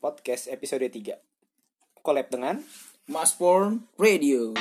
Podcast 0.00 0.48
episode 0.48 0.88
3 0.88 1.12
Collab 2.00 2.32
dengan 2.32 2.56
Mas 3.04 3.36
Porn 3.36 3.84
Radio. 4.00 4.56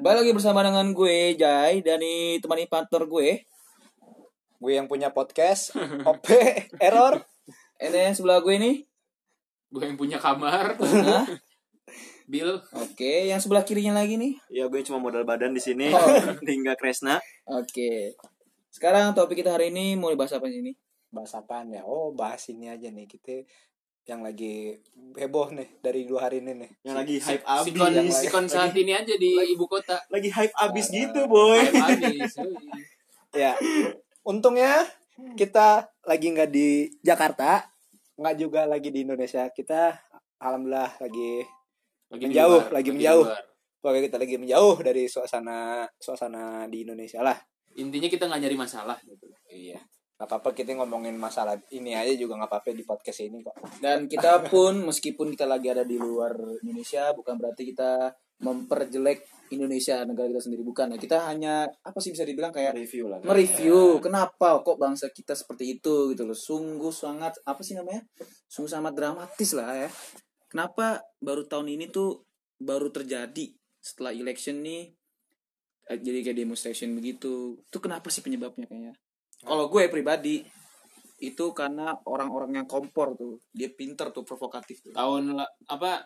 Balik 0.00 0.24
lagi 0.24 0.32
bersama 0.32 0.64
dengan 0.64 0.96
gue 0.96 1.36
Jai 1.36 1.84
dan 1.84 2.00
temani 2.40 2.64
partner 2.64 3.04
gue. 3.04 3.44
Gue 4.56 4.72
yang 4.72 4.86
punya 4.86 5.10
podcast 5.10 5.76
OP 6.08 6.26
Error 6.80 7.20
Ini 7.76 8.10
yang 8.10 8.14
sebelah 8.14 8.40
gue 8.40 8.56
nih. 8.56 8.76
gue 9.66 9.82
yang 9.82 9.94
punya 9.94 10.16
kamar? 10.16 10.78
Bill 12.26 12.58
Oke, 12.74 13.26
yang 13.26 13.38
sebelah 13.38 13.62
kirinya 13.62 13.94
lagi 13.94 14.16
nih. 14.16 14.34
Ya 14.48 14.66
gue 14.66 14.80
cuma 14.82 14.98
modal 14.98 15.22
badan 15.22 15.52
di 15.52 15.60
sini 15.60 15.88
Oh. 15.88 16.00
hingga 16.40 16.74
Kresna. 16.74 17.20
Oke. 17.46 18.16
Sekarang 18.68 19.12
topik 19.12 19.38
kita 19.38 19.52
hari 19.52 19.68
ini 19.68 19.94
mau 19.94 20.08
dibahas 20.08 20.32
apa 20.32 20.46
sih 20.46 20.58
ini? 20.60 20.72
Bahas 21.06 21.30
apaan 21.32 21.70
ya? 21.70 21.82
Oh 21.82 22.10
bahas 22.10 22.42
ini 22.46 22.66
aja 22.66 22.88
nih 22.88 23.06
Kita 23.06 23.46
yang 24.06 24.22
lagi 24.22 24.74
heboh 25.14 25.50
nih 25.50 25.78
dari 25.80 26.02
dua 26.02 26.26
hari 26.26 26.38
ini 26.38 26.54
nih 26.56 26.70
Yang 26.82 26.96
lagi 26.96 27.14
hype 27.20 27.44
sikon 27.62 27.90
abis. 27.92 28.14
sikon 28.16 28.46
saat 28.46 28.70
ini 28.72 28.92
aja 28.92 29.14
di 29.14 29.30
ibu 29.46 29.66
kota 29.66 29.98
Lagi 30.08 30.30
hype 30.30 30.54
abis 30.56 30.86
gitu 30.88 31.26
boy. 31.26 31.58
habis 31.70 32.32
Ya 33.32 33.54
untungnya 34.26 34.82
kita 35.38 35.86
lagi 36.02 36.26
nggak 36.34 36.50
di 36.50 36.90
Jakarta 37.00 37.64
nggak 38.16 38.36
juga 38.36 38.64
lagi 38.66 38.88
di 38.90 39.06
Indonesia. 39.06 39.46
Kita 39.52 39.94
alhamdulillah 40.42 40.98
lagi 40.98 41.44
lagi 42.10 42.24
Menjauh, 42.28 42.60
luar, 42.62 42.74
lagi 42.74 42.90
di 42.90 42.94
menjauh. 42.96 43.24
pokoknya 43.82 44.02
kita 44.10 44.16
lagi 44.18 44.34
menjauh 44.38 44.76
dari 44.82 45.04
suasana 45.06 45.86
suasana 45.94 46.66
di 46.66 46.82
Indonesia 46.82 47.20
lah. 47.22 47.36
Intinya 47.76 48.08
kita 48.10 48.26
nggak 48.26 48.40
nyari 48.42 48.56
masalah. 48.56 48.98
Gitu 49.04 49.24
iya. 49.52 49.78
Nggak 50.16 50.28
apa-apa 50.32 50.48
kita 50.56 50.72
ngomongin 50.80 51.12
masalah 51.20 51.60
ini 51.76 51.92
aja 51.92 52.16
juga 52.16 52.40
nggak 52.40 52.50
apa-apa 52.50 52.72
di 52.72 52.84
podcast 52.88 53.20
ini 53.20 53.44
kok. 53.44 53.56
Dan 53.78 54.08
kita 54.08 54.48
pun 54.48 54.80
meskipun 54.88 55.28
kita 55.36 55.44
lagi 55.44 55.70
ada 55.70 55.84
di 55.84 56.00
luar 56.00 56.34
Indonesia 56.64 57.12
bukan 57.12 57.36
berarti 57.36 57.62
kita 57.68 58.16
memperjelek 58.36 59.24
Indonesia 59.54 60.02
negara 60.02 60.26
kita 60.28 60.42
sendiri 60.42 60.62
bukan. 60.66 60.92
Nah, 60.92 60.98
kita 61.00 61.30
hanya 61.30 61.70
apa 61.86 61.98
sih 62.02 62.10
bisa 62.10 62.26
dibilang 62.26 62.50
kayak 62.50 62.74
Review 62.74 63.06
lah. 63.06 63.22
mereview 63.22 64.02
kenapa 64.02 64.60
kok 64.60 64.76
bangsa 64.76 65.08
kita 65.14 65.38
seperti 65.38 65.78
itu 65.78 66.12
gitu 66.12 66.22
loh. 66.26 66.36
Sungguh 66.36 66.90
sangat 66.90 67.38
apa 67.46 67.62
sih 67.62 67.78
namanya? 67.78 68.02
Sungguh 68.50 68.70
sangat 68.70 68.92
dramatis 68.98 69.50
lah 69.54 69.86
ya. 69.86 69.90
Kenapa 70.50 71.02
baru 71.22 71.46
tahun 71.46 71.78
ini 71.78 71.90
tuh 71.90 72.26
baru 72.58 72.90
terjadi 72.90 73.54
setelah 73.78 74.10
election 74.10 74.64
nih 74.64 74.90
eh, 75.86 75.98
jadi 76.02 76.26
kayak 76.26 76.38
demonstration 76.42 76.90
begitu. 76.98 77.62
Itu 77.62 77.78
kenapa 77.78 78.10
sih 78.10 78.20
penyebabnya 78.26 78.66
kayaknya? 78.66 78.94
Kalau 79.46 79.70
gue 79.70 79.86
pribadi 79.86 80.42
itu 81.16 81.44
karena 81.56 81.96
orang-orang 82.04 82.60
yang 82.60 82.66
kompor 82.68 83.16
tuh 83.16 83.40
dia 83.48 83.72
pinter 83.72 84.12
tuh 84.12 84.20
provokatif 84.20 84.84
tuh 84.84 84.92
tahun 84.92 85.32
apa 85.64 86.04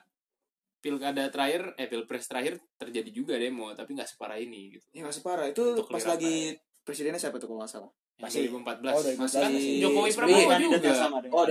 pilkada 0.81 1.29
terakhir 1.29 1.77
eh 1.77 1.87
pilpres 1.87 2.25
terakhir 2.25 2.57
terjadi 2.75 3.11
juga 3.11 3.37
demo 3.37 3.71
tapi 3.73 3.93
nggak 3.93 4.09
separah 4.09 4.37
ini 4.37 4.75
gitu. 4.75 4.85
Ya 4.91 5.05
nggak 5.05 5.17
separah. 5.17 5.47
Itu 5.49 5.77
Untuk 5.77 5.89
pas 5.89 6.03
lagi 6.03 6.57
presidennya 6.81 7.21
siapa 7.21 7.37
tuh 7.37 7.47
kalau 7.47 7.61
nggak 7.61 7.71
salah? 7.71 7.93
Masih- 8.17 8.49
2014 8.49 8.93
oh, 8.93 9.01
2014. 9.01 9.17
kan 9.35 9.51
Masih. 9.51 9.81
Jokowi 9.81 10.09
SBY. 10.09 10.17
Prabowo 10.17 10.41
Kandidat 10.45 10.73
juga. 10.77 10.91
sama 10.93 11.19
dengan 11.21 11.35
Oh. 11.37 11.45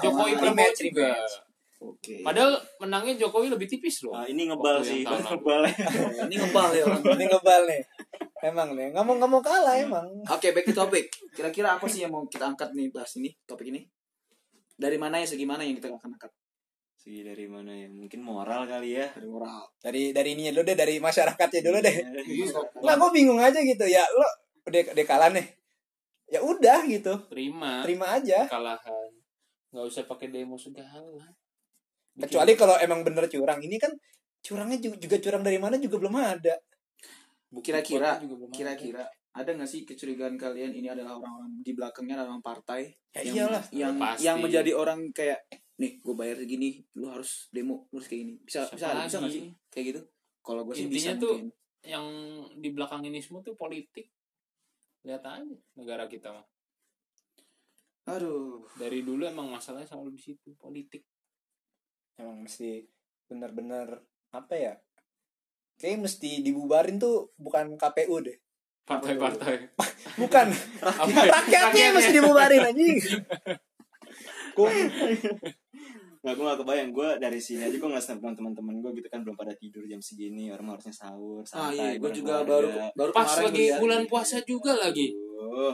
Jokowi 0.00 0.32
Prabowo 0.34 0.70
juga. 0.74 1.08
Oke. 1.76 2.14
Padahal 2.24 2.52
menangnya 2.80 3.14
Jokowi 3.20 3.46
lebih 3.52 3.68
tipis 3.68 4.00
loh. 4.02 4.16
Ah, 4.16 4.24
ini 4.24 4.48
ngebal 4.48 4.80
sih, 4.80 5.04
ngebal. 5.04 5.60
ini 6.24 6.34
ngebal 6.34 6.68
ya 6.72 6.82
orang 6.82 7.02
ini 7.04 7.24
ngebal 7.28 7.60
nih. 7.68 7.82
Emang 8.42 8.68
nih 8.72 8.86
nggak 8.90 9.04
mau 9.04 9.14
nggak 9.14 9.30
mau 9.30 9.42
kalah 9.44 9.76
emang. 9.76 10.06
Oke 10.26 10.50
back 10.50 10.64
to 10.64 10.72
topic. 10.72 11.06
Kira-kira 11.30 11.76
apa 11.76 11.84
sih 11.84 12.00
yang 12.00 12.10
mau 12.10 12.24
kita 12.24 12.48
angkat 12.48 12.72
nih 12.72 12.88
bahas 12.88 13.12
ini 13.16 13.28
topik 13.44 13.68
ini? 13.68 13.84
Dari 14.72 14.96
mana 14.96 15.18
ya 15.18 15.26
segimana 15.26 15.62
yang 15.62 15.76
kita 15.76 15.88
akan 15.90 16.10
angkat 16.12 16.32
Segi 17.06 17.22
dari 17.22 17.46
mana 17.46 17.70
ya? 17.70 17.86
Mungkin 17.86 18.18
moral 18.18 18.66
kali 18.66 18.98
ya. 18.98 19.06
dari 19.14 19.30
moral. 19.30 19.62
Dari 19.78 20.10
dari 20.10 20.34
ininya 20.34 20.58
dulu 20.58 20.66
deh 20.66 20.74
dari 20.74 20.98
masyarakatnya 20.98 21.62
dulu 21.62 21.78
deh. 21.78 21.96
Iya. 22.02 22.50
nggak 22.82 22.96
gue 22.98 23.10
bingung 23.14 23.38
aja 23.38 23.62
gitu. 23.62 23.86
Ya 23.86 24.02
lo 24.10 24.26
udah 24.66 24.90
udah 24.90 25.06
kalah 25.06 25.30
nih. 25.30 25.46
Ya 26.26 26.42
udah 26.42 26.82
gitu. 26.90 27.14
Terima. 27.30 27.86
Terima 27.86 28.10
aja. 28.10 28.50
Kekalahan. 28.50 29.10
Nggak 29.70 29.86
usah 29.86 30.02
pakai 30.10 30.34
demo 30.34 30.58
segala. 30.58 31.30
Kecuali 32.18 32.58
kalau 32.58 32.74
emang 32.82 33.06
bener 33.06 33.30
curang. 33.30 33.62
Ini 33.62 33.78
kan 33.78 33.94
curangnya 34.42 34.82
juga, 34.82 35.22
curang 35.22 35.46
dari 35.46 35.62
mana 35.62 35.78
juga 35.78 36.02
belum 36.02 36.18
ada. 36.18 36.58
Kira-kira 37.62 38.18
kira-kira 38.50 39.06
ada 39.30 39.50
nggak 39.54 39.70
sih 39.70 39.86
kecurigaan 39.86 40.34
kalian? 40.34 40.74
Ini 40.74 40.90
adalah 40.90 41.22
orang-orang 41.22 41.54
di 41.62 41.70
belakangnya 41.70 42.18
adalah 42.18 42.34
orang 42.34 42.42
partai 42.42 42.90
ya 43.14 43.22
yang, 43.22 43.34
iyalah 43.46 43.64
yang 43.70 43.94
Pasti. 43.94 44.26
yang 44.26 44.36
menjadi 44.42 44.70
orang 44.74 45.00
kayak 45.14 45.46
nih 45.76 46.00
gue 46.00 46.14
bayar 46.14 46.36
segini 46.38 46.80
lu 46.94 47.06
harus 47.06 47.48
demo 47.48 47.84
lu 47.90 48.00
harus 48.00 48.08
kayak 48.08 48.20
gini. 48.22 48.34
Bisa 48.40 48.64
Siapa 48.64 48.74
bisa 48.74 48.86
bisa 49.02 49.16
nggak 49.18 49.22
lagi? 49.22 49.36
sih? 49.36 49.44
Kayak 49.68 49.84
gitu. 49.86 50.00
Kalau 50.40 50.60
gue 50.62 50.72
sih 50.72 50.84
Intinya 50.84 51.12
bisa 51.12 51.12
tuh- 51.18 51.36
mungkin. 51.36 51.48
yang 51.82 52.06
di 52.56 52.68
belakang 52.70 53.02
ini 53.02 53.18
semua 53.18 53.40
tuh 53.40 53.54
politik. 53.54 54.08
Lihat 55.02 55.22
aja 55.22 55.44
negara 55.74 56.04
kita 56.04 56.32
mah 56.32 56.46
aduh. 58.06 58.62
Dari 58.74 59.02
dulu 59.02 59.22
emang 59.24 59.48
masalahnya 59.48 59.86
selalu 59.86 60.14
di 60.14 60.22
situ 60.22 60.54
politik. 60.54 61.02
Emang 62.16 62.40
mesti 62.40 62.86
bener-bener 63.26 63.98
apa 64.30 64.54
ya 64.54 64.74
kayak 65.76 66.00
mesti 66.00 66.40
dibubarin 66.40 66.96
tuh 66.96 67.34
bukan 67.36 67.76
KPU 67.76 68.22
deh. 68.22 68.38
Partai-partai. 68.86 69.74
Bukan. 70.16 70.46
Rakyatnya 71.34 71.82
yang 71.82 71.94
mesti 71.94 72.12
dibubarin 72.14 72.62
anjing 72.64 72.96
Kok 74.56 74.68
Nggak, 76.26 76.34
gue 76.42 76.46
gak 76.48 76.58
kebayang. 76.64 76.90
Gue 76.90 77.08
dari 77.22 77.38
sini 77.38 77.62
aja 77.70 77.76
gue 77.78 77.86
nggak 77.86 78.02
snap 78.02 78.18
teman-teman 78.18 78.82
gue 78.82 78.90
gitu 78.98 79.06
kan 79.06 79.22
belum 79.22 79.38
pada 79.38 79.54
tidur 79.54 79.86
jam 79.86 80.02
segini. 80.02 80.50
Orang 80.50 80.74
harusnya 80.74 80.90
sahur, 80.90 81.46
ah 81.54 81.70
santai. 81.70 81.76
iya 81.76 81.88
gue 82.02 82.10
juga 82.10 82.42
keluarga. 82.42 82.50
baru 82.50 82.68
baru 82.98 83.10
pas 83.14 83.28
kemarin 83.30 83.44
lagi 83.46 83.62
ngeliat 83.62 83.78
bulan 83.78 84.00
nih. 84.02 84.08
puasa 84.10 84.36
juga 84.42 84.72
lagi 84.74 85.06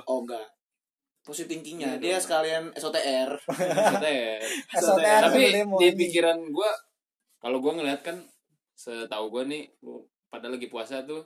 oh 0.06 0.18
enggak 0.22 0.46
positif 1.22 1.48
thinkingnya 1.54 1.90
Iya 1.98 2.02
dia 2.02 2.16
sekalian 2.18 2.64
SOTR 2.74 3.30
SOTR. 3.94 4.40
SOTR 4.74 5.20
tapi 5.30 5.42
di 5.54 5.88
pikiran 5.94 6.38
gue 6.50 6.70
kalau 7.38 7.58
gue 7.62 7.72
ngeliat 7.78 8.02
kan 8.02 8.18
setahu 8.74 9.30
gue 9.30 9.42
nih 9.46 9.62
pada 10.26 10.50
lagi 10.50 10.66
puasa 10.66 11.06
tuh 11.06 11.22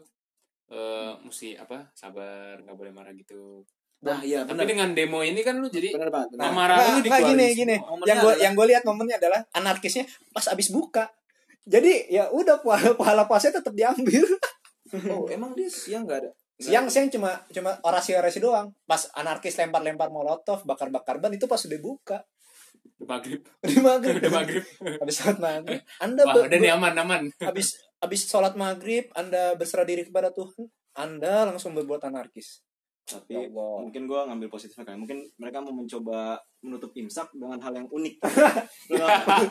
eh 0.67 1.15
mesti 1.23 1.55
apa 1.55 1.95
sabar 1.95 2.59
nggak 2.61 2.77
boleh 2.77 2.93
marah 2.93 3.15
gitu 3.15 3.63
nah 4.05 4.21
iya 4.21 4.45
tapi 4.45 4.61
benar. 4.61 4.69
dengan 4.69 4.89
demo 4.93 5.21
ini 5.25 5.41
kan 5.41 5.57
lu 5.57 5.67
jadi 5.73 5.97
benar 5.97 6.13
banget 6.13 6.29
benar. 6.37 6.45
Amarah 6.53 6.77
Nggak, 6.77 6.89
lu 6.89 7.01
nggak, 7.01 7.23
gini 7.33 7.47
gini. 7.57 7.77
Momennya 7.81 8.07
yang 8.07 8.19
gue 8.21 8.33
yang 8.45 8.53
gue 8.53 8.67
lihat 8.69 8.83
momennya 8.85 9.17
adalah 9.19 9.41
anarkisnya 9.57 10.05
pas 10.31 10.47
abis 10.53 10.69
buka. 10.69 11.09
Jadi 11.67 12.13
ya 12.13 12.31
udah 12.31 12.63
pahala 12.63 12.95
pahala 12.95 13.23
puasanya 13.27 13.61
tetap 13.63 13.73
diambil. 13.75 14.25
Oh 15.11 15.27
emang 15.27 15.51
dia 15.59 15.67
siang 15.67 16.07
nggak 16.07 16.19
ada? 16.23 16.31
Siang 16.63 16.87
siang 16.87 17.11
cuma 17.11 17.43
cuma 17.51 17.75
orasi 17.83 18.15
orasi 18.15 18.39
doang. 18.39 18.71
Pas 18.87 19.11
anarkis 19.19 19.59
lempar 19.59 19.83
lempar 19.83 20.15
molotov 20.15 20.63
bakar 20.63 20.95
bakar 20.95 21.19
ban 21.19 21.35
itu 21.35 21.51
pas 21.51 21.59
udah 21.59 21.81
buka. 21.83 22.23
Udah 23.03 23.19
maghrib. 23.19 23.43
Di 23.67 23.83
maghrib. 23.83 24.23
Udah 24.23 24.31
maghrib. 24.31 24.63
Habis 25.03 25.15
sholat 25.19 25.43
maghrib. 25.43 25.83
Anda 25.99 26.23
wah 26.23 26.39
udah 26.39 26.59
nih 26.63 26.71
aman 26.71 26.95
aman. 27.03 27.23
habis 27.51 27.75
habis 28.01 28.29
sholat 28.29 28.55
maghrib 28.55 29.09
anda 29.17 29.57
berserah 29.57 29.89
diri 29.89 30.05
kepada 30.05 30.29
Tuhan 30.31 30.69
anda 30.97 31.49
langsung 31.49 31.73
berbuat 31.77 32.05
anarkis 32.05 32.65
Tapi 33.07 33.31
Ya 33.31 33.47
Allah. 33.47 33.79
mungkin 33.81 34.03
gue 34.05 34.19
ngambil 34.21 34.49
positifnya 34.49 34.83
kan. 34.85 34.99
Mungkin 34.99 35.23
mereka 35.37 35.63
mau 35.63 35.71
mencoba 35.71 36.35
menutup 36.59 36.91
imsak 36.93 37.31
dengan 37.33 37.55
hal 37.57 37.71
yang 37.73 37.87
unik. 37.87 38.19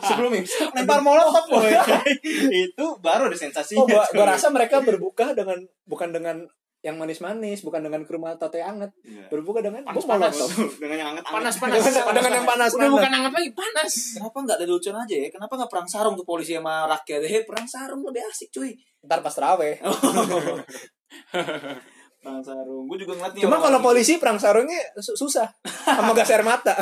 Sebelum 0.06 0.32
imsak 0.36 0.76
lempar 0.76 1.00
molotov 1.00 1.48
boy 1.50 1.72
itu 2.68 2.86
baru 3.00 3.26
ada 3.26 3.38
sensasinya. 3.38 3.80
oh 3.80 3.88
gua, 3.88 4.04
gua 4.12 4.26
rasa 4.30 4.52
mereka 4.52 4.80
berbuka 4.80 5.32
dengan 5.32 5.56
bukan 5.84 6.12
dengan 6.12 6.44
yang 6.82 7.02
manis-manis 7.02 7.64
bukan 7.64 7.82
dengan 7.82 8.06
kurma 8.06 8.38
atau 8.38 8.46
teh 8.46 8.62
anget 8.62 8.94
Iya. 9.02 9.26
berbuka 9.26 9.58
dengan 9.58 9.82
Panas, 9.82 10.06
panas. 10.06 10.36
molotov. 10.38 10.70
dengan 10.86 10.98
yang 11.00 11.10
hangat 11.10 11.26
panas 11.26 11.56
panas 11.58 11.82
Dengan- 11.82 12.14
dengan 12.14 12.34
yang 12.36 12.46
panas, 12.46 12.70
udah 12.70 12.78
panas. 12.78 12.94
bukan 12.94 13.12
hangat 13.12 13.34
lagi 13.34 13.50
panas 13.56 13.92
kenapa 14.14 14.38
nggak 14.38 14.58
ada 14.62 14.66
lucuan 14.70 14.98
aja 15.02 15.16
ya 15.18 15.28
kenapa 15.32 15.54
nggak 15.56 15.72
perang 15.74 15.90
sarung 15.90 16.14
tuh 16.14 16.28
polisi 16.28 16.54
sama 16.54 16.86
rakyat 16.86 17.26
heh 17.26 17.42
perang 17.42 17.66
sarung 17.66 18.06
lebih 18.06 18.22
asik 18.22 18.54
cuy 18.54 18.70
ntar 19.02 19.26
pas 19.26 19.34
terawih 19.34 19.82
perang 22.26 22.42
sarung. 22.42 22.90
Gue 22.90 22.98
juga 23.06 23.14
ngeliat 23.22 23.34
nih 23.38 23.42
cuma 23.46 23.62
kalau 23.62 23.80
polisi 23.86 24.18
perang 24.18 24.42
sarungnya 24.42 24.82
su- 24.98 25.14
susah. 25.14 25.46
Sama 25.86 26.18
gas 26.18 26.34
air 26.34 26.42
mata. 26.42 26.74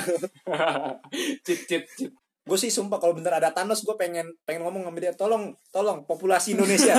Cip 1.43 1.59
cip 1.67 1.83
cip 1.99 2.11
gue 2.43 2.59
sih 2.59 2.67
sumpah 2.67 2.99
kalau 2.99 3.15
bener 3.15 3.31
ada 3.31 3.55
Thanos 3.55 3.87
gue 3.87 3.95
pengen 3.95 4.27
pengen 4.43 4.67
ngomong 4.67 4.83
sama 4.83 4.99
dia 4.99 5.15
tolong 5.15 5.55
tolong 5.71 6.03
populasi 6.03 6.59
Indonesia. 6.59 6.91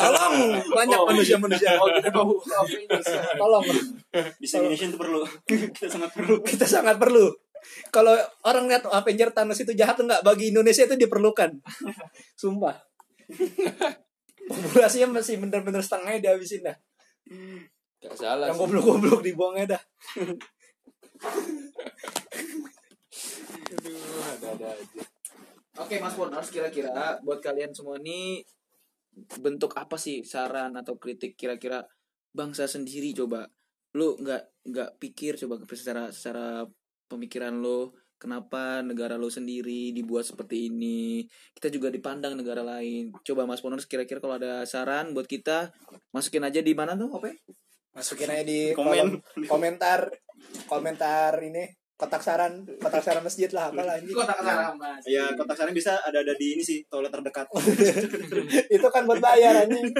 Tolong 0.00 0.56
banyak 0.72 0.98
Oh, 1.00 1.04
manusia 1.04 1.36
manusia 1.36 1.76
oh 1.76 1.88
kita 1.92 2.08
mau. 2.16 2.32
Ini 2.64 3.00
tolong. 3.36 3.64
Itu 4.40 4.96
perlu 4.96 5.20
kita 5.44 5.84
sangat 5.88 6.10
perlu. 6.16 6.34
Kita 6.40 6.64
sangat 6.64 6.96
perlu. 6.96 7.28
Kalau 7.92 8.16
orang 8.48 8.72
lihat 8.72 8.88
Avenger 8.88 9.36
Thanos 9.36 9.60
itu 9.60 9.76
jahat 9.76 10.00
enggak 10.00 10.24
bagi 10.24 10.48
Indonesia 10.48 10.88
itu 10.88 10.96
diperlukan. 10.96 11.60
Sumpah. 12.40 12.80
Populasinya 14.48 15.20
masih 15.20 15.36
bener-bener 15.44 15.84
setengahnya 15.84 16.24
dihabisin 16.24 16.64
dah. 16.64 16.74
Gak 18.00 18.16
salah 18.16 18.50
Yang 18.50 18.58
goblok-goblok 18.66 19.20
dibuangnya 19.22 19.76
dah. 19.76 19.82
Aduh, 23.70 24.22
ada-ada 24.34 24.68
aja. 24.74 25.02
Oke 25.78 25.96
Mas 26.02 26.18
Bonars 26.18 26.50
kira-kira 26.50 27.22
buat 27.22 27.38
kalian 27.38 27.70
semua 27.70 27.96
ini 28.02 28.42
bentuk 29.40 29.74
apa 29.78 29.96
sih 29.96 30.26
saran 30.26 30.74
atau 30.74 30.98
kritik 30.98 31.38
kira-kira 31.38 31.86
bangsa 32.30 32.66
sendiri 32.66 33.10
coba 33.14 33.46
lu 33.94 34.14
nggak 34.18 34.70
nggak 34.70 34.90
pikir 35.02 35.34
coba 35.34 35.58
secara 35.74 36.14
secara 36.14 36.62
pemikiran 37.10 37.58
lo 37.58 37.94
kenapa 38.20 38.84
negara 38.84 39.16
lo 39.16 39.32
sendiri 39.32 39.96
dibuat 39.96 40.28
seperti 40.28 40.68
ini? 40.68 41.24
Kita 41.56 41.72
juga 41.72 41.88
dipandang 41.88 42.36
negara 42.36 42.60
lain. 42.60 43.16
Coba 43.24 43.48
Mas 43.48 43.64
Bonars 43.64 43.88
kira-kira 43.88 44.20
kalau 44.20 44.36
ada 44.36 44.68
saran 44.68 45.16
buat 45.16 45.24
kita 45.24 45.72
masukin 46.12 46.44
aja 46.44 46.60
di 46.60 46.76
mana 46.76 46.92
tuh 47.00 47.08
apa 47.16 47.32
Masukin 47.96 48.28
aja 48.28 48.44
di 48.44 48.76
Komen. 48.76 48.86
kolom 48.86 49.10
komentar 49.48 50.12
komentar 50.70 51.34
ini 51.42 51.66
kotak 51.98 52.22
saran 52.22 52.64
kotak 52.78 53.02
saran 53.02 53.24
masjid 53.24 53.50
lah 53.50 53.72
apalah 53.72 53.96
anjing. 53.96 54.14
Mas. 54.76 55.02
Ya 55.08 55.32
kotak 55.34 55.56
saran 55.56 55.72
bisa 55.72 55.96
ada 56.04 56.20
ada 56.20 56.36
di 56.36 56.60
ini 56.60 56.62
sih 56.62 56.84
toilet 56.86 57.08
terdekat. 57.10 57.48
itu 58.76 58.88
kan 58.92 59.08
buat 59.08 59.18
bayar 59.18 59.64
anjing. 59.64 59.90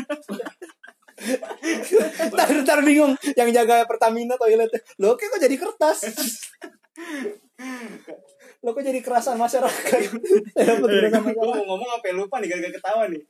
Ntar, 2.32 2.48
ntar 2.64 2.80
bingung 2.80 3.12
yang 3.36 3.52
jaga 3.52 3.84
Pertamina 3.84 4.40
toilet 4.40 4.72
lo 4.96 5.20
kok 5.20 5.36
jadi 5.36 5.52
kertas 5.52 6.08
lo 8.60 8.76
kok 8.76 8.84
jadi 8.84 9.00
kerasan 9.00 9.40
masyarakat 9.40 10.00
kerasan 10.52 11.32
gue 11.32 11.44
mau 11.44 11.64
ngomong 11.64 11.90
apa 11.96 12.04
ya 12.08 12.14
lupa 12.16 12.40
nih 12.40 12.48
gara-gara 12.52 12.72
ketawa 12.76 13.02
nih. 13.08 13.22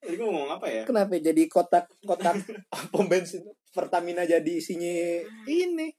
Jadi 0.00 0.14
gue 0.16 0.26
mau 0.26 0.34
ngomong 0.40 0.52
apa 0.56 0.66
ya? 0.68 0.82
kenapa 0.88 1.12
jadi 1.20 1.42
kotak 1.48 1.84
kotak 2.04 2.40
pom 2.92 3.04
bensin 3.08 3.44
Pertamina 3.72 4.24
jadi 4.24 4.48
isinya 4.48 5.20
ini 5.44 5.92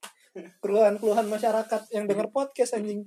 keluhan-keluhan 0.62 1.30
masyarakat 1.30 1.94
yang 1.94 2.10
denger 2.10 2.30
podcast 2.34 2.78
anjing 2.78 3.06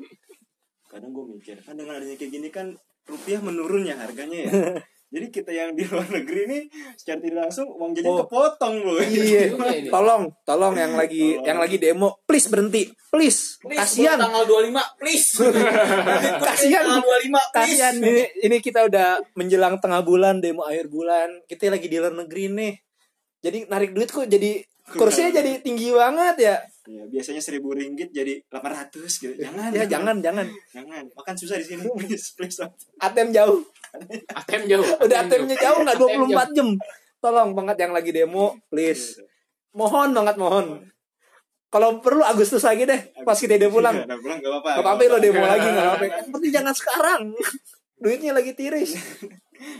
Kadang 0.90 1.14
gue 1.14 1.24
mikir 1.38 1.58
kan 1.62 1.78
dengan 1.78 2.02
adanya 2.02 2.18
kayak 2.18 2.30
gini 2.34 2.48
kan 2.50 2.74
rupiah 3.06 3.38
menurun 3.42 3.86
ya 3.86 3.94
harganya 3.98 4.38
ya. 4.46 4.50
Jadi 5.10 5.26
kita 5.28 5.50
yang 5.50 5.74
di 5.74 5.82
luar 5.82 6.06
negeri 6.06 6.46
nih 6.46 6.62
secara 6.94 7.18
tidak 7.18 7.42
langsung 7.44 7.66
uang 7.68 7.90
jajan 7.92 8.06
Oh. 8.08 8.22
kepotong 8.22 8.74
loh. 8.78 9.02
iya 9.02 9.50
ini. 9.50 9.90
tolong 9.90 10.30
tolong 10.44 10.74
yang 10.74 10.94
lagi 10.94 11.34
Tolong. 11.34 11.46
yang 11.50 11.58
lagi 11.58 11.76
demo 11.76 12.22
please 12.22 12.46
berhenti 12.46 12.86
please, 13.10 13.58
kasihan 13.74 14.14
tanggal 14.14 14.46
25 14.46 14.70
please 14.96 15.28
Kasihan. 16.38 16.82
tanggal 16.86 17.02
25 17.02 17.26
please 17.26 17.50
kasihan 17.50 17.94
ini 17.98 18.22
ini 18.40 18.56
kita 18.58 18.86
udah 18.86 19.18
menjelang 19.34 19.76
tengah 19.78 19.98
bulan 20.00 20.38
demo 20.38 20.62
akhir 20.62 20.86
bulan 20.86 21.42
kita 21.44 21.68
lagi 21.68 21.86
di 21.86 21.98
luar 21.98 22.14
negeri 22.14 22.46
nih 22.48 22.72
jadi 23.40 23.58
narik 23.66 23.90
duit 23.90 24.08
kok 24.08 24.26
jadi 24.26 24.62
kursinya 24.88 25.30
jadi 25.32 25.58
tinggi 25.58 25.90
banget 25.90 26.36
ya 26.38 26.54
Ya, 26.88 27.04
biasanya 27.04 27.44
seribu 27.44 27.76
ringgit 27.76 28.08
jadi 28.08 28.40
800 28.48 29.04
gitu. 29.04 29.34
Jangan, 29.36 29.68
ya 29.74 29.84
jangan 29.84 30.16
jangan 30.24 30.46
jangan. 30.72 31.04
Makan 31.12 31.34
susah 31.36 31.60
di 31.60 31.66
sini. 31.68 31.84
Please, 32.00 32.32
please. 32.32 32.56
ATM 33.00 33.36
jauh 33.36 33.60
ATM 34.30 34.62
jauh. 34.70 34.86
udah 35.04 35.16
ATM-nya 35.26 35.56
jauh 35.58 35.78
nggak 35.82 35.96
ATM 35.98 36.20
24 36.30 36.56
jam 36.56 36.68
tolong 37.20 37.50
banget 37.52 37.76
yang 37.84 37.92
lagi 37.92 38.10
demo 38.14 38.56
please 38.72 39.20
mohon 39.76 40.14
banget 40.14 40.36
mohon 40.40 40.66
kalau 41.70 42.02
perlu 42.02 42.26
Agustus 42.26 42.66
lagi 42.66 42.82
deh 42.82 42.98
pas 43.22 43.38
kita 43.38 43.54
udah 43.54 43.70
pulang 43.70 43.96
Udah 44.02 44.18
pulang 44.18 44.38
gak 44.42 44.50
apa-apa. 44.50 44.70
Gak 44.74 44.82
apa-apa 44.82 45.02
lo 45.06 45.18
demo 45.22 45.44
lagi 45.46 45.68
gak 45.70 45.86
apa-apa 45.86 46.04
Yang 46.10 46.30
penting 46.34 46.52
jangan 46.54 46.74
sekarang 46.74 47.22
Duitnya 48.02 48.32
lagi 48.34 48.52
tiris 48.58 48.90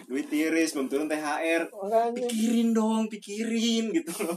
Duit 0.07 0.29
tiris, 0.29 0.77
belum 0.77 0.93
turun 0.93 1.09
THR. 1.09 1.73
Makanya 1.73 2.13
Pikirin 2.13 2.77
dong, 2.77 3.09
pikirin 3.09 3.97
gitu 3.97 4.13
loh. 4.29 4.37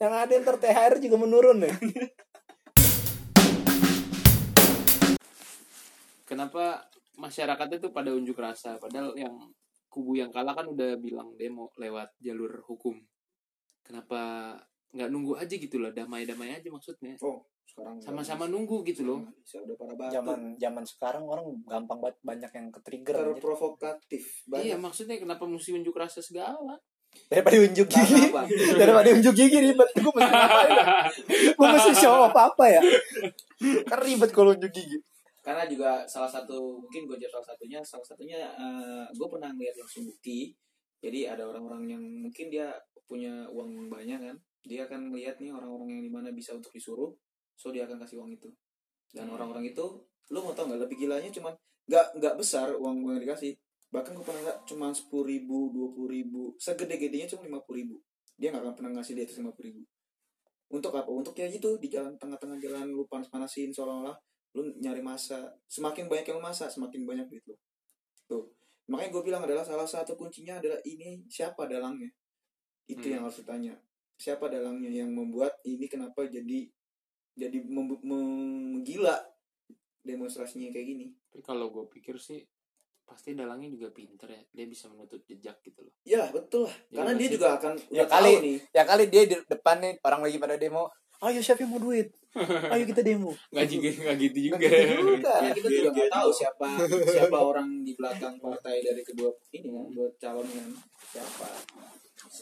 Yang 0.00 0.14
ada 0.16 0.34
ntar 0.40 0.56
THR 0.56 0.94
juga 0.96 1.16
menurun 1.20 1.60
ya 1.60 1.76
Kenapa 6.24 6.88
masyarakat 7.20 7.68
itu 7.76 7.92
pada 7.92 8.08
unjuk 8.16 8.40
rasa 8.40 8.80
padahal 8.80 9.12
yang 9.12 9.52
kubu 9.92 10.16
yang 10.16 10.32
kalah 10.32 10.56
kan 10.56 10.72
udah 10.72 10.96
bilang 10.96 11.36
demo 11.36 11.68
lewat 11.76 12.16
jalur 12.16 12.64
hukum. 12.64 12.96
Kenapa 13.84 14.54
nggak 14.96 15.10
nunggu 15.12 15.36
aja 15.36 15.52
gitu 15.52 15.76
loh, 15.76 15.92
damai-damai 15.92 16.56
aja 16.56 16.72
maksudnya. 16.72 17.20
oh 17.20 17.44
sekarang 17.68 18.00
Sama-sama 18.00 18.48
nunggu 18.48 18.80
gitu 18.88 19.04
loh. 19.04 19.20
udah 19.20 19.76
para 19.76 19.94
batu 19.94 20.16
Zaman 20.16 20.40
zaman 20.56 20.84
sekarang 20.88 21.24
orang 21.28 21.46
gampang 21.68 21.98
banget 22.00 22.16
banyak 22.24 22.50
yang 22.56 22.66
ke-trigger 22.72 23.14
anjir. 23.20 23.28
terprovokatif 23.36 24.24
Iya, 24.48 24.80
maksudnya 24.80 25.20
kenapa 25.20 25.44
mesti 25.44 25.76
unjuk 25.76 25.92
rasa 25.92 26.24
segala? 26.24 26.80
Daripada 27.30 27.56
unjuk 27.62 27.86
gigi. 27.86 28.22
Apa? 28.34 28.42
Daripada 28.74 29.08
unjuk 29.14 29.34
gigi 29.38 29.58
ribet. 29.62 29.88
Gue 29.94 30.10
mesti 30.10 30.32
ngapain 30.34 30.70
ya? 30.74 30.84
Gue 31.54 31.66
mesti 31.70 31.92
show 32.02 32.14
apa-apa 32.26 32.64
ya? 32.66 32.82
Kan 33.86 33.98
ribet 34.02 34.30
kalau 34.34 34.50
unjuk 34.50 34.72
gigi. 34.74 34.98
Karena 35.40 35.64
juga 35.64 36.02
salah 36.04 36.26
satu 36.28 36.82
mungkin 36.82 37.06
gue 37.06 37.16
jadi 37.16 37.30
salah 37.30 37.46
satunya 37.54 37.78
salah 37.80 38.04
satunya 38.04 38.50
gue 39.14 39.26
pernah 39.30 39.54
ngeliat 39.54 39.78
langsung 39.78 40.10
bukti. 40.10 40.50
Jadi 41.00 41.30
ada 41.30 41.46
orang-orang 41.46 41.86
yang 41.86 42.02
mungkin 42.02 42.50
dia 42.50 42.74
punya 43.06 43.46
uang 43.48 43.86
banyak 43.86 44.18
kan. 44.20 44.36
Dia 44.66 44.84
akan 44.84 45.14
melihat 45.14 45.38
nih 45.40 45.54
orang-orang 45.54 45.96
yang 45.96 46.02
di 46.04 46.12
mana 46.12 46.28
bisa 46.34 46.52
untuk 46.52 46.74
disuruh. 46.74 47.14
So 47.54 47.70
dia 47.70 47.86
akan 47.86 48.02
kasih 48.02 48.18
uang 48.20 48.34
itu. 48.34 48.50
Dan 49.14 49.30
Hmm. 49.30 49.38
orang-orang 49.38 49.70
itu 49.70 49.86
lu 50.30 50.38
mau 50.42 50.52
tau 50.52 50.66
nggak 50.66 50.86
lebih 50.86 51.06
gilanya 51.06 51.30
cuman 51.30 51.54
nggak 51.90 52.06
nggak 52.22 52.34
besar 52.38 52.70
uang 52.74 53.02
uang 53.02 53.18
yang 53.18 53.24
dikasih 53.26 53.54
bahkan 53.90 54.14
gue 54.14 54.22
pernah 54.22 54.42
lihat 54.46 54.62
cuma 54.64 54.94
sepuluh 54.94 55.26
ribu 55.26 55.74
dua 55.74 55.90
puluh 55.90 56.10
ribu. 56.14 56.54
Segede-gedenya 56.56 57.26
cuma 57.26 57.42
lima 57.46 57.60
puluh 57.62 57.82
ribu. 57.82 57.96
Dia 58.38 58.54
nggak 58.54 58.62
akan 58.62 58.74
pernah 58.78 58.92
ngasih 58.98 59.14
di 59.18 59.22
atas 59.26 59.36
lima 59.42 59.50
puluh 59.50 59.66
ribu. 59.74 59.82
Untuk 60.70 60.94
apa? 60.94 61.10
Untuk 61.10 61.34
ya 61.34 61.50
gitu 61.50 61.76
di 61.82 61.90
jalan 61.90 62.14
tengah-tengah 62.14 62.62
jalan 62.62 62.94
lu 62.94 63.02
panas-panasin 63.10 63.74
seolah-olah 63.74 64.14
lu 64.54 64.70
nyari 64.78 65.02
masa. 65.02 65.50
Semakin 65.66 66.06
banyak 66.06 66.30
yang 66.30 66.38
lu 66.38 66.44
masak 66.46 66.70
semakin 66.70 67.02
banyak 67.02 67.26
duit 67.26 67.42
lu. 67.50 67.58
Tuh. 68.30 68.46
Makanya 68.86 69.10
gue 69.10 69.22
bilang 69.26 69.42
adalah 69.42 69.66
salah 69.66 69.86
satu 69.86 70.14
kuncinya 70.14 70.62
adalah 70.62 70.78
ini 70.86 71.26
siapa 71.26 71.66
dalangnya? 71.66 72.10
Itu 72.86 73.06
Hmm. 73.06 73.12
yang 73.18 73.22
harus 73.26 73.42
ditanya. 73.42 73.74
Siapa 74.18 74.50
dalangnya 74.50 74.90
yang 74.90 75.10
membuat 75.10 75.58
ini 75.66 75.86
kenapa 75.90 76.26
jadi 76.26 76.70
jadi 77.34 77.58
menggila 77.70 79.16
demonstrasinya 80.02 80.70
kayak 80.74 80.86
gini? 80.86 81.06
Tapi 81.30 81.42
kalau 81.42 81.70
gue 81.70 81.86
pikir 81.98 82.18
sih 82.18 82.42
pasti 83.10 83.34
dalangnya 83.34 83.66
juga 83.68 83.90
pinter 83.90 84.30
ya. 84.30 84.42
Dia 84.52 84.66
bisa 84.66 84.86
menutup 84.86 85.18
jejak 85.20 85.58
gitu 85.60 85.82
loh. 85.82 85.90
ya 86.00 86.30
betul 86.30 86.64
lah 86.64 86.74
Ya, 86.88 87.02
karena 87.02 87.12
dia 87.16 87.28
juga 87.28 87.48
akan 87.58 87.74
Ya 87.90 88.04
kali. 88.06 88.32
nih 88.38 88.56
Ya 88.70 88.82
kali 88.86 89.04
dia 89.06 89.22
di 89.26 89.34
depan 89.44 89.76
nih 89.78 89.98
Orang 90.00 90.22
lagi 90.22 90.38
pada 90.38 90.54
demo 90.54 90.86
Ayo 91.20 91.42
siapa 91.42 91.60
yang 91.60 91.74
mau 91.74 91.82
duit 91.82 92.08
Ayo 92.72 92.86
kita 92.86 93.02
demo 93.02 93.34
Nggak 93.50 93.66
juga 93.66 93.88
nggak 93.92 94.16
gitu 94.22 94.38
juga. 94.40 94.56
Nggak 94.56 94.70
gitu 94.70 95.02
juga. 95.10 95.32
karena 95.34 95.50
kita 95.52 95.68
juga 95.68 95.90
nggak 95.90 96.10
tahu 96.10 96.30
siapa 96.30 96.66
siapa 97.18 97.36
orang 97.36 97.68
di 97.82 97.92
belakang 97.92 98.34
partai 98.38 98.74
dari 98.80 99.02
kedua 99.02 99.28
ini 99.50 99.66
kan 99.66 99.84
dua 99.90 100.08
calon 100.16 100.46
kan 100.46 100.68
siapa 101.04 101.48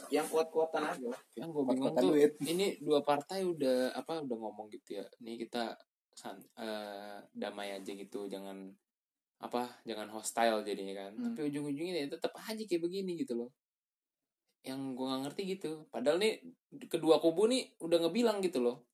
yang 0.09 0.27
kuat-kuatan 0.27 0.83
aja. 0.85 1.11
Yang 1.35 1.49
gue 1.49 1.65
bingung 1.67 1.95
tuh 1.95 2.11
duit. 2.13 2.33
ini 2.45 2.77
dua 2.79 3.01
partai 3.01 3.41
udah 3.43 3.95
apa 3.95 4.21
udah 4.21 4.37
ngomong 4.37 4.69
gitu 4.69 4.99
ya. 4.99 5.07
Nih 5.19 5.39
kita 5.39 5.73
san, 6.13 6.35
eh, 6.59 7.19
damai 7.33 7.73
aja 7.73 7.89
gitu, 7.89 8.27
jangan 8.27 8.69
apa 9.39 9.71
jangan 9.87 10.09
hostile 10.11 10.67
jadinya 10.67 11.07
kan. 11.07 11.13
Hmm. 11.15 11.25
Tapi 11.31 11.41
ujung-ujungnya 11.51 11.95
ya 12.05 12.07
tetap 12.11 12.35
aja 12.39 12.63
kayak 12.63 12.83
begini 12.83 13.19
gitu 13.19 13.39
loh. 13.39 13.51
Yang 14.67 14.81
gue 14.99 15.07
nggak 15.07 15.23
ngerti 15.29 15.43
gitu. 15.59 15.71
Padahal 15.89 16.19
nih 16.19 16.43
kedua 16.91 17.23
kubu 17.23 17.47
nih 17.47 17.79
udah 17.83 17.99
ngebilang 18.03 18.43
gitu 18.43 18.59
loh, 18.61 18.85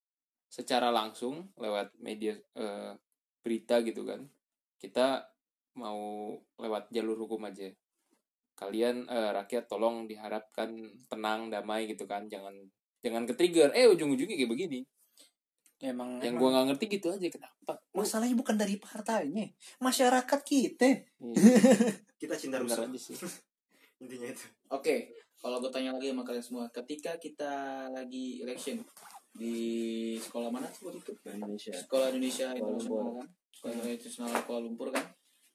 secara 0.53 0.93
langsung 0.93 1.49
lewat 1.57 1.97
media 1.99 2.37
eh, 2.57 2.93
berita 3.41 3.81
gitu 3.81 4.05
kan. 4.05 4.25
Kita 4.77 5.25
mau 5.75 6.37
lewat 6.61 6.93
jalur 6.95 7.19
hukum 7.19 7.43
aja 7.49 7.73
kalian 8.55 9.11
eh, 9.11 9.31
rakyat 9.35 9.67
tolong 9.67 10.07
diharapkan 10.07 10.71
tenang 11.11 11.51
damai 11.51 11.91
gitu 11.91 12.07
kan 12.07 12.31
jangan 12.31 12.55
jangan 13.03 13.27
ke 13.27 13.35
trigger 13.35 13.75
eh 13.75 13.91
ujung-ujungnya 13.91 14.39
kayak 14.39 14.51
begini 14.51 14.81
Emang 15.85 16.17
yang 16.25 16.41
gua 16.41 16.49
nggak 16.49 16.67
ngerti 16.73 16.85
gitu 16.97 17.13
aja 17.13 17.29
kenapa 17.29 17.77
Masalahnya 17.93 18.33
bukan 18.33 18.57
dari 18.57 18.81
partainya 18.81 19.53
Masyarakat 19.85 20.41
kita 20.41 21.05
Iya, 21.21 21.37
Kita 22.25 22.35
cinta 22.41 22.57
rusuh 22.57 22.89
aja 22.89 22.97
sih 22.97 23.13
intinya 24.05 24.29
itu. 24.29 24.45
Oke, 24.69 25.17
kalau 25.41 25.61
gue 25.61 25.71
tanya 25.73 25.97
lagi 25.97 26.13
sama 26.13 26.23
kalian 26.27 26.45
semua, 26.45 26.65
ketika 26.69 27.17
kita 27.17 27.87
lagi 27.93 28.43
election 28.45 28.83
di 29.35 30.15
sekolah 30.21 30.53
mana 30.53 30.69
tuh 30.71 30.93
waktu 30.93 31.01
itu? 31.03 31.13
Indonesia. 31.27 31.73
Sekolah 31.75 32.07
Indonesia 32.15 32.47
Kuala 32.55 32.61
Internasional 32.61 33.01
Lumpur. 33.01 33.19
kan? 33.19 33.29
Sekolah 33.51 33.73
Indonesia 33.73 33.97
Internasional 33.97 34.43
Kuala 34.47 34.61
Lumpur 34.63 34.89
kan? 34.95 35.05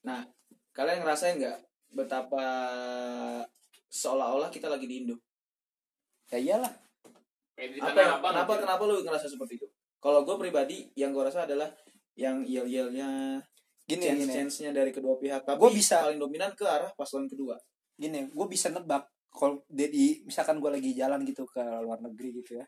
Nah, 0.03 0.21
kalian 0.73 0.99
ngerasain 1.03 1.35
nggak 1.39 1.57
betapa 1.93 2.43
seolah-olah 3.89 4.49
kita 4.51 4.67
lagi 4.69 4.85
di 4.85 4.95
Indo? 5.05 5.15
Ya 6.29 6.37
iyalah 6.37 6.73
Apa 7.59 7.99
yang, 7.99 8.21
kenapa 8.23 8.53
kenapa 8.55 8.81
lu 8.87 9.03
ngerasa 9.03 9.27
seperti 9.27 9.59
itu? 9.59 9.67
Kalau 9.99 10.23
gue 10.23 10.35
pribadi 10.39 10.87
yang 10.95 11.11
gue 11.11 11.23
rasa 11.27 11.43
adalah 11.43 11.67
yang 12.15 12.43
yel-yelnya 12.43 13.39
gini 13.83 14.03
chance 14.05 14.21
gini. 14.23 14.33
chance-nya 14.33 14.71
dari 14.71 14.91
kedua 14.95 15.19
pihak. 15.19 15.43
Tapi 15.43 15.59
Gua 15.59 15.71
bisa- 15.71 16.03
paling 16.03 16.19
dominan 16.19 16.51
ke 16.55 16.63
arah 16.67 16.91
paslon 16.95 17.27
kedua. 17.27 17.55
Gini 17.99 18.31
gue 18.31 18.47
bisa 18.47 18.71
nebak 18.71 19.07
kalau 19.29 19.61
di 19.67 20.23
misalkan 20.25 20.57
gue 20.63 20.71
lagi 20.71 20.91
jalan 20.95 21.21
gitu 21.27 21.43
ke 21.45 21.61
luar 21.83 21.99
negeri 21.99 22.39
gitu 22.43 22.57
ya. 22.59 22.65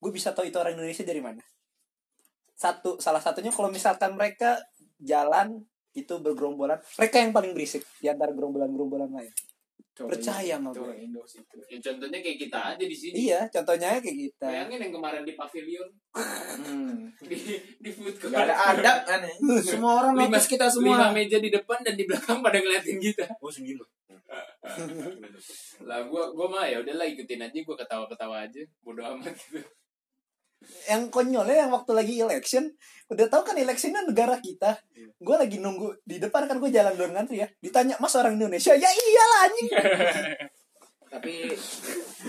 Gue 0.00 0.10
bisa 0.10 0.32
tahu 0.32 0.48
itu 0.48 0.56
orang 0.58 0.74
Indonesia 0.74 1.04
dari 1.04 1.20
mana. 1.20 1.42
Satu 2.56 2.96
salah 3.00 3.20
satunya 3.20 3.52
kalau 3.52 3.68
misalkan 3.68 4.16
mereka 4.16 4.60
jalan 4.96 5.60
itu 5.92 6.14
bergerombolan. 6.24 6.80
Mereka 6.96 7.16
yang 7.20 7.32
paling 7.36 7.52
berisik 7.52 7.84
di 8.00 8.08
antara 8.08 8.32
gerombolan-gerombolan 8.32 9.12
lain 9.12 9.32
Percaya 9.92 10.56
sama 10.56 10.72
gue 10.72 11.04
Indo 11.04 11.20
situ 11.28 11.56
Ya, 11.68 11.76
contohnya 11.80 12.18
kayak 12.24 12.38
kita 12.40 12.58
aja 12.72 12.84
di 12.84 12.96
sini. 12.96 13.28
iya 13.28 13.40
contohnya 13.52 14.00
kayak 14.00 14.18
kita 14.28 14.46
Bayangin 14.48 14.80
yang 14.88 14.92
kemarin 14.96 15.22
di 15.28 15.34
pavilion 15.36 15.88
hmm. 16.16 17.12
di 17.28 17.36
di 17.80 17.90
food 17.92 18.16
court. 18.16 18.32
Gak 18.32 18.48
ada 18.48 18.56
adab 18.72 18.98
kan 19.04 19.20
ya 19.20 19.34
semua 19.60 19.92
orang 20.00 20.12
Lima- 20.16 20.32
notice 20.32 20.48
kita 20.48 20.66
Lima 20.68 20.74
semua 20.74 21.12
meja 21.12 21.38
di 21.40 21.50
depan 21.52 21.78
dan 21.84 21.94
di 21.96 22.04
belakang 22.08 22.40
pada 22.40 22.56
ngeliatin 22.56 22.96
kita. 22.96 23.28
Oh 23.44 23.52
sendiri 23.52 23.76
loh. 23.80 23.88
Lah 25.84 26.00
gua 26.08 26.32
gua 26.32 26.46
mah 26.48 26.64
ya 26.64 26.80
udahlah 26.80 27.04
ikutin 27.04 27.44
aja 27.44 27.58
gua 27.64 27.76
ketawa-ketawa 27.76 28.48
aja. 28.48 28.62
Bodoh 28.80 29.04
amat 29.04 29.36
gitu. 29.36 29.60
Yang 30.90 31.10
konyolnya 31.12 31.66
yang 31.66 31.70
waktu 31.70 31.92
lagi 31.94 32.14
election. 32.18 32.70
Udah 33.10 33.28
tahu 33.28 33.42
kan 33.52 33.56
electionnya 33.58 34.02
negara 34.06 34.38
kita. 34.40 34.78
Iya. 34.94 35.10
gue 35.22 35.36
lagi 35.38 35.56
nunggu 35.62 36.02
di 36.02 36.18
depan 36.18 36.50
kan 36.50 36.58
gue 36.58 36.70
jalan 36.72 36.98
luar 36.98 37.10
ngantri 37.14 37.42
ya. 37.42 37.48
Ditanya 37.62 37.94
mas 38.02 38.14
orang 38.18 38.34
Indonesia? 38.34 38.74
Ya 38.74 38.90
iyalah 38.90 39.38
anjing. 39.46 39.68
Tapi 41.12 41.52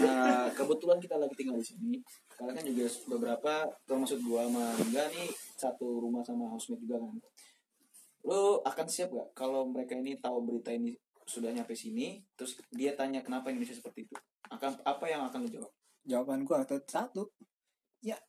nah, 0.04 0.52
kebetulan 0.52 1.00
kita 1.00 1.16
lagi 1.16 1.32
tinggal 1.40 1.56
di 1.56 1.64
sini. 1.64 1.96
Karena 2.36 2.52
kan 2.52 2.64
juga 2.68 2.86
beberapa 3.16 3.54
termasuk 3.88 4.20
gua 4.28 4.44
sama 4.44 4.76
Angga 4.76 5.04
nih 5.08 5.32
satu 5.56 6.04
rumah 6.04 6.20
sama 6.20 6.52
housemate 6.52 6.84
juga 6.84 7.00
kan. 7.00 7.16
Lo 8.28 8.60
akan 8.68 8.86
siap 8.92 9.16
gak 9.16 9.30
kalau 9.32 9.64
mereka 9.72 9.96
ini 9.96 10.20
tahu 10.20 10.44
berita 10.44 10.76
ini 10.76 10.92
sudah 11.24 11.56
nyampe 11.56 11.72
sini 11.72 12.20
terus 12.36 12.60
dia 12.76 12.92
tanya 13.00 13.24
kenapa 13.24 13.56
Indonesia 13.56 13.80
seperti 13.80 14.04
itu? 14.04 14.16
Akan 14.52 14.76
apa 14.84 15.06
yang 15.08 15.24
akan 15.32 15.48
lo 15.48 15.50
jawab? 15.50 15.72
Jawaban 16.04 16.44
gue 16.44 16.56
satu 16.84 17.32
ya 18.04 18.20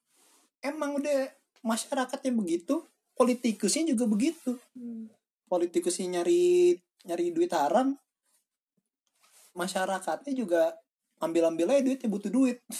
emang 0.62 1.02
udah 1.02 1.34
masyarakatnya 1.66 2.30
begitu 2.30 2.86
politikusnya 3.18 3.94
juga 3.94 4.04
begitu. 4.06 4.58
Hmm. 4.74 5.10
politikusnya 5.44 6.18
nyari 6.18 6.74
nyari 7.04 7.30
duit 7.30 7.52
haram 7.52 7.94
masyarakatnya 9.54 10.32
juga 10.34 10.74
ambil 11.22 11.52
ambil 11.52 11.70
aja 11.70 11.84
duitnya 11.84 12.08
butuh 12.10 12.32
duit. 12.32 12.58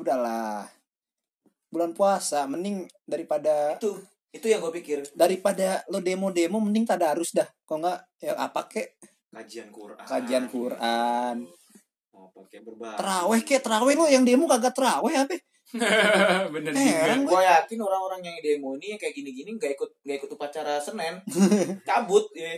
Udahlah. 0.00 0.68
Bulan 1.72 1.96
puasa 1.96 2.44
mending 2.44 2.84
daripada 3.08 3.80
itu 3.80 3.96
itu 4.34 4.46
yang 4.50 4.60
gue 4.66 4.74
pikir. 4.82 4.98
daripada 5.14 5.86
lo 5.88 6.02
demo 6.02 6.34
demo 6.34 6.60
mending 6.60 6.84
tak 6.84 7.02
harus 7.02 7.32
dah. 7.32 7.46
Kok 7.64 7.78
nggak? 7.80 7.98
Ya 8.20 8.32
apa 8.36 8.68
kek? 8.68 9.00
Kajian 9.34 9.74
Quran. 9.74 10.06
kajian 10.06 10.46
Quran 10.46 11.50
Mau 12.14 12.30
pakai 12.30 12.62
berbahasa. 12.62 12.96
teraweh 12.96 13.40
kek 13.42 13.60
teraweh 13.60 13.92
lo 13.92 14.06
yang 14.06 14.22
demo 14.22 14.46
kagak 14.46 14.70
teraweh 14.70 15.14
apa? 15.18 15.34
Bener 16.54 16.70
heran 16.70 17.26
gue 17.26 17.34
gue 17.34 17.42
yakin 17.42 17.78
orang-orang 17.82 18.20
yang 18.22 18.36
demo 18.38 18.78
ini 18.78 18.94
yang 18.94 19.00
kayak 19.00 19.10
gini-gini 19.12 19.58
nggak 19.58 19.74
ikut 19.74 19.90
nggak 20.00 20.16
ikut 20.22 20.30
upacara 20.30 20.78
Senin 20.78 21.18
cabut 21.88 22.30
ya. 22.32 22.54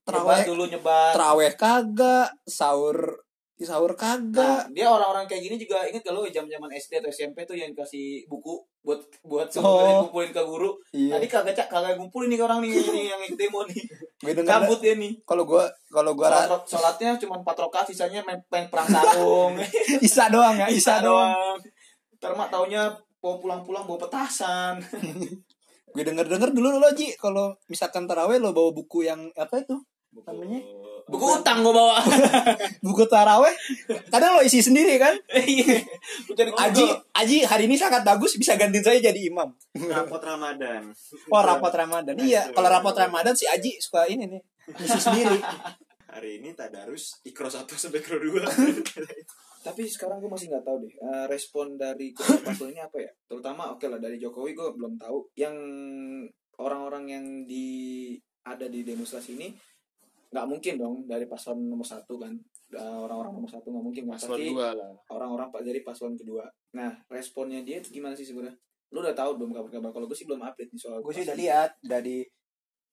Terawih- 0.00 0.46
dulu 0.46 0.64
nyebar. 0.64 1.12
teraweh 1.12 1.52
kagak 1.52 2.30
sahur 2.42 3.20
sahur 3.64 3.88
Nah, 3.88 4.20
kagak 4.20 4.68
dia 4.76 4.84
orang-orang 4.84 5.24
kayak 5.24 5.40
gini 5.40 5.56
juga 5.56 5.80
inget 5.88 6.04
kalau 6.04 6.28
zaman-zaman 6.28 6.68
SD 6.68 7.00
atau 7.00 7.08
SMP 7.08 7.48
tuh 7.48 7.56
yang 7.56 7.72
dikasih 7.72 8.28
buku 8.28 8.60
buat 8.84 9.00
buat 9.24 9.48
Oh. 9.48 9.80
sebenarnya 9.80 9.94
ngumpulin 10.04 10.30
ke 10.30 10.42
guru. 10.44 10.70
iya 10.92 11.16
Tadi 11.16 11.26
kagak 11.26 11.54
cak 11.56 11.68
kagak 11.72 11.96
ngumpulin 11.96 12.28
nih 12.28 12.44
orang 12.44 12.60
nih, 12.60 12.68
nih 12.92 13.04
yang 13.08 13.20
ikut 13.24 13.38
demo 13.40 13.64
nih. 13.64 13.82
Cabut 14.44 14.78
dia 14.78 14.92
nih. 14.92 15.12
kalau 15.24 15.48
gue 15.48 15.64
kalau 15.88 16.12
gue 16.12 16.26
Sholat, 16.28 16.62
sholatnya 16.68 17.16
cuma 17.16 17.40
empat 17.40 17.56
rakaat 17.56 17.86
sisanya 17.88 18.20
main, 18.22 18.36
main 18.52 18.68
perang 18.68 18.84
sarung. 18.86 19.56
isa 20.06 20.28
doang 20.28 20.60
ya 20.60 20.68
isa 20.68 21.00
doang 21.00 21.56
Ntar 22.20 22.32
mak 22.32 22.48
taunya 22.48 22.92
mau 23.24 23.40
pulang-pulang 23.40 23.84
bawa 23.84 24.04
petasan. 24.04 24.76
gue 25.96 26.04
denger 26.04 26.28
denger 26.28 26.52
dulu 26.52 26.76
lo 26.76 26.92
ji 26.92 27.16
kalau 27.16 27.56
misalkan 27.66 28.04
taraweh 28.04 28.36
lo 28.36 28.52
bawa 28.52 28.68
buku 28.68 29.08
yang 29.08 29.32
apa 29.32 29.64
itu 29.64 29.80
namanya 30.28 30.60
Buku 31.06 31.38
utang 31.38 31.62
gua 31.62 31.70
bawa. 31.70 31.96
buku 32.86 33.06
taraweh 33.06 33.54
kadang 34.10 34.34
lo 34.34 34.42
isi 34.42 34.58
sendiri 34.58 34.98
kan 34.98 35.14
Iya. 35.30 35.78
Aji 36.58 36.86
Aji 37.14 37.36
hari 37.46 37.70
ini 37.70 37.78
sangat 37.78 38.02
bagus 38.02 38.34
bisa 38.34 38.58
gantiin 38.58 38.82
saya 38.82 38.98
jadi 38.98 39.30
imam 39.30 39.50
rapot 39.86 40.18
Ramadan. 40.18 40.90
oh 41.30 41.42
rapot 41.42 41.70
Ramadan 41.70 42.18
iya 42.18 42.50
kalau 42.50 42.66
rapot 42.66 42.94
Ramadan 42.94 43.34
si 43.38 43.46
Aji 43.46 43.78
suka 43.78 44.06
ini 44.10 44.26
nih 44.26 44.42
isi 44.82 44.98
sendiri 44.98 45.38
Hari 46.06 46.40
ini 46.40 46.56
tadarus 46.56 47.20
ikro 47.28 47.44
1 47.44 47.68
sampai 47.68 48.00
ikro 48.00 48.16
2. 48.16 48.40
Tapi 49.68 49.82
sekarang 49.84 50.16
gue 50.16 50.32
masih 50.32 50.48
nggak 50.48 50.64
tahu 50.64 50.80
deh 50.80 50.88
eh, 50.88 51.24
respon 51.28 51.76
dari 51.76 52.16
kedua 52.16 52.40
paslon 52.40 52.72
ini 52.72 52.80
apa 52.80 52.96
ya. 53.04 53.12
Terutama 53.28 53.76
oke 53.76 53.84
lah 53.84 54.00
dari 54.00 54.16
Jokowi 54.16 54.56
gue 54.56 54.68
belum 54.80 54.96
tahu. 54.96 55.28
Yang 55.36 55.56
orang-orang 56.56 57.04
yang 57.10 57.24
di 57.44 57.66
ada 58.48 58.64
di 58.64 58.80
demonstrasi 58.80 59.36
ini 59.36 59.52
nggak 60.26 60.46
mungkin 60.46 60.74
dong 60.76 60.94
dari 61.04 61.24
paslon 61.24 61.58
nomor 61.62 61.84
satu 61.84 62.14
kan 62.16 62.34
orang-orang 62.74 63.32
nomor 63.32 63.46
satu 63.48 63.68
nggak 63.68 63.84
mungkin 63.84 64.02
kan 64.04 64.12
Paslon 64.14 64.36
pasti 64.36 64.50
dua 64.50 64.68
lah. 64.72 64.90
orang-orang 65.08 65.48
pak 65.48 65.62
dari 65.62 65.80
paslon 65.80 66.14
kedua. 66.14 66.44
Nah 66.72 66.90
responnya 67.06 67.60
dia 67.60 67.78
itu 67.78 67.90
gimana 67.90 68.12
sih 68.12 68.24
sebenarnya? 68.24 68.58
Lu 68.88 69.00
udah 69.00 69.12
tahu 69.12 69.30
belum 69.36 69.50
kabar-kabar? 69.50 69.90
Kalau 69.90 70.06
gue 70.06 70.14
sih 70.14 70.24
belum 70.24 70.42
update 70.42 70.70
nih 70.70 70.80
soal. 70.80 70.98
gue 70.98 71.12
sih 71.12 71.22
udah 71.22 71.36
lihat 71.36 71.70
dari 71.80 72.26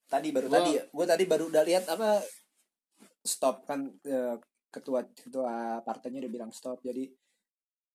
tadi 0.05 0.29
baru 0.29 0.45
Gua- 0.45 0.55
tadi 0.55 0.71
ya 0.73 0.83
gue 0.85 1.05
tadi 1.07 1.23
baru 1.25 1.43
udah 1.47 1.63
lihat 1.63 1.83
apa 1.87 2.21
stop 3.23 3.63
kan 3.63 3.89
ketua 4.69 5.05
ketua 5.07 5.53
partainya 5.81 6.19
udah 6.19 6.31
bilang 6.31 6.51
stop 6.51 6.81
jadi 6.81 7.09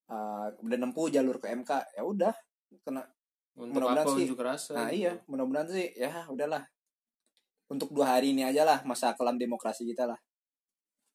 eh, 0.09 0.47
udah 0.57 0.77
nempuh 0.77 1.07
jalur 1.07 1.37
ke 1.37 1.47
MK 1.49 1.71
ya 1.93 2.03
udah 2.03 2.33
kena 2.81 3.03
Mudah-mudahan 3.55 4.01
apa 4.01 4.15
sih. 4.15 4.23
unjuk 4.25 4.39
rasa? 4.39 4.71
nah 4.73 4.87
gitu. 4.87 4.99
iya 4.99 5.11
mudah-mudahan 5.25 5.67
sih 5.69 5.87
ya 5.93 6.23
udahlah 6.27 6.63
untuk 7.69 7.89
dua 7.89 8.05
hari 8.11 8.33
ini 8.33 8.41
aja 8.43 8.61
lah 8.61 8.81
masa 8.83 9.13
kelam 9.13 9.35
demokrasi 9.35 9.85
kita 9.85 10.05
lah 10.05 10.17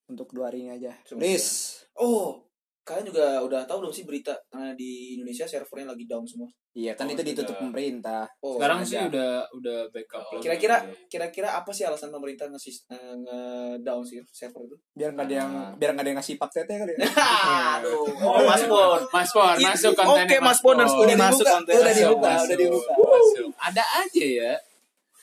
untuk 0.06 0.30
dua 0.30 0.48
hari 0.48 0.62
ini 0.62 0.70
aja 0.72 0.92
please 1.10 1.82
Oh 1.94 2.42
kalian 2.84 3.08
juga 3.08 3.40
udah 3.40 3.64
tahu 3.64 3.80
belum 3.80 3.92
sih 3.92 4.04
berita 4.04 4.36
karena 4.46 4.70
di 4.72 5.16
Indonesia 5.16 5.48
servernya 5.48 5.88
lagi 5.88 6.04
down 6.04 6.20
semua. 6.22 6.44
iya 6.74 6.92
kan 6.92 7.06
Oh, 7.06 7.16
itu 7.16 7.24
ditutup 7.24 7.56
sudah. 7.56 7.62
pemerintah 7.64 8.22
Oh, 8.38 8.60
Sekarang 8.60 8.78
ada. 8.78 8.84
sih 8.84 8.98
udah 9.00 9.30
udah 9.48 9.78
backup. 9.88 10.20
lagi. 10.28 10.42
Kira-kira 10.42 10.76
kira-kira 11.08 11.48
apa 11.54 11.70
sih 11.70 11.82
alasan 11.82 12.10
pemerintah 12.10 12.44
nge, 12.44 12.60
down 13.80 14.04
sih 14.04 14.20
server 14.28 14.68
itu? 14.68 14.76
biar 14.92 15.10
nggak 15.10 15.24
ada 15.24 15.34
yang 15.38 15.50
Ah. 15.50 15.72
biar 15.72 15.90
nggak 15.90 16.04
ada 16.04 16.10
yang 16.12 16.18
ngasih 16.18 16.36
pak 16.36 16.50
tete 16.52 16.74
kali 16.76 16.92
ya 16.92 16.98
Aduh, 17.78 18.04
oh 18.28 18.42
Mas 18.44 18.62
Bon. 18.66 19.00
Mas 19.08 19.30
Pon, 19.32 19.56
masuk 19.56 19.92
kontennya 19.94 20.28
oke, 20.28 20.36
Mas 20.42 20.58
Bon, 20.60 20.76
harus 20.76 20.92
Pon. 20.92 21.02
udah 21.02 21.16
masuk 21.16 21.46
konten. 21.46 21.72
udah 21.74 21.94
dibuka 21.94 22.30
udah 22.36 22.56
dibuka 22.58 22.90
masuk. 22.92 23.48
Ada 23.56 23.84
aja 24.02 24.24
ya 24.26 24.52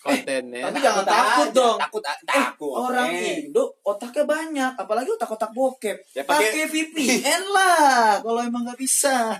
kontennya. 0.01 0.65
Tapi 0.67 0.79
jangan 0.81 1.05
takut 1.05 1.47
aja, 1.47 1.55
dong. 1.55 1.77
takut 1.77 2.01
Eh, 2.03 2.17
takut 2.25 2.73
orang 2.75 3.07
Eh. 3.07 3.45
Indo 3.45 3.63
otaknya 3.81 4.25
banyak, 4.25 4.71
apalagi 4.75 5.09
otak-otak 5.13 5.51
bokep. 5.53 5.97
Ya, 6.11 6.25
pakai- 6.25 6.65
VPN 6.65 7.43
lah 7.47 8.17
kalau 8.19 8.41
emang 8.41 8.65
nggak 8.65 8.81
bisa. 8.81 9.37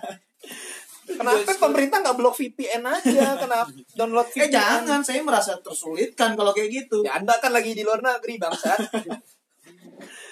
Kenapa 1.11 1.51
pemerintah 1.59 1.99
nggak 1.99 2.15
blok 2.15 2.37
VPN 2.37 2.85
aja? 2.85 3.35
Kenapa 3.35 3.67
download 3.97 4.29
Eh 4.31 4.47
VPN? 4.47 4.53
jangan, 4.53 5.01
saya 5.01 5.19
merasa 5.19 5.57
tersulitkan 5.59 6.37
kalau 6.37 6.53
kayak 6.53 6.69
gitu. 6.71 7.03
Ya 7.03 7.17
Anda 7.17 7.35
kan 7.41 7.51
lagi 7.51 7.73
di 7.73 7.81
luar 7.81 7.99
negeri 7.99 8.37
bangsat. 8.37 8.79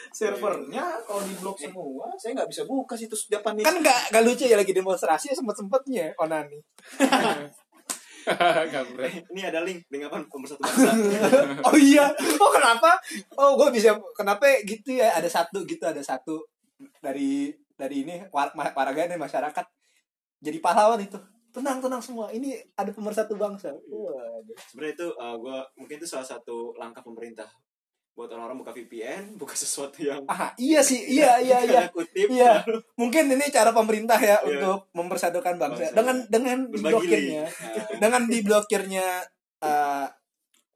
Servernya 0.09 1.05
kalau 1.05 1.21
diblok 1.21 1.55
semua, 1.55 2.09
saya 2.17 2.33
nggak 2.33 2.49
bisa 2.49 2.65
buka 2.65 2.97
situs 2.97 3.29
Japanese. 3.29 3.63
kan 3.63 3.77
nggak 3.77 4.09
nggak 4.09 4.23
lucu 4.25 4.45
ya 4.45 4.57
lagi 4.57 4.73
demonstrasi 4.73 5.31
sempet 5.31 5.55
sempetnya 5.55 6.11
onani. 6.17 6.59
Kampret. 8.73 9.25
Ini 9.31 9.41
ada 9.49 9.59
link 9.65 9.85
dengan 9.89 10.13
apa 10.13 10.25
pemersatu 10.29 10.61
bangsa. 10.61 10.91
Oh 11.67 11.75
iya. 11.77 12.09
Oh 12.39 12.51
kenapa? 12.53 12.95
Oh 13.35 13.57
gue 13.59 13.69
bisa 13.75 13.97
kenapa 14.13 14.45
gitu 14.63 14.97
ya? 14.97 15.13
Ada 15.15 15.29
satu 15.29 15.65
gitu 15.65 15.83
ada 15.85 15.99
satu 16.01 16.45
dari 17.03 17.51
dari 17.75 18.03
ini 18.03 18.15
warga 18.31 19.01
nih 19.07 19.19
masyarakat 19.19 19.65
jadi 20.39 20.57
pahlawan 20.63 20.99
itu. 21.03 21.19
Tenang 21.49 21.81
tenang 21.81 21.99
semua. 21.99 22.29
Ini 22.29 22.61
ada 22.77 22.93
pemersatu 22.93 23.35
bangsa. 23.35 23.73
Waduh. 23.73 24.55
Sebenarnya 24.69 24.93
itu 24.95 25.07
uh, 25.17 25.35
gua 25.39 25.65
mungkin 25.75 25.97
itu 25.97 26.07
salah 26.07 26.27
satu 26.27 26.77
langkah 26.77 27.01
pemerintah 27.01 27.49
buat 28.19 28.35
orang-orang 28.35 28.59
buka 28.59 28.75
VPN, 28.75 29.23
buka 29.41 29.55
sesuatu 29.55 30.03
yang 30.03 30.27
Ah 30.27 30.51
iya 30.59 30.83
sih. 30.83 30.99
Iya 31.07 31.39
iya 31.47 31.63
iya. 31.63 31.81
kutip 31.87 32.27
Iya, 32.27 32.67
mungkin 32.99 33.31
ini 33.31 33.47
cara 33.47 33.71
pemerintah 33.71 34.19
ya 34.19 34.43
Iya. 34.43 34.59
untuk 34.59 34.91
mempersatukan 34.91 35.55
bangsa 35.55 35.87
Bangsa. 35.87 35.95
dengan 35.95 36.17
dengan 36.27 36.57
diblokirnya. 36.67 37.47
Nah, 37.47 37.87
dengan 38.03 38.21
diblokirnya 38.27 39.07
eh, 39.63 40.05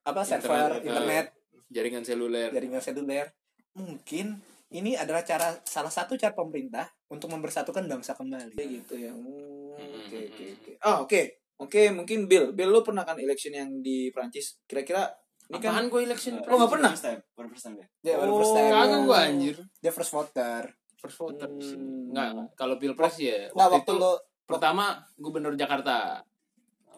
apa 0.07 0.21
server 0.23 0.79
Internet, 0.79 0.87
internet, 0.87 1.25
Jaringan 1.67 2.03
seluler. 2.07 2.49
jaringan 2.55 2.79
seluler. 2.79 3.27
Mungkin 3.75 4.39
ini 4.71 4.95
adalah 4.95 5.27
cara 5.27 5.51
salah 5.67 5.91
satu 5.91 6.15
cara 6.15 6.31
pemerintah 6.31 6.87
untuk 7.11 7.27
mempersatukan 7.27 7.83
bangsa 7.91 8.15
kembali. 8.15 8.55
Kayak 8.55 8.69
gitu 8.71 8.95
ya. 9.03 9.11
Hmm, 9.11 9.75
Oke 9.75 10.31
oke 10.31 10.43
hmm. 10.47 10.55
oke. 10.55 10.71
Oh 10.87 10.97
oke. 11.03 11.21
Oke, 11.63 11.93
mungkin 11.93 12.25
Bill. 12.27 12.51
Bill 12.51 12.71
lu 12.73 12.81
pernah 12.81 13.05
kan 13.05 13.15
election 13.21 13.53
yang 13.53 13.69
di 13.79 14.09
Prancis? 14.09 14.59
Kira-kira 14.67 15.07
ini 15.43 15.57
kan 15.57 15.69
Apaan 15.69 15.85
gue 15.87 15.99
election 16.01 16.33
Oh, 16.41 16.55
nggak 16.55 16.71
pernah? 16.71 16.89
First 16.91 17.03
time, 17.05 17.19
baru 17.31 17.47
first 17.49 17.63
time 17.63 17.75
ya. 17.77 17.85
Dia 17.99 18.13
baru 18.17 18.29
Oh, 18.29 18.37
first 18.39 18.53
time. 18.53 18.69
Kagak 18.69 18.99
gue 19.01 19.17
anjir 19.17 19.55
Dia 19.77 19.89
first 19.91 20.09
voter. 20.09 20.61
First 20.95 21.15
voter. 21.17 21.47
Hmm. 21.49 22.09
Nggak, 22.09 22.27
kalau 22.53 22.73
pilpres 22.77 23.13
ya 23.17 23.49
Nggak 23.49 23.53
waktu 23.69 23.77
waktu 23.77 23.85
itu 23.85 23.93
lu 23.97 24.11
pertama 24.43 24.83
gubernur 25.15 25.53
Jakarta 25.53 26.19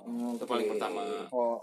Oh, 0.02 0.32
itu 0.32 0.44
paling 0.44 0.66
pertama 0.70 1.02
oh 1.30 1.58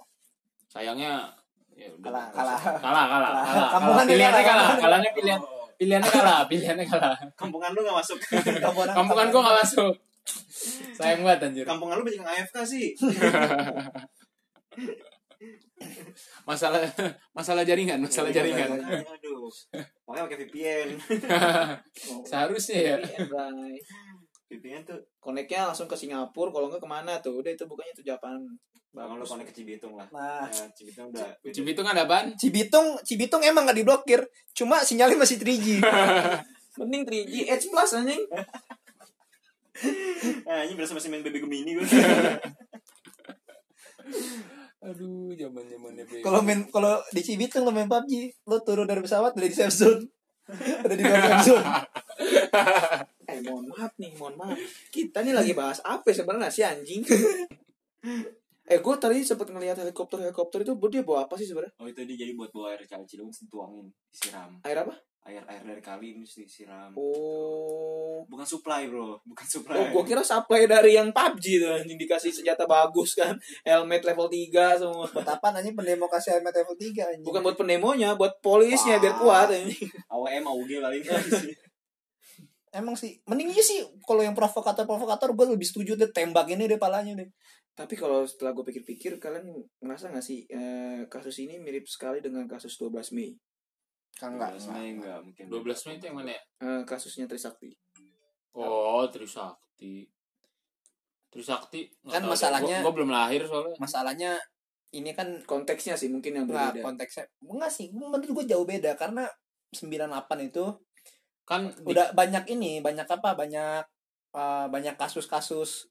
sayangnya 0.67 1.31
ya 1.71 1.87
udah 1.93 2.03
Kalah, 2.03 2.25
kalah. 2.29 2.59
kalah 2.59 3.05
kalah 3.07 3.31
Kalah. 3.33 3.69
kalah, 3.71 4.05
pilihannya 4.05 4.41
kalah. 4.41 4.67
kalah 4.67 4.79
kalahnya 4.79 5.11
pilihan 5.12 5.41
pilihannya 5.75 6.11
kalah 6.11 6.39
pilihannya 6.47 6.85
kalah 6.85 7.15
Kampungan 7.33 7.71
lu 7.71 7.81
gak 7.83 7.97
masuk. 7.97 8.17
kampungan 8.65 8.89
kampungan 8.91 9.27
gue 9.29 9.41
nggak 9.41 9.59
masuk 9.62 9.93
sayang 10.93 11.21
banget 11.23 11.39
anjir 11.45 11.65
Kampungan 11.65 11.95
lu 11.95 12.03
banyak 12.03 12.19
yang 12.19 12.29
AFK 12.29 12.57
sih. 12.62 12.87
masalah 16.49 16.83
masalah 17.35 17.63
jaringan 17.67 17.99
masalah 17.99 18.31
jaringan 18.31 18.79
Aduh. 18.79 19.51
Makanya 20.07 20.23
pakai 20.29 20.39
VPN. 20.47 20.89
seharusnya 22.29 22.79
ya 22.79 22.97
Bye. 23.27 23.79
VPN 24.53 24.85
tuh 24.85 25.01
Koneknya 25.23 25.71
langsung 25.71 25.89
ke 25.89 25.97
Singapura, 25.97 26.53
kalau 26.53 26.67
enggak 26.69 26.83
ke 26.83 26.91
mana 26.91 27.17
tuh? 27.23 27.41
Udah 27.41 27.55
itu 27.55 27.65
bukannya 27.65 27.95
itu 27.95 28.05
Japan. 28.05 28.37
Bang 28.93 29.17
lu 29.17 29.25
konek 29.25 29.49
ke 29.49 29.55
Cibitung 29.57 29.97
lah. 29.97 30.05
Nah, 30.13 30.45
Ya, 30.45 30.69
Cibitung 30.77 31.09
udah. 31.09 31.33
Cibitung 31.49 31.87
ada 31.89 32.05
apaan 32.05 32.37
Cibitung, 32.37 33.01
Cibitung 33.01 33.41
emang 33.41 33.65
gak 33.65 33.81
diblokir, 33.81 34.21
cuma 34.53 34.85
sinyalnya 34.85 35.17
masih 35.17 35.41
3G. 35.41 35.81
Mending 36.83 37.09
3G 37.09 37.35
Edge 37.49 37.73
Plus 37.73 37.91
anjing. 37.97 38.21
Nah, 40.45 40.61
ini 40.69 40.77
berasa 40.77 40.93
masih 40.93 41.09
main 41.09 41.25
baby 41.25 41.41
Gemini 41.41 41.81
gue. 41.81 41.87
Aduh 44.83 45.31
zaman 45.39 45.62
zamannya 45.71 46.05
Kalau 46.27 46.43
main 46.43 46.67
kalau 46.67 46.99
di 47.15 47.23
Cibitung 47.23 47.62
lo 47.62 47.71
main 47.71 47.87
PUBG, 47.87 48.43
lo 48.51 48.59
turun 48.67 48.91
dari 48.91 48.99
pesawat 48.99 49.31
udah 49.39 49.47
di 49.47 49.55
safe 49.55 49.71
zone. 49.71 50.03
udah 50.85 50.97
di 50.99 51.03
luar 51.07 51.23
safe 51.23 51.45
zone. 51.47 51.67
Eh 53.33 53.41
mohon 53.49 53.65
maaf 53.71 53.95
nih, 53.97 54.12
mohon 54.19 54.37
maaf. 54.37 54.59
Kita 54.93 55.25
nih 55.25 55.33
lagi 55.33 55.57
bahas 55.57 55.81
apa 55.87 56.05
sebenarnya 56.12 56.53
sih 56.53 56.67
anjing? 56.67 57.01
eh 58.73 58.79
gue 58.79 58.95
tadi 58.99 59.25
sempet 59.25 59.49
ngelihat 59.49 59.81
helikopter 59.81 60.21
helikopter 60.21 60.62
itu 60.62 60.75
dia 60.91 61.03
bawa 61.07 61.25
apa 61.25 61.39
sih 61.41 61.49
sebenarnya? 61.49 61.73
Oh 61.81 61.89
itu 61.89 62.03
dia 62.05 62.27
jadi 62.27 62.37
buat 62.37 62.53
bawa 62.53 62.77
air 62.77 62.85
kali 62.85 63.09
Ciliwung 63.09 63.33
dituangin, 63.33 63.89
disiram. 64.11 64.59
Air 64.67 64.85
apa? 64.85 64.95
Air 65.23 65.47
air 65.47 65.62
dari 65.62 65.79
kali 65.79 66.19
ini 66.19 66.26
mesti 66.26 66.43
disiram. 66.43 66.91
Oh. 66.99 68.26
Bukan 68.26 68.43
supply, 68.43 68.91
Bro. 68.91 69.23
Bukan 69.23 69.47
supply. 69.47 69.79
Oh, 69.79 69.87
gue 69.95 70.05
kira 70.11 70.23
supply 70.26 70.67
dari 70.67 70.99
yang 70.99 71.14
PUBG 71.14 71.62
tuh 71.62 71.71
anjing 71.79 71.95
dikasih 71.95 72.35
senjata 72.35 72.67
bagus 72.67 73.14
kan. 73.14 73.38
Helmet 73.62 74.02
level 74.02 74.26
3 74.26 74.83
semua. 74.83 75.07
Buat 75.07 75.29
apa 75.31 75.55
nanya 75.55 75.71
pendemokrasi 75.79 76.35
helmet 76.35 76.55
level 76.59 76.75
3 76.75 77.14
anjing. 77.14 77.26
Bukan 77.26 77.38
buat 77.38 77.55
pendemonya, 77.55 78.19
buat 78.19 78.43
polisnya 78.43 78.99
biar 78.99 79.14
Wah. 79.19 79.47
kuat 79.47 79.49
anjing. 79.55 79.87
AWM 80.11 80.45
AUG 80.47 80.71
paling 80.83 81.02
Emang 82.73 82.97
sih, 82.97 83.21
mending 83.29 83.52
aja 83.52 83.61
sih 83.61 83.85
kalau 84.09 84.25
yang 84.25 84.33
provokator-provokator 84.33 85.37
gue 85.37 85.47
lebih 85.55 85.69
setuju 85.69 85.93
deh 85.93 86.09
tembak 86.09 86.49
ini 86.49 86.64
deh 86.64 86.81
palanya 86.81 87.12
deh. 87.21 87.29
Tapi 87.76 88.00
kalau 88.00 88.25
setelah 88.25 88.57
gue 88.57 88.64
pikir-pikir, 88.64 89.21
kalian 89.21 89.45
ngerasa 89.81 90.09
gak 90.09 90.25
sih 90.25 90.49
eh, 90.49 91.05
kasus 91.09 91.37
ini 91.45 91.61
mirip 91.61 91.85
sekali 91.85 92.25
dengan 92.25 92.49
kasus 92.49 92.81
12 92.81 93.12
Mei? 93.12 93.37
Kan 94.14 94.37
enggak. 94.37 94.57
Sebenarnya 94.57 94.92
enggak 94.95 95.19
mungkin. 95.23 95.45
12 95.47 95.81
Mei 95.83 95.97
itu 95.97 96.04
yang 96.07 96.16
mana 96.16 96.31
ya 96.31 96.42
Eh, 96.61 96.83
kasusnya 96.85 97.25
Trisakti. 97.25 97.71
oh 98.52 99.04
Trisakti 99.07 100.04
Trisakti 101.26 101.88
Kan 102.04 102.23
masalahnya- 102.26 102.81
Gua- 102.81 102.85
gua 102.85 102.95
belum 102.95 103.11
lahir 103.11 103.40
soalnya 103.42 103.76
Masalahnya 103.78 104.33
ini 104.92 105.11
kan 105.11 105.40
Konteksnya 105.42 105.97
sih 105.97 106.07
mungkin 106.07 106.33
yang 106.35 106.45
enggak 106.45 106.76
berbeda. 106.76 106.84
konteksnya. 106.84 107.25
Enggak 107.43 107.73
sih, 107.73 107.89
menurut 107.91 108.21
gue 108.23 108.45
jauh 108.47 108.69
beda 108.69 108.93
karena 108.95 109.25
98 109.73 110.45
itu 110.45 110.65
kan 111.43 111.65
di- 111.67 111.89
udah 111.89 112.13
banyak 112.13 112.45
ini, 112.47 112.78
banyak 112.78 113.08
apa? 113.08 113.32
Banyak 113.32 113.80
eh, 114.32 114.67
banyak 114.67 114.95
kasus-kasus 114.95 115.89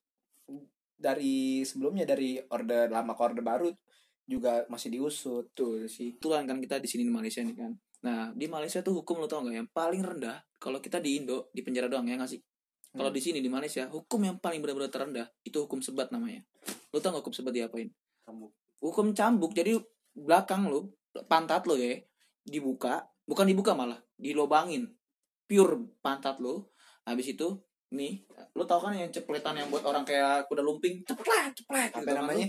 dari 0.95 1.61
sebelumnya 1.61 2.05
dari 2.05 2.37
orde 2.43 2.85
lama 2.87 3.11
ke 3.11 3.21
orde 3.23 3.41
baru 3.41 3.69
juga 4.23 4.65
masih 4.67 4.89
diusut. 4.91 5.49
Betul 5.49 5.85
sih. 5.87 6.13
Itulah 6.15 6.41
kan 6.43 6.57
kita 6.57 6.77
di 6.77 6.85
sini 6.85 7.01
di 7.01 7.09
Malaysia 7.09 7.41
nih 7.41 7.53
kan. 7.55 7.73
Nah, 8.01 8.33
di 8.33 8.49
Malaysia 8.49 8.81
tuh 8.81 9.01
hukum 9.01 9.21
lo 9.21 9.29
tau 9.29 9.45
gak 9.45 9.53
yang 9.53 9.69
paling 9.69 10.01
rendah 10.01 10.41
kalau 10.57 10.81
kita 10.81 10.97
di 10.97 11.21
Indo 11.21 11.53
di 11.53 11.61
penjara 11.61 11.85
doang 11.85 12.09
ya 12.09 12.17
nggak 12.17 12.31
sih? 12.33 12.41
Kalau 12.91 13.07
Hmm. 13.07 13.17
di 13.17 13.21
sini 13.23 13.39
di 13.39 13.47
Malaysia 13.47 13.87
hukum 13.87 14.19
yang 14.25 14.37
paling 14.41 14.59
benar-benar 14.59 14.91
terendah 14.91 15.27
itu 15.45 15.63
hukum 15.63 15.79
sebat 15.79 16.11
namanya. 16.11 16.43
Lo 16.91 16.99
tau 16.99 17.13
gak 17.15 17.23
hukum 17.23 17.33
sebat 17.33 17.53
diapain? 17.53 17.87
Kamu 18.25 18.49
Hukum 18.81 19.13
cambuk. 19.13 19.53
Jadi 19.53 19.77
belakang 20.17 20.65
lo, 20.65 20.97
pantat 21.29 21.69
lo 21.69 21.77
ya 21.77 21.93
dibuka, 22.41 23.05
bukan 23.23 23.45
dibuka 23.45 23.77
malah, 23.77 24.01
dilobangin. 24.17 24.89
Pure 25.45 26.01
pantat 26.01 26.41
lo. 26.41 26.73
Habis 27.05 27.37
itu 27.37 27.47
nih, 27.93 28.25
lo 28.57 28.65
tau 28.65 28.81
kan 28.81 28.97
yang 28.97 29.13
cepletan 29.13 29.61
yang 29.61 29.69
buat 29.69 29.85
orang 29.85 30.01
kayak 30.01 30.49
kuda 30.49 30.65
lumping, 30.65 31.05
ceplet, 31.05 31.53
ceplet. 31.53 31.93
Apa 31.93 32.01
gitu 32.01 32.17
namanya? 32.17 32.47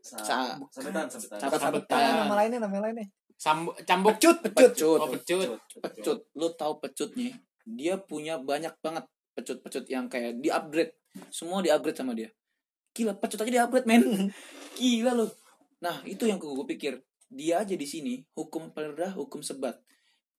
Sa- 0.00 0.56
sabetan, 0.72 1.06
sabetan. 1.12 1.38
Sabetan. 1.38 1.60
Sabetan 1.60 2.12
nama 2.24 2.34
lainnya 2.40 2.58
nama 2.64 2.80
lainnya. 2.80 3.06
Sambu- 3.40 3.72
cambuk. 3.88 4.20
Pecut, 4.20 4.36
pecut. 4.44 4.72
Pecut. 4.76 4.98
oh 5.00 5.08
pecut. 5.08 5.48
pecut. 5.80 6.18
Lu 6.36 6.52
tahu 6.52 6.76
pecutnya 6.76 7.40
dia 7.64 7.96
punya 7.96 8.36
banyak 8.36 8.76
banget 8.84 9.08
pecut-pecut 9.32 9.88
yang 9.88 10.12
kayak 10.12 10.36
di 10.44 10.52
upgrade 10.52 10.92
semua 11.32 11.64
di 11.64 11.72
upgrade 11.72 11.96
sama 11.96 12.12
dia. 12.12 12.28
Gila 12.92 13.16
pecut 13.16 13.40
aja 13.40 13.48
di 13.48 13.60
upgrade 13.64 13.88
men. 13.88 14.28
Gila 14.76 15.16
lu. 15.16 15.26
Nah 15.80 16.04
itu 16.04 16.28
yang 16.28 16.36
gue 16.36 16.66
pikir. 16.76 17.00
Dia 17.30 17.64
aja 17.64 17.72
di 17.72 17.86
sini 17.88 18.20
hukum 18.36 18.74
paling 18.74 18.92
rendah 18.92 19.14
hukum 19.16 19.40
sebat 19.40 19.80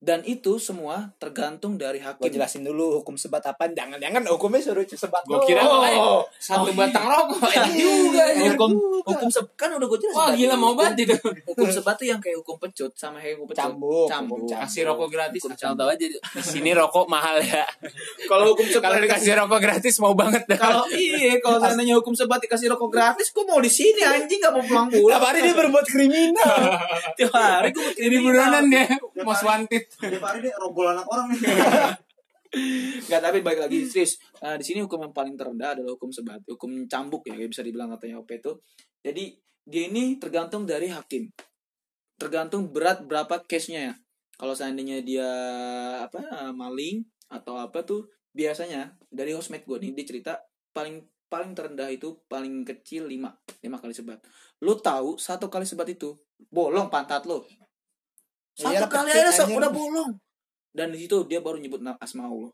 dan 0.02 0.26
itu 0.26 0.58
semua 0.58 1.14
tergantung 1.22 1.78
dari 1.78 2.02
Gue 2.02 2.10
hakim 2.26 2.42
jelasin 2.42 2.66
dulu 2.66 3.06
hukum 3.06 3.14
sebat 3.22 3.46
apa. 3.46 3.70
Jangan-jangan 3.70 4.26
hukumnya 4.34 4.58
suruh 4.58 4.82
sebat. 4.82 5.22
Gua 5.30 5.46
kira 5.46 5.62
doang. 5.62 5.78
makanya 5.78 6.02
satu 6.42 6.74
batang 6.74 7.06
rokok 7.06 7.46
enak 7.54 7.70
juga 7.78 8.22
anjir. 8.34 8.58
hukum 8.58 8.72
hukum 9.06 9.30
sebat 9.30 9.54
kan 9.54 9.70
udah 9.78 9.86
gue 9.86 10.00
jelasin 10.02 10.18
wah 10.18 10.30
tadi. 10.34 10.40
gila 10.42 10.56
mau 10.58 10.74
banget 10.74 11.06
itu 11.06 11.16
hukum 11.54 11.70
sebat 11.70 11.94
tuh 12.02 12.10
yang 12.10 12.18
kayak 12.18 12.42
hukum 12.42 12.58
pecut 12.58 12.90
sama 12.98 13.22
kayak 13.22 13.38
hukum 13.38 13.54
pecut 13.54 13.62
Cambuk. 13.62 14.08
Cambuk. 14.10 14.50
Kasih 14.50 14.82
rokok 14.90 15.08
gratis 15.14 15.42
Hukum 15.46 15.54
asal 15.54 15.62
cambuk. 15.70 15.80
tahu 15.86 15.90
aja 15.94 16.06
di 16.10 16.18
sini 16.42 16.72
rokok 16.74 17.06
mahal 17.06 17.38
ya 17.38 17.62
kalau 18.26 18.58
hukum 18.58 18.66
sebat 18.66 18.90
kalau 18.90 18.98
dikasih 19.06 19.34
rokok 19.38 19.60
gratis 19.62 19.94
mau 20.02 20.14
banget 20.18 20.44
dah 20.50 20.58
kalau 20.58 20.84
iya 20.90 21.38
kalau 21.38 21.62
seandainya 21.62 21.94
hukum 22.02 22.18
sebat 22.18 22.42
dikasih 22.42 22.74
rokok 22.74 22.90
gratis 22.90 23.30
gue 23.30 23.46
mau 23.46 23.62
di 23.62 23.70
sini 23.70 24.02
anjing 24.02 24.42
gak 24.42 24.50
mau 24.50 24.66
pulang 24.66 24.90
Tiap 24.90 24.98
pulang 24.98 25.22
hari 25.22 25.40
dia 25.46 25.54
berbuat 25.54 25.86
kriminal. 25.86 26.54
tiap 27.22 27.34
hari 27.38 27.70
gue 27.70 27.82
mau 27.86 27.94
jadi 27.94 28.18
buronan 28.18 28.66
dia 28.66 28.86
most 29.22 29.46
wanted 29.46 29.91
Tiap 30.00 30.24
hari 30.24 30.40
deh 30.46 30.54
rogol 30.56 30.88
anak 30.94 31.08
orang 31.10 31.34
nih. 31.34 31.42
Gak 33.08 33.22
tapi 33.24 33.40
baik 33.40 33.60
lagi 33.68 33.88
serius. 33.88 34.20
Nah, 34.44 34.60
di 34.60 34.64
sini 34.68 34.84
hukum 34.84 35.00
yang 35.04 35.16
paling 35.16 35.40
terendah 35.40 35.76
adalah 35.80 35.96
hukum 35.96 36.12
sebat, 36.12 36.44
hukum 36.48 36.88
cambuk 36.88 37.24
ya, 37.28 37.36
bisa 37.48 37.64
dibilang 37.64 37.92
katanya 37.96 38.20
OP 38.20 38.32
itu. 38.32 38.52
Jadi 39.00 39.36
dia 39.64 39.88
ini 39.88 40.20
tergantung 40.20 40.68
dari 40.68 40.92
hakim. 40.92 41.32
Tergantung 42.20 42.70
berat 42.70 43.08
berapa 43.08 43.42
case-nya 43.48 43.92
ya. 43.92 43.94
Kalau 44.36 44.58
seandainya 44.58 45.00
dia 45.06 45.30
apa 46.02 46.52
maling 46.52 47.06
atau 47.30 47.62
apa 47.62 47.86
tuh 47.86 48.10
biasanya 48.36 48.98
dari 49.08 49.32
housemate 49.38 49.64
gue 49.68 49.78
nih 49.78 49.92
dia 49.96 50.06
cerita 50.08 50.34
paling 50.74 51.04
paling 51.32 51.56
terendah 51.56 51.88
itu 51.88 52.20
paling 52.28 52.68
kecil 52.68 53.08
5 53.08 53.64
5 53.64 53.82
kali 53.82 53.94
sebat. 53.96 54.20
Lu 54.66 54.76
tahu 54.76 55.16
satu 55.16 55.48
kali 55.48 55.64
sebat 55.64 55.88
itu 55.88 56.18
bolong 56.52 56.92
pantat 56.92 57.24
lo. 57.24 57.48
Satu 58.56 58.76
Iyalah, 58.76 58.90
kali 58.92 59.10
aja 59.12 59.32
anjing. 59.32 59.58
udah 59.58 59.72
bolong. 59.72 60.12
Dan 60.72 60.96
di 60.96 61.00
situ 61.04 61.24
dia 61.28 61.40
baru 61.40 61.60
nyebut 61.60 61.84
nama 61.84 62.00
asma 62.00 62.28
Allah. 62.28 62.52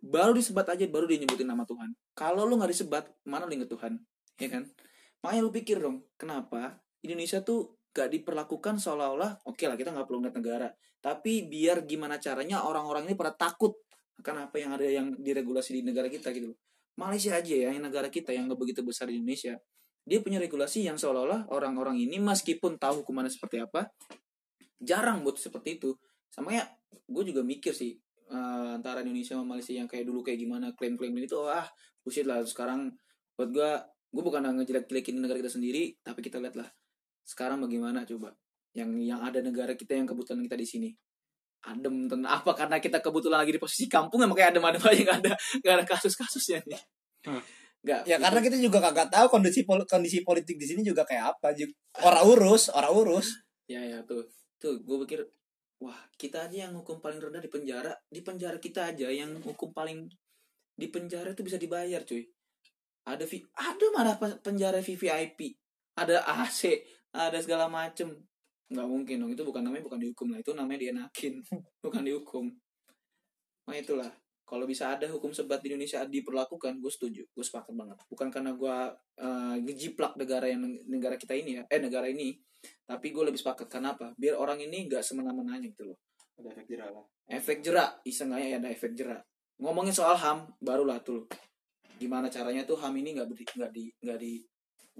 Baru 0.00 0.32
disebat 0.32 0.64
aja 0.68 0.84
baru 0.88 1.04
dia 1.04 1.20
nyebutin 1.20 1.48
nama 1.48 1.68
Tuhan. 1.68 1.92
Kalau 2.16 2.48
lu 2.48 2.56
nggak 2.56 2.72
disebat, 2.72 3.04
mana 3.28 3.44
lu 3.44 3.52
inget 3.52 3.68
Tuhan? 3.68 4.00
Ya 4.40 4.48
kan? 4.48 4.64
Makanya 5.20 5.40
lu 5.44 5.52
pikir 5.52 5.76
dong, 5.76 6.08
kenapa 6.16 6.80
Indonesia 7.04 7.44
tuh 7.44 7.80
gak 7.90 8.08
diperlakukan 8.14 8.78
seolah-olah 8.78 9.42
oke 9.50 9.66
lah 9.66 9.74
kita 9.74 9.90
nggak 9.90 10.06
perlu 10.06 10.22
ngeliat 10.22 10.36
negara 10.38 10.68
tapi 11.02 11.50
biar 11.50 11.82
gimana 11.88 12.22
caranya 12.22 12.62
orang-orang 12.62 13.10
ini 13.10 13.14
pada 13.18 13.34
takut 13.34 13.74
akan 14.20 14.46
apa 14.46 14.56
yang 14.60 14.70
ada 14.76 14.86
yang 14.86 15.06
diregulasi 15.16 15.80
di 15.80 15.82
negara 15.82 16.12
kita 16.12 16.28
gitu. 16.30 16.52
Malaysia 17.00 17.32
aja 17.32 17.54
ya 17.56 17.72
yang 17.72 17.82
negara 17.88 18.12
kita 18.12 18.36
yang 18.36 18.46
nggak 18.46 18.60
begitu 18.60 18.84
besar 18.84 19.08
di 19.08 19.16
Indonesia 19.18 19.56
dia 20.04 20.18
punya 20.20 20.38
regulasi 20.38 20.86
yang 20.86 21.00
seolah-olah 21.00 21.48
orang-orang 21.50 21.98
ini 21.98 22.20
meskipun 22.20 22.76
tahu 22.76 23.02
hukumannya 23.02 23.32
seperti 23.32 23.64
apa 23.64 23.88
jarang 24.80 25.22
buat 25.22 25.36
seperti 25.36 25.78
itu 25.80 25.92
sama 26.32 26.56
ya 26.56 26.64
gue 26.90 27.22
juga 27.26 27.44
mikir 27.44 27.76
sih 27.76 27.94
eh, 28.30 28.68
antara 28.74 29.04
Indonesia 29.04 29.36
sama 29.36 29.56
Malaysia 29.56 29.76
yang 29.76 29.86
kayak 29.86 30.08
dulu 30.08 30.24
kayak 30.24 30.40
gimana 30.40 30.72
klaim-klaim 30.74 31.12
ini 31.14 31.26
tuh 31.28 31.46
ah 31.46 31.68
bullshit 32.00 32.24
lah 32.24 32.40
sekarang 32.42 32.90
buat 33.36 33.50
gue 33.52 33.70
gue 34.10 34.22
bukan 34.24 34.42
ngejelek-jelekin 34.42 35.22
negara 35.22 35.38
kita 35.38 35.52
sendiri 35.52 35.94
tapi 36.02 36.20
kita 36.24 36.42
lihat 36.42 36.56
lah 36.58 36.68
sekarang 37.22 37.62
bagaimana 37.62 38.02
coba 38.08 38.34
yang 38.74 38.90
yang 38.98 39.20
ada 39.22 39.38
negara 39.44 39.74
kita 39.76 39.94
yang 39.94 40.08
kebetulan 40.08 40.42
kita 40.46 40.56
di 40.58 40.66
sini 40.66 40.90
adem 41.68 42.08
tenang 42.08 42.32
apa 42.40 42.56
karena 42.56 42.80
kita 42.80 42.98
kebetulan 43.04 43.44
lagi 43.44 43.52
di 43.54 43.60
posisi 43.60 43.84
kampung 43.86 44.24
ya 44.24 44.26
makanya 44.26 44.58
adem-adem 44.58 44.82
aja 44.82 45.02
nggak 45.04 45.18
ada 45.22 45.32
nggak 45.60 45.74
ada 45.76 45.84
kasus-kasusnya 45.84 46.64
nih 46.64 46.80
Hmm. 47.20 47.42
Enggak. 47.84 48.00
Ya 48.08 48.16
karena 48.20 48.40
kita 48.44 48.56
juga 48.60 48.78
kagak 48.80 49.08
tahu 49.12 49.26
kondisi 49.28 49.64
pol- 49.64 49.84
kondisi 49.88 50.24
politik 50.24 50.56
di 50.56 50.66
sini 50.68 50.80
juga 50.84 51.04
kayak 51.04 51.36
apa. 51.36 51.52
Orang 52.04 52.24
urus, 52.36 52.72
orang 52.72 52.92
urus. 52.92 53.28
Ya 53.68 53.80
ya 53.84 54.00
tuh. 54.04 54.24
Tuh 54.60 54.84
gue 54.84 54.96
pikir 55.08 55.20
wah, 55.80 55.96
kita 56.20 56.46
aja 56.46 56.68
yang 56.68 56.76
hukum 56.76 57.00
paling 57.00 57.16
rendah 57.16 57.40
di 57.40 57.48
penjara, 57.48 57.96
di 58.12 58.20
penjara 58.20 58.60
kita 58.60 58.92
aja 58.92 59.08
yang 59.08 59.40
hukum 59.40 59.72
paling 59.72 60.04
di 60.76 60.86
penjara 60.92 61.32
itu 61.32 61.40
bisa 61.40 61.56
dibayar, 61.56 62.04
cuy. 62.04 62.20
Ada 63.08 63.24
vi 63.24 63.40
ada 63.56 63.86
mana 63.96 64.12
pe- 64.20 64.38
penjara 64.44 64.84
VVIP, 64.84 65.56
ada 65.96 66.20
AC, 66.44 66.84
ada 67.16 67.40
segala 67.40 67.72
macem. 67.72 68.12
Nggak 68.68 68.86
mungkin 68.86 69.16
dong, 69.24 69.32
itu 69.32 69.42
bukan 69.42 69.64
namanya 69.64 69.88
bukan 69.88 69.98
dihukum 69.98 70.28
lah, 70.30 70.38
itu 70.44 70.52
namanya 70.52 70.78
dienakin, 70.84 71.40
bukan 71.84 72.02
dihukum. 72.04 72.44
Nah 73.66 73.76
itulah, 73.76 74.12
kalau 74.50 74.66
bisa 74.66 74.98
ada 74.98 75.06
hukum 75.06 75.30
sebat 75.30 75.62
di 75.62 75.70
Indonesia 75.70 76.02
diperlakukan, 76.02 76.82
gue 76.82 76.90
setuju, 76.90 77.22
gue 77.22 77.44
sepakat 77.46 77.70
banget. 77.70 78.02
Bukan 78.10 78.34
karena 78.34 78.50
gue 78.58 78.76
eh, 79.22 79.56
ngejiplak 79.62 80.18
negara 80.18 80.50
yang 80.50 80.66
negara 80.90 81.14
kita 81.14 81.38
ini 81.38 81.62
ya, 81.62 81.70
eh 81.70 81.78
negara 81.78 82.10
ini, 82.10 82.34
tapi 82.82 83.14
gue 83.14 83.30
lebih 83.30 83.38
sepakat. 83.38 83.70
Karena 83.70 83.94
apa 83.94 84.10
biar 84.18 84.34
orang 84.34 84.58
ini 84.58 84.90
nggak 84.90 85.06
semena-menanya 85.06 85.70
gitu 85.70 85.94
loh. 85.94 85.98
Ada 86.34 86.50
efek 86.50 86.66
jerah 86.66 86.90
lah. 86.90 87.06
efek 87.30 87.62
jerak 87.62 88.02
isengnya 88.02 88.42
ya? 88.42 88.56
Ada 88.58 88.68
efek 88.74 88.92
jerak 88.98 89.22
ngomongin 89.60 89.92
soal 89.92 90.16
ham 90.16 90.48
barulah 90.58 90.98
tuh. 91.04 91.28
Gimana 92.00 92.32
caranya 92.32 92.64
tuh 92.64 92.80
ham 92.80 92.96
ini 92.96 93.12
nggak 93.12 93.28
nggak 93.28 93.70
di 93.70 93.84
nggak 94.00 94.18
di 94.18 94.40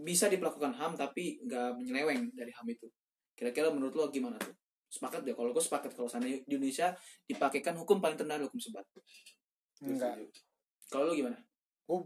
bisa 0.00 0.28
diperlakukan 0.28 0.76
ham 0.76 0.92
tapi 0.94 1.40
nggak 1.48 1.80
menyeleweng 1.80 2.28
dari 2.36 2.52
ham 2.52 2.68
itu. 2.68 2.86
Kira-kira 3.32 3.72
menurut 3.72 3.96
lo 3.96 4.04
gimana 4.12 4.36
tuh? 4.36 4.52
Sepakat 4.92 5.24
deh 5.24 5.32
kalau 5.32 5.50
gue 5.56 5.64
sepakat 5.64 5.96
kalau 5.96 6.12
sana 6.12 6.28
di 6.28 6.44
Indonesia 6.44 6.92
dipakaikan 7.24 7.72
hukum 7.80 8.04
paling 8.04 8.20
rendah 8.20 8.36
adalah 8.36 8.52
hukum 8.52 8.60
sebat 8.60 8.84
Enggak. 9.80 10.14
kalau 10.90 11.08
lo 11.08 11.12
gimana? 11.16 11.38
Oh, 11.88 12.04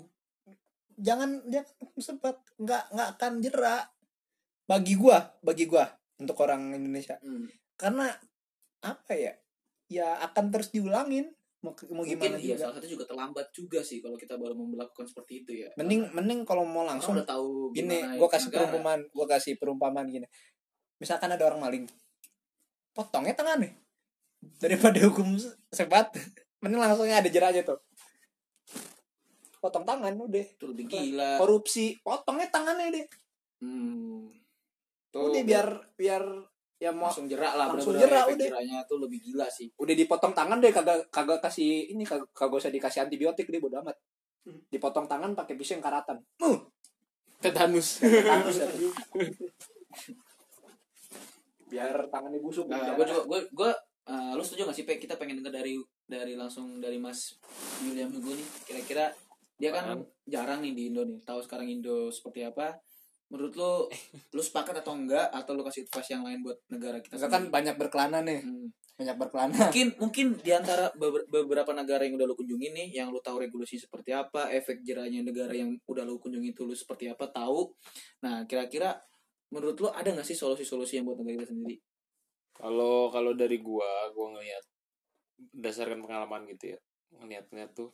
jangan 0.94 1.42
dia 1.50 1.66
sempat 1.98 2.38
nggak 2.60 2.94
nggak 2.94 3.08
akan 3.18 3.32
jerak 3.42 3.84
bagi 4.64 4.94
gua 4.94 5.18
bagi 5.42 5.66
gua 5.66 5.84
untuk 6.18 6.38
orang 6.40 6.72
Indonesia. 6.74 7.18
Hmm. 7.20 7.50
karena 7.74 8.06
apa 8.86 9.12
ya 9.18 9.34
ya 9.90 10.22
akan 10.30 10.54
terus 10.54 10.70
diulangin. 10.70 11.26
Mau 11.64 11.72
mau 11.96 12.04
mungkin 12.04 12.20
gimana 12.20 12.36
iya 12.36 12.54
juga. 12.54 12.68
salah 12.68 12.74
satu 12.76 12.88
juga 12.92 13.04
terlambat 13.08 13.46
juga 13.50 13.80
sih 13.80 14.04
kalau 14.04 14.20
kita 14.20 14.36
baru 14.36 14.52
memperlakukan 14.52 15.08
seperti 15.08 15.42
itu 15.42 15.52
ya. 15.64 15.68
Mending 15.80 16.12
mending 16.12 16.40
kalau 16.44 16.62
mau 16.68 16.84
langsung 16.84 17.16
udah 17.16 17.24
tahu 17.24 17.72
gini 17.72 18.04
gimana 18.04 18.20
gua 18.20 18.28
kasih 18.28 18.48
negara. 18.52 18.60
perumpamaan 18.60 19.00
gua 19.10 19.26
kasih 19.26 19.52
perumpamaan 19.56 20.06
gini. 20.12 20.26
Misalkan 21.00 21.32
ada 21.32 21.42
orang 21.48 21.64
maling 21.64 21.84
potongnya 22.94 23.34
tangan 23.34 23.64
nih 23.64 23.72
daripada 24.60 25.00
hukum 25.08 25.40
sebat 25.72 26.12
mending 26.64 26.80
langsungnya 26.80 27.20
ada 27.20 27.28
jeraknya 27.28 27.62
tuh. 27.62 27.78
Potong 29.60 29.84
tangan 29.84 30.16
udah. 30.16 30.44
Itu 30.44 30.72
lebih 30.72 30.88
gila. 30.88 31.36
Korupsi. 31.36 32.00
Potongnya 32.00 32.48
tangannya 32.48 32.88
deh 32.90 33.06
Hmm. 33.64 34.28
Tuh, 35.08 35.30
udah 35.30 35.40
biar 35.46 35.68
biar 35.96 36.20
ya 36.76 36.92
mau 36.92 37.08
langsung 37.08 37.24
jerak 37.30 37.54
lah 37.56 37.72
langsung 37.72 37.96
jerak, 37.96 38.28
udah. 38.28 38.44
jeraknya 38.44 38.84
tuh 38.84 39.00
lebih 39.00 39.24
gila 39.24 39.48
sih. 39.48 39.72
Udah 39.80 39.94
dipotong 39.96 40.36
tangan 40.36 40.60
deh 40.60 40.68
kagak 40.68 41.08
kagak 41.08 41.40
kasih 41.40 41.88
ini 41.96 42.04
kagak, 42.04 42.28
kagak 42.36 42.60
usah 42.60 42.68
dikasih 42.68 43.08
antibiotik 43.08 43.48
deh 43.48 43.56
bodo 43.56 43.80
amat. 43.80 43.96
Dipotong 44.68 45.08
tangan 45.08 45.32
pakai 45.32 45.56
pisau 45.56 45.80
yang 45.80 45.84
karatan. 45.86 46.20
Uh. 46.44 46.60
Tetanus. 47.40 48.04
Udah 48.04 48.68
tuh. 48.68 48.92
biar 51.74 51.96
tangannya 52.06 52.38
busuk 52.38 52.70
nah, 52.70 52.94
gue 52.94 53.02
juga 53.02 53.22
gue 53.26 53.40
gue 53.50 53.70
eh, 54.06 54.30
lu 54.38 54.42
setuju 54.46 54.70
gak 54.70 54.76
sih 54.78 54.86
Pe? 54.86 54.94
kita 55.02 55.18
pengen 55.18 55.42
dengar 55.42 55.58
dari 55.58 55.74
dari 56.04 56.34
langsung 56.34 56.78
dari 56.78 56.96
Mas 56.96 57.40
William 57.80 58.08
Hugo 58.08 58.32
nih 58.32 58.48
kira-kira 58.64 59.10
dia 59.54 59.70
kan 59.70 59.84
Apaan? 59.86 60.02
jarang 60.24 60.60
nih 60.60 60.72
di 60.72 60.82
Indo 60.88 61.02
nih 61.02 61.22
tahu 61.22 61.40
sekarang 61.40 61.66
Indo 61.66 62.10
seperti 62.10 62.42
apa. 62.42 62.76
Menurut 63.32 63.54
lu 63.54 63.72
lu 64.36 64.42
sepakat 64.42 64.84
atau 64.84 64.92
enggak 64.94 65.30
atau 65.30 65.52
lu 65.52 65.62
kasih 65.62 65.84
advice 65.84 66.10
yang 66.10 66.22
lain 66.22 66.42
buat 66.42 66.58
negara 66.68 66.98
kita 66.98 67.16
Kita 67.16 67.28
kan 67.28 67.48
banyak 67.48 67.74
berkelana 67.74 68.20
nih. 68.20 68.42
Hmm. 68.42 68.68
banyak 68.94 69.16
berkelana. 69.18 69.58
Mungkin 69.58 69.88
mungkin 69.98 70.26
di 70.38 70.54
antara 70.54 70.86
beber- 70.94 71.26
beberapa 71.26 71.74
negara 71.74 72.06
yang 72.06 72.14
udah 72.14 72.30
lu 72.30 72.38
kunjungi 72.38 72.68
nih 72.70 72.88
yang 72.94 73.10
lu 73.10 73.18
tahu 73.18 73.42
regulasi 73.42 73.74
seperti 73.74 74.14
apa 74.14 74.54
efek 74.54 74.86
jerahnya 74.86 75.26
negara 75.26 75.50
yang 75.50 75.74
udah 75.90 76.06
lu 76.06 76.22
kunjungi 76.22 76.54
itu 76.54 76.62
lu 76.62 76.78
seperti 76.78 77.10
apa 77.10 77.26
tahu. 77.26 77.74
Nah 78.22 78.46
kira-kira 78.46 78.94
menurut 79.50 79.74
lu 79.82 79.90
ada 79.90 80.06
nggak 80.06 80.22
sih 80.22 80.38
solusi-solusi 80.38 81.02
yang 81.02 81.10
buat 81.10 81.18
negara 81.18 81.42
kita 81.42 81.50
sendiri? 81.50 81.82
Kalau 82.54 83.10
kalau 83.10 83.34
dari 83.34 83.58
gua 83.58 83.82
gua 84.14 84.30
ngelihat 84.30 84.62
berdasarkan 85.54 86.00
pengalaman 86.02 86.46
gitu 86.50 86.76
ya 86.76 86.78
ngeliat-ngeliat 87.14 87.72
tuh 87.74 87.90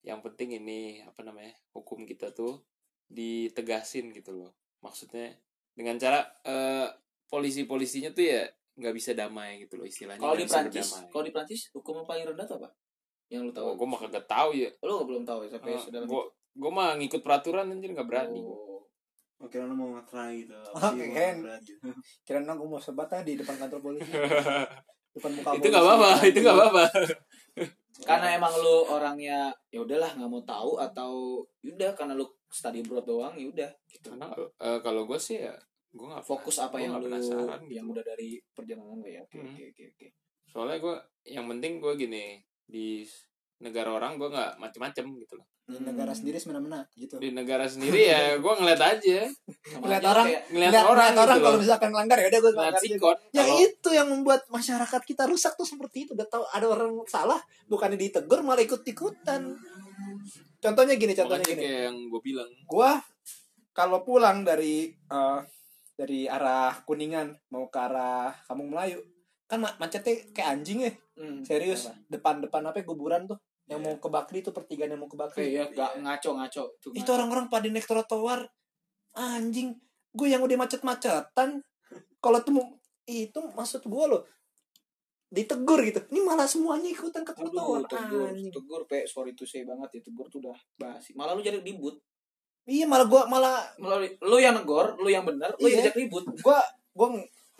yang 0.00 0.24
penting 0.24 0.56
ini 0.56 1.04
apa 1.04 1.20
namanya 1.20 1.52
hukum 1.76 2.08
kita 2.08 2.32
tuh 2.32 2.64
ditegasin 3.10 4.12
gitu 4.16 4.32
loh 4.32 4.52
maksudnya 4.80 5.36
dengan 5.76 6.00
cara 6.00 6.24
eh, 6.44 6.88
polisi-polisinya 7.28 8.12
tuh 8.16 8.24
ya 8.24 8.42
nggak 8.80 8.94
bisa 8.96 9.12
damai 9.12 9.60
gitu 9.60 9.76
loh 9.76 9.84
istilahnya 9.84 10.24
kalau 10.24 10.32
nggak 10.32 10.40
di 10.40 10.48
bisa 10.48 10.56
Prancis 10.56 10.88
berdamai. 10.88 11.10
kalau 11.12 11.24
di 11.24 11.32
Prancis 11.32 11.60
hukum 11.76 11.94
yang 12.00 12.08
paling 12.08 12.24
rendah 12.32 12.46
tuh 12.48 12.56
apa 12.64 12.68
yang 13.30 13.42
lu 13.46 13.52
oh, 13.52 13.54
tahu 13.54 13.66
gua 13.76 13.88
mah 13.92 14.00
kagak 14.08 14.26
tahu 14.26 14.50
ya 14.56 14.70
lu 14.82 14.94
belum 15.04 15.22
tahu 15.28 15.38
ya 15.46 15.48
sampai 15.52 15.76
sedalam 15.76 16.08
gua 16.08 16.22
gua 16.56 16.70
mah 16.72 16.88
ngikut 16.96 17.20
peraturan 17.20 17.68
anjir 17.68 17.92
nggak 17.92 18.08
berani 18.08 18.42
Oh. 18.44 18.68
Oke, 19.40 19.56
lu 19.56 19.72
mau 19.72 19.96
nge-try 19.96 20.44
gitu. 20.44 20.52
Oh, 20.52 20.76
Apa 20.84 20.92
sih 20.92 21.00
mau 21.00 21.16
nge-try 21.16 21.64
gitu. 21.64 21.88
kira 22.28 22.44
gue 22.44 22.68
mau 22.68 22.76
sebat 22.76 23.08
ah 23.16 23.24
di 23.24 23.40
depan 23.40 23.56
kantor 23.56 23.80
polisi 23.80 24.12
depan 25.16 25.30
muka 25.34 25.50
itu 25.58 25.66
nggak 25.68 25.84
apa-apa 25.84 26.10
itu 26.30 26.38
nggak 26.42 26.56
apa-apa. 26.56 26.84
Karena 28.00 28.26
emang 28.32 28.54
lu 28.56 28.76
orangnya 28.88 29.52
ya 29.68 29.78
udahlah 29.84 30.16
nggak 30.16 30.30
mau 30.30 30.40
tahu 30.46 30.80
atau 30.80 31.44
yaudah 31.60 31.92
karena 31.92 32.16
lu 32.16 32.24
study 32.48 32.80
abroad 32.80 33.04
doang 33.04 33.34
ya 33.36 33.46
udah 33.50 33.70
gitu. 33.90 34.08
Karena 34.16 34.32
eh, 34.38 34.78
kalau 34.80 35.04
gua 35.04 35.20
sih 35.20 35.42
ya 35.44 35.52
gua 35.92 36.16
nggak 36.16 36.24
fokus 36.24 36.56
apa 36.62 36.78
gua 36.78 36.84
yang 36.86 36.92
lu 36.96 37.10
penasaran 37.10 37.60
gitu. 37.66 37.72
yang 37.76 37.86
udah 37.90 38.04
dari 38.06 38.40
perjalanan 38.56 38.96
lu 39.02 39.08
ya? 39.10 39.20
Oke 39.26 39.36
Hmm. 39.36 39.52
oke 39.52 39.62
oke 39.74 39.82
oke. 39.92 40.06
Soalnya 40.50 40.78
gue 40.82 40.96
yang 41.30 41.46
penting 41.46 41.78
gue 41.78 41.92
gini 41.94 42.24
di 42.66 43.06
negara 43.62 43.94
orang 43.94 44.18
gue 44.18 44.26
nggak 44.32 44.58
macem-macem 44.58 45.04
gitu 45.20 45.38
loh 45.38 45.46
di 45.70 45.78
negara 45.80 46.10
sendiri 46.10 46.36
semena-mena 46.36 46.82
gitu. 46.92 47.16
Di 47.16 47.30
negara 47.30 47.64
sendiri 47.64 48.00
ya 48.04 48.20
gue 48.42 48.52
ngeliat 48.52 48.80
aja. 48.80 49.18
Ngeliat 49.72 50.02
orang, 50.02 50.26
kayak- 50.26 50.44
ngeliat 50.50 50.72
Lihat 50.72 50.84
orang, 50.84 51.10
orang 51.14 51.28
gitu 51.32 51.46
kalau 51.46 51.58
misalkan 51.58 51.88
melanggar 51.90 52.18
ya 52.18 52.26
udah 52.26 52.40
gue 52.40 52.52
ngeliat 52.52 52.74
sikot 52.76 53.16
yang 53.30 53.46
kalau 53.46 53.62
itu 53.62 53.88
yang 53.90 54.08
membuat 54.08 54.40
masyarakat 54.48 55.00
kita 55.04 55.22
rusak 55.24 55.52
tuh 55.54 55.64
seperti 55.64 56.04
itu. 56.04 56.12
Udah 56.12 56.26
tahu 56.26 56.42
ada 56.44 56.66
orang 56.66 56.90
salah 57.06 57.38
bukannya 57.64 57.94
ditegur 57.96 58.42
malah 58.42 58.60
ikut 58.60 58.82
ikutan. 58.82 59.54
Contohnya 60.58 60.94
gini 60.94 61.14
contohnya 61.14 61.40
makanya 61.40 61.54
gini. 61.56 61.62
kayak 61.64 61.80
yang 61.86 61.96
gue 62.06 62.20
bilang. 62.20 62.50
Gua 62.66 62.90
kalau 63.70 64.02
pulang 64.02 64.42
dari 64.42 64.90
eh, 64.90 65.38
dari 65.94 66.26
arah 66.26 66.82
kuningan 66.82 67.30
mau 67.48 67.68
ke 67.68 67.78
arah 67.78 68.32
kampung 68.44 68.72
melayu 68.72 69.00
kan 69.44 69.58
ma- 69.58 69.76
macetnya 69.76 70.14
kayak 70.30 70.48
anjing 70.54 70.78
ya. 70.82 70.92
Hmm, 71.14 71.42
serius 71.42 71.84
apa? 71.84 72.00
depan 72.08 72.34
depan 72.40 72.62
apa 72.64 72.80
ya, 72.80 72.84
kuburan 72.84 73.28
tuh 73.28 73.36
yang 73.70 73.80
mau 73.80 73.94
ke 73.96 74.08
Bakri 74.10 74.42
tuh 74.42 74.50
pertigaan 74.50 74.90
yang 74.90 75.00
mau 75.00 75.06
ke 75.06 75.14
Bakri. 75.14 75.54
Ya 75.54 75.70
gak 75.70 76.02
ngaco 76.02 76.30
ngaco 76.36 76.62
Tuh, 76.82 76.90
itu 76.90 77.06
orang-orang 77.06 77.46
pada 77.46 77.70
naik 77.70 77.86
trotoar. 77.86 78.50
Anjing 79.14 79.78
gue 80.10 80.26
yang 80.26 80.42
udah 80.42 80.58
macet-macetan 80.58 81.62
kalau 82.18 82.38
tuh 82.42 82.58
itu 83.06 83.38
maksud 83.54 83.86
gue 83.86 84.04
loh 84.10 84.22
ditegur 85.30 85.78
gitu. 85.86 86.02
Ini 86.10 86.20
malah 86.26 86.50
semuanya 86.50 86.90
ikutan 86.90 87.22
ke 87.22 87.30
trotoar. 87.30 87.86
tegur, 87.86 88.34
anjing. 88.34 88.50
tegur, 88.50 88.82
pe, 88.90 89.06
sorry 89.06 89.30
to 89.38 89.46
say 89.46 89.62
banget 89.62 89.98
ya, 89.98 90.00
tegur 90.02 90.26
tuh 90.26 90.42
udah 90.42 90.58
basi. 90.74 91.14
Malah 91.14 91.38
lu 91.38 91.42
jadi 91.42 91.62
ribut. 91.62 91.94
iya 92.68 92.84
malah 92.86 93.06
gue 93.08 93.22
malah 93.26 93.56
Malah 93.80 93.98
lu 94.02 94.36
yang 94.38 94.54
negor, 94.54 94.94
lu 94.98 95.08
yang 95.10 95.22
benar, 95.24 95.54
lu 95.58 95.66
yang 95.66 95.80
Iya. 95.80 95.90
ajak 95.90 95.96
ribut. 95.96 96.22
gue 96.26 96.58
gue 96.90 97.08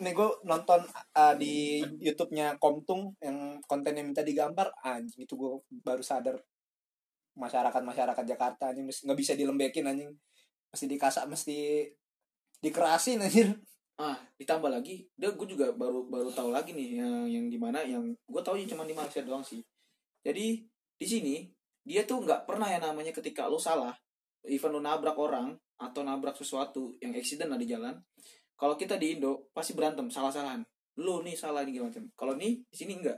nih 0.01 0.13
gue 0.17 0.29
nonton 0.49 0.81
uh, 1.15 1.35
di 1.37 1.85
YouTube-nya 2.01 2.57
Komtung 2.57 3.13
yang 3.21 3.61
kontennya 3.69 4.01
minta 4.01 4.25
digambar 4.25 4.73
anjing 4.81 5.23
itu 5.23 5.33
gue 5.37 5.61
baru 5.85 6.01
sadar 6.01 6.41
masyarakat 7.37 7.81
masyarakat 7.85 8.25
Jakarta 8.25 8.73
anjing 8.73 8.89
nggak 8.89 9.19
bisa 9.19 9.37
dilembekin 9.37 9.85
anjing 9.85 10.11
mesti 10.73 10.85
dikasak 10.89 11.25
mesti 11.29 11.85
dikerasin 12.59 13.21
anjir 13.21 13.55
Ah, 14.01 14.17
ditambah 14.33 14.65
lagi, 14.65 15.05
dia 15.13 15.29
gue 15.29 15.45
juga 15.45 15.69
baru 15.77 16.09
baru 16.09 16.33
tahu 16.33 16.49
lagi 16.49 16.73
nih 16.73 16.97
yang 16.97 17.29
yang 17.29 17.45
di 17.53 17.57
mana 17.61 17.85
yang 17.85 18.01
gue 18.17 18.41
tahu 18.41 18.57
cuma 18.65 18.81
di 18.81 18.97
Malaysia 18.97 19.21
doang 19.21 19.45
sih. 19.45 19.61
Jadi 20.25 20.65
di 20.97 21.05
sini 21.05 21.45
dia 21.85 22.01
tuh 22.01 22.25
nggak 22.25 22.49
pernah 22.49 22.65
ya 22.65 22.81
namanya 22.81 23.13
ketika 23.13 23.45
lu 23.45 23.61
salah, 23.61 23.93
even 24.49 24.73
lu 24.73 24.81
nabrak 24.81 25.13
orang 25.13 25.53
atau 25.77 26.01
nabrak 26.01 26.33
sesuatu 26.33 26.97
yang 26.97 27.13
accident 27.13 27.53
lah 27.53 27.61
di 27.61 27.69
jalan. 27.69 27.93
Kalau 28.61 28.77
kita 28.77 29.01
di 29.01 29.17
Indo 29.17 29.49
pasti 29.57 29.73
berantem, 29.73 30.05
salah-salahan. 30.13 30.61
Lu 31.01 31.25
nih 31.25 31.33
salah 31.33 31.65
nih 31.65 31.81
macam. 31.81 32.05
Kalau 32.13 32.37
nih 32.37 32.61
di 32.61 32.77
sini 32.77 33.01
enggak. 33.01 33.17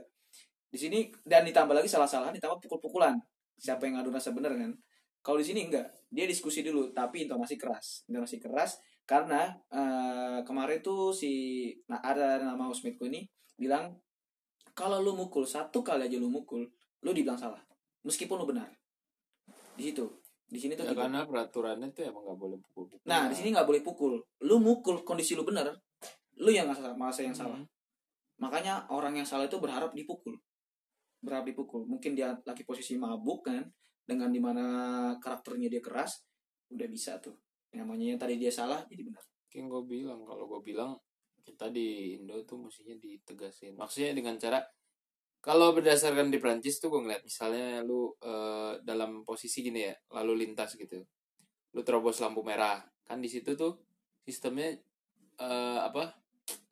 Di 0.72 0.80
sini 0.80 1.12
dan 1.20 1.44
ditambah 1.44 1.76
lagi 1.76 1.84
salah-salahan 1.84 2.32
ditambah 2.32 2.64
pukul-pukulan. 2.64 3.20
Siapa 3.60 3.84
yang 3.84 4.00
ngadu 4.00 4.08
rasa 4.08 4.32
bener 4.32 4.56
kan? 4.56 4.72
Kalau 5.20 5.36
di 5.36 5.44
sini 5.44 5.68
enggak, 5.68 5.92
dia 6.08 6.24
diskusi 6.24 6.64
dulu 6.64 6.96
tapi 6.96 7.28
intonasi 7.28 7.60
keras. 7.60 8.08
Intonasi 8.08 8.40
keras 8.40 8.80
karena 9.04 9.52
eh, 9.68 10.40
kemarin 10.48 10.80
tuh 10.80 11.12
si 11.12 11.32
nah 11.88 12.00
ada 12.00 12.40
nama 12.40 12.64
housemateku 12.64 13.04
ini 13.04 13.28
bilang 13.52 13.92
kalau 14.72 15.04
lu 15.04 15.12
mukul 15.12 15.44
satu 15.44 15.84
kali 15.84 16.08
aja 16.08 16.16
lu 16.16 16.32
mukul 16.32 16.64
lu 17.04 17.10
dibilang 17.12 17.36
salah 17.36 17.60
meskipun 18.02 18.40
lu 18.40 18.48
benar 18.48 18.72
di 19.76 19.92
situ 19.92 20.08
di 20.44 20.58
sini 20.60 20.76
tuh 20.76 20.84
Ya, 20.84 20.92
karena 20.92 21.24
peraturannya 21.24 21.88
tuh 21.96 22.04
emang 22.06 22.22
nggak 22.28 22.38
boleh 22.38 22.58
pukul-pukul. 22.60 23.06
nah 23.08 23.26
di 23.26 23.34
sini 23.34 23.50
nggak 23.50 23.66
boleh 23.66 23.82
pukul. 23.82 24.14
Lu 24.44 24.56
mukul 24.60 25.02
kondisi 25.02 25.34
lu 25.34 25.42
bener 25.42 25.72
lu 26.38 26.50
yang 26.50 26.66
nggak 26.66 26.82
salah 26.82 26.96
masa 26.98 27.20
yang 27.22 27.36
salah. 27.36 27.58
Hmm. 27.58 27.68
makanya 28.34 28.82
orang 28.90 29.14
yang 29.14 29.26
salah 29.26 29.46
itu 29.46 29.62
berharap 29.62 29.94
dipukul. 29.94 30.34
Berharap 31.22 31.46
dipukul. 31.46 31.86
Mungkin 31.86 32.18
dia 32.18 32.34
lagi 32.42 32.66
posisi 32.66 32.98
mabuk 32.98 33.46
kan? 33.46 33.62
Dengan 34.02 34.34
di 34.34 34.42
mana 34.42 34.64
karakternya 35.22 35.70
dia 35.70 35.78
keras 35.78 36.26
udah 36.74 36.88
bisa 36.90 37.22
tuh. 37.22 37.38
Namanya 37.78 38.14
yang 38.14 38.18
tadi 38.18 38.34
dia 38.36 38.50
salah 38.50 38.82
jadi 38.90 39.06
benar. 39.06 39.22
Kayak 39.46 39.70
gue 39.70 39.82
bilang 39.86 40.26
kalau 40.26 40.50
gue 40.50 40.60
bilang 40.66 40.98
kita 41.46 41.70
di 41.70 42.18
Indo 42.18 42.42
tuh 42.42 42.58
mestinya 42.58 42.98
ditegasin. 42.98 43.78
Maksudnya 43.78 44.18
dengan 44.18 44.34
cara 44.34 44.58
kalau 45.44 45.76
berdasarkan 45.76 46.32
di 46.32 46.40
Prancis 46.40 46.80
tuh 46.80 46.88
gue 46.88 47.04
ngeliat 47.04 47.20
misalnya 47.20 47.84
lu 47.84 48.16
eh, 48.24 48.80
dalam 48.80 49.28
posisi 49.28 49.60
gini 49.60 49.84
ya 49.84 49.92
lalu 50.16 50.48
lintas 50.48 50.72
gitu, 50.72 51.04
lu 51.76 51.80
terobos 51.84 52.16
lampu 52.24 52.40
merah 52.40 52.80
kan 53.04 53.20
di 53.20 53.28
situ 53.28 53.52
tuh 53.52 53.76
sistemnya 54.24 54.72
eh, 55.36 55.78
apa 55.84 56.16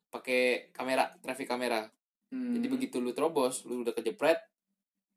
pakai 0.09 0.73
kamera 0.73 1.13
traffic 1.21 1.45
kamera. 1.45 1.85
Hmm. 2.33 2.57
Jadi 2.57 2.65
begitu 2.65 2.97
lu 2.97 3.13
terobos, 3.13 3.61
lu 3.69 3.85
udah 3.85 3.93
kejepret, 3.93 4.41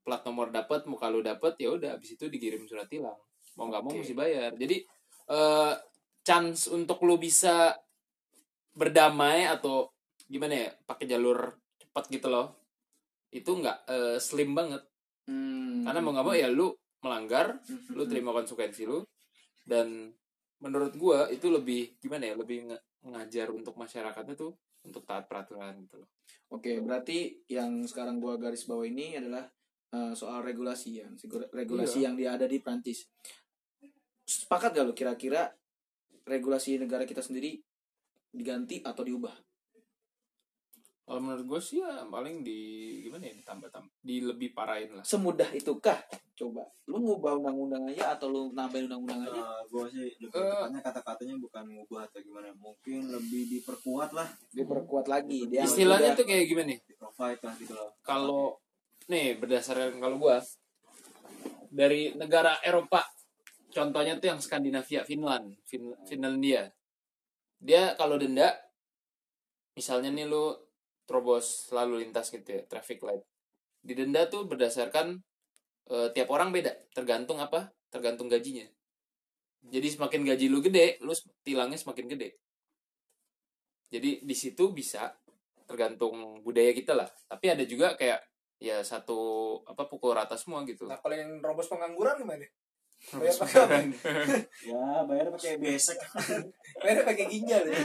plat 0.04 0.20
nomor 0.28 0.52
dapat, 0.52 0.84
muka 0.84 1.08
lu 1.08 1.24
dapat, 1.24 1.56
ya 1.56 1.72
udah 1.72 1.96
abis 1.96 2.20
itu 2.20 2.28
dikirim 2.28 2.68
surat 2.68 2.92
tilang. 2.92 3.16
Mau 3.56 3.72
nggak 3.72 3.80
mau 3.80 3.92
Oke. 3.96 4.04
mesti 4.04 4.12
bayar. 4.12 4.52
Jadi 4.52 4.84
eh 5.32 5.74
chance 6.20 6.68
untuk 6.68 7.00
lu 7.08 7.16
bisa 7.16 7.72
berdamai 8.76 9.48
atau 9.48 9.88
gimana 10.28 10.68
ya, 10.68 10.70
pakai 10.84 11.08
jalur 11.08 11.56
cepat 11.80 12.04
gitu 12.12 12.28
loh. 12.28 12.65
Itu 13.36 13.60
nggak 13.60 13.78
eh, 13.86 14.16
slim 14.16 14.56
banget. 14.56 14.80
Hmm. 15.28 15.84
Karena 15.84 16.00
mau 16.00 16.16
nggak 16.16 16.26
mau 16.26 16.32
ya 16.32 16.48
lu 16.48 16.72
melanggar, 17.04 17.60
Hmm. 17.60 17.92
lu 17.92 18.08
terima 18.08 18.32
konsekuensi 18.32 18.88
lu 18.88 19.04
dan 19.68 20.08
menurut 20.56 20.96
gua 20.96 21.28
itu 21.28 21.52
lebih 21.52 22.00
gimana 22.00 22.32
ya, 22.32 22.34
lebih 22.34 22.72
nge- 22.72 22.84
ngajar 23.12 23.52
untuk 23.52 23.76
masyarakatnya 23.76 24.32
tuh 24.34 24.56
untuk 24.82 25.04
taat 25.04 25.28
peraturan 25.28 25.76
gitu 25.84 26.00
loh. 26.00 26.08
Oke, 26.48 26.80
berarti 26.80 27.44
yang 27.46 27.84
sekarang 27.84 28.16
gua 28.16 28.40
garis 28.40 28.64
bawah 28.64 28.88
ini 28.88 29.20
adalah 29.20 29.44
eh, 29.86 30.12
soal 30.16 30.42
regulasi 30.42 30.98
ya, 30.98 31.06
regulasi 31.52 32.02
Iya. 32.02 32.04
yang 32.10 32.14
dia 32.18 32.30
ada 32.34 32.46
di 32.48 32.58
Prancis. 32.58 33.06
Sepakat 34.26 34.74
gak 34.74 34.82
lo 34.82 34.90
kira-kira 34.90 35.46
regulasi 36.26 36.82
negara 36.82 37.06
kita 37.06 37.22
sendiri 37.22 37.54
diganti 38.34 38.82
atau 38.82 39.06
diubah? 39.06 39.30
Kalau 41.06 41.22
menurut 41.22 41.46
gue 41.46 41.60
sih 41.62 41.78
ya 41.78 42.02
paling 42.10 42.42
di 42.42 42.58
gimana 43.06 43.30
ya 43.30 43.34
ditambah 43.38 43.70
tambah 43.70 43.94
di 44.02 44.26
lebih 44.26 44.50
parahin 44.50 44.90
lah. 44.90 45.06
Semudah 45.06 45.46
itukah? 45.54 46.02
Coba, 46.34 46.66
lu 46.90 46.98
ngubah 46.98 47.38
undang-undang 47.38 47.86
aja 47.86 48.18
atau 48.18 48.26
lu 48.26 48.50
nambahin 48.50 48.90
undang-undang 48.90 49.22
aja? 49.22 49.38
Nah, 49.38 49.62
gue 49.70 49.86
sih 49.86 50.18
lebih 50.18 50.34
tepatnya 50.34 50.80
kata-katanya 50.82 51.34
bukan 51.38 51.64
ngubah 51.70 52.10
atau 52.10 52.18
gimana 52.18 52.50
mungkin 52.58 53.06
lebih 53.14 53.42
diperkuat 53.54 54.10
lah 54.18 54.26
Diperkuat 54.50 55.06
lagi. 55.06 55.46
Dia 55.46 55.62
Istilahnya 55.62 56.18
tuh 56.18 56.26
kayak 56.26 56.44
gimana 56.50 56.74
nih? 56.74 56.78
di 56.82 56.94
provide 56.98 57.40
lah 57.46 57.54
gitu 57.54 57.72
loh 57.78 57.90
Kalau 58.02 58.58
nih 59.06 59.38
berdasarkan 59.38 60.02
kalau 60.02 60.18
gua 60.18 60.42
dari 61.70 62.18
negara 62.18 62.58
Eropa 62.66 63.06
contohnya 63.70 64.18
tuh 64.18 64.34
yang 64.34 64.40
Skandinavia, 64.42 65.06
Finland, 65.06 65.54
fin 65.62 65.86
Finlandia. 66.02 66.66
Dia 67.62 67.94
kalau 67.94 68.18
denda 68.18 68.50
misalnya 69.78 70.10
nih 70.10 70.26
lu 70.26 70.65
terobos 71.06 71.70
lalu 71.70 72.04
lintas 72.04 72.28
gitu 72.34 72.44
ya, 72.44 72.62
traffic 72.66 73.00
light. 73.06 73.22
Didenda 73.80 74.26
tuh 74.26 74.44
berdasarkan 74.44 75.22
eh, 75.90 76.08
tiap 76.12 76.28
orang 76.34 76.50
beda, 76.50 76.74
tergantung 76.92 77.38
apa? 77.38 77.70
Tergantung 77.88 78.26
gajinya. 78.26 78.66
Jadi 79.66 79.88
semakin 79.94 80.22
gaji 80.26 80.46
lu 80.50 80.58
gede, 80.62 80.98
lu 81.02 81.14
tilangnya 81.42 81.78
semakin 81.78 82.06
gede. 82.06 82.38
Jadi 83.90 84.26
di 84.26 84.34
situ 84.34 84.74
bisa 84.74 85.14
tergantung 85.66 86.42
budaya 86.42 86.70
kita 86.74 86.94
lah. 86.94 87.10
Tapi 87.26 87.46
ada 87.54 87.64
juga 87.66 87.94
kayak 87.98 88.22
ya 88.62 88.80
satu 88.80 89.60
apa 89.66 89.86
pukul 89.86 90.14
rata 90.14 90.38
semua 90.38 90.62
gitu. 90.66 90.86
Nah 90.86 90.98
kalau 91.02 91.14
yang 91.14 91.42
robos 91.42 91.70
pengangguran 91.70 92.18
gimana? 92.18 92.46
Bayar 93.06 93.38
ya 94.66 95.06
bayar 95.06 95.30
pakai 95.30 95.62
besek 95.62 95.94
Bayarnya 96.82 97.04
pakai 97.06 97.26
ginjal 97.30 97.62
ya. 97.70 97.78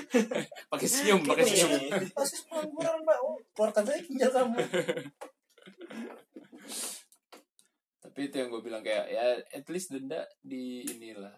pakai 0.65 0.87
senyum, 0.89 1.21
pakai 1.21 1.45
senyum. 1.45 1.93
Kasus 2.09 2.49
pengangguran 2.49 3.05
pak, 3.05 3.17
oh, 3.21 3.37
keluarkan 3.53 3.85
saya 3.85 4.01
ginjal 4.01 4.33
kamu. 4.33 4.57
Tapi 8.01 8.19
itu 8.27 8.35
yang 8.35 8.49
gue 8.49 8.61
bilang 8.65 8.83
kayak 8.83 9.05
ya 9.13 9.39
at 9.39 9.67
least 9.69 9.93
denda 9.93 10.25
di 10.41 10.83
inilah 10.89 11.37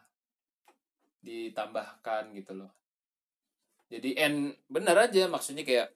ditambahkan 1.19 2.31
gitu 2.39 2.55
loh. 2.55 2.71
Jadi 3.91 4.15
and 4.17 4.55
bener 4.71 4.95
aja 4.97 5.27
maksudnya 5.27 5.67
kayak 5.67 5.91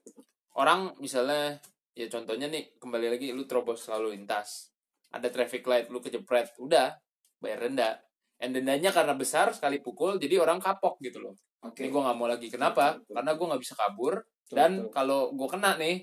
orang 0.60 0.94
misalnya 1.00 1.58
ya 1.98 2.06
contohnya 2.12 2.46
nih 2.52 2.78
kembali 2.78 3.16
lagi 3.16 3.34
lu 3.34 3.50
terobos 3.50 3.90
lalu 3.90 4.14
lintas 4.14 4.70
ada 5.10 5.32
traffic 5.34 5.66
light 5.66 5.90
lu 5.90 5.98
kejepret 5.98 6.54
udah 6.62 6.94
bayar 7.42 7.70
denda. 7.70 8.02
And 8.38 8.54
dendanya 8.54 8.94
karena 8.94 9.18
besar 9.18 9.50
sekali 9.54 9.82
pukul 9.82 10.22
jadi 10.22 10.38
orang 10.42 10.62
kapok 10.62 11.02
gitu 11.02 11.22
loh. 11.22 11.34
Oke. 11.66 11.82
ini 11.82 11.90
gue 11.90 12.02
nggak 12.02 12.18
mau 12.18 12.30
lagi. 12.30 12.48
Kenapa? 12.54 12.96
Betul, 12.96 13.02
betul. 13.02 13.14
karena 13.18 13.32
gue 13.34 13.46
nggak 13.50 13.62
bisa 13.66 13.74
kabur. 13.74 14.14
Betul, 14.22 14.56
dan 14.56 14.72
kalau 14.94 15.20
gue 15.34 15.48
kena 15.50 15.72
nih 15.82 15.96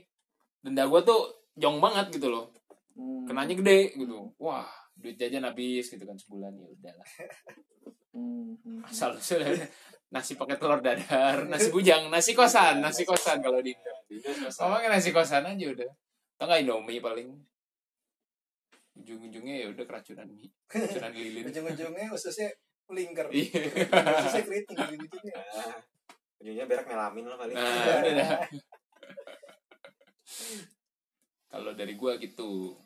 denda 0.64 0.84
gue 0.90 1.00
tuh 1.06 1.20
jong 1.54 1.78
banget 1.78 2.06
gitu 2.14 2.28
loh. 2.30 2.50
Hmm. 2.94 3.26
kenanya 3.26 3.54
gede 3.58 3.98
gitu. 3.98 4.30
Wah 4.38 4.70
duit 4.94 5.18
jajan 5.18 5.46
habis 5.46 5.90
gitu 5.90 6.04
kan 6.06 6.14
sebulan. 6.14 6.54
Ya 6.54 6.66
udahlah. 6.70 7.08
Hmm, 8.14 8.54
asal 8.86 9.18
sudah 9.18 9.50
nasi 10.14 10.38
pakai 10.38 10.54
telur 10.54 10.78
dadar 10.78 11.50
nasi 11.50 11.74
bujang 11.74 12.06
nasi 12.06 12.38
kosan 12.38 12.78
nasi 12.78 13.02
kosan 13.02 13.42
kalau 13.42 13.58
di 13.58 13.74
Indo 13.74 13.90
ngomongnya 14.46 14.94
nasi 14.94 15.10
kosan 15.10 15.42
aja 15.42 15.66
udah. 15.74 15.90
Atau 16.38 16.44
nggak 16.46 16.60
indomie 16.62 17.02
paling 17.02 17.34
ujung-ujungnya 18.94 19.54
ya 19.64 19.66
udah 19.74 19.84
keracunan 19.84 20.28
mie 20.30 20.50
keracunan 20.70 21.12
lilin. 21.12 21.44
Ujung-ujungnya 21.50 22.06
khususnya 22.14 22.48
lingkar. 22.92 23.26
iya. 23.32 23.60
Khususnya 23.90 24.44
keriting 24.46 24.76
ujung-ujungnya. 24.78 25.34
nah, 25.34 25.78
ujungnya 26.40 26.64
berak 26.68 26.86
melamin 26.86 27.24
lah 27.26 27.36
paling. 27.38 27.56
Nah 27.56 27.96
udah 28.00 28.12
dah. 28.14 28.30
kalau 31.50 31.72
dari 31.74 31.94
gua 31.94 32.18
gitu. 32.18 32.78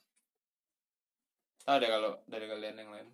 Tahu 1.64 1.76
deh 1.76 1.90
kalau 1.90 2.12
dari 2.24 2.46
kalian 2.48 2.76
yang 2.80 2.90
lain? 2.92 3.08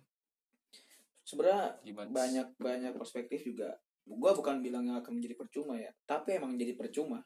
Sebenarnya 1.25 1.81
gimana? 1.83 2.07
banyak 2.11 2.47
banyak 2.55 2.93
perspektif 2.95 3.43
juga. 3.43 3.75
Gua 4.05 4.31
bukan 4.37 4.61
bilang 4.61 4.87
akan 4.93 5.19
menjadi 5.19 5.35
percuma 5.35 5.75
ya 5.75 5.91
tapi 6.07 6.39
emang 6.39 6.55
jadi 6.55 6.77
percuma. 6.77 7.19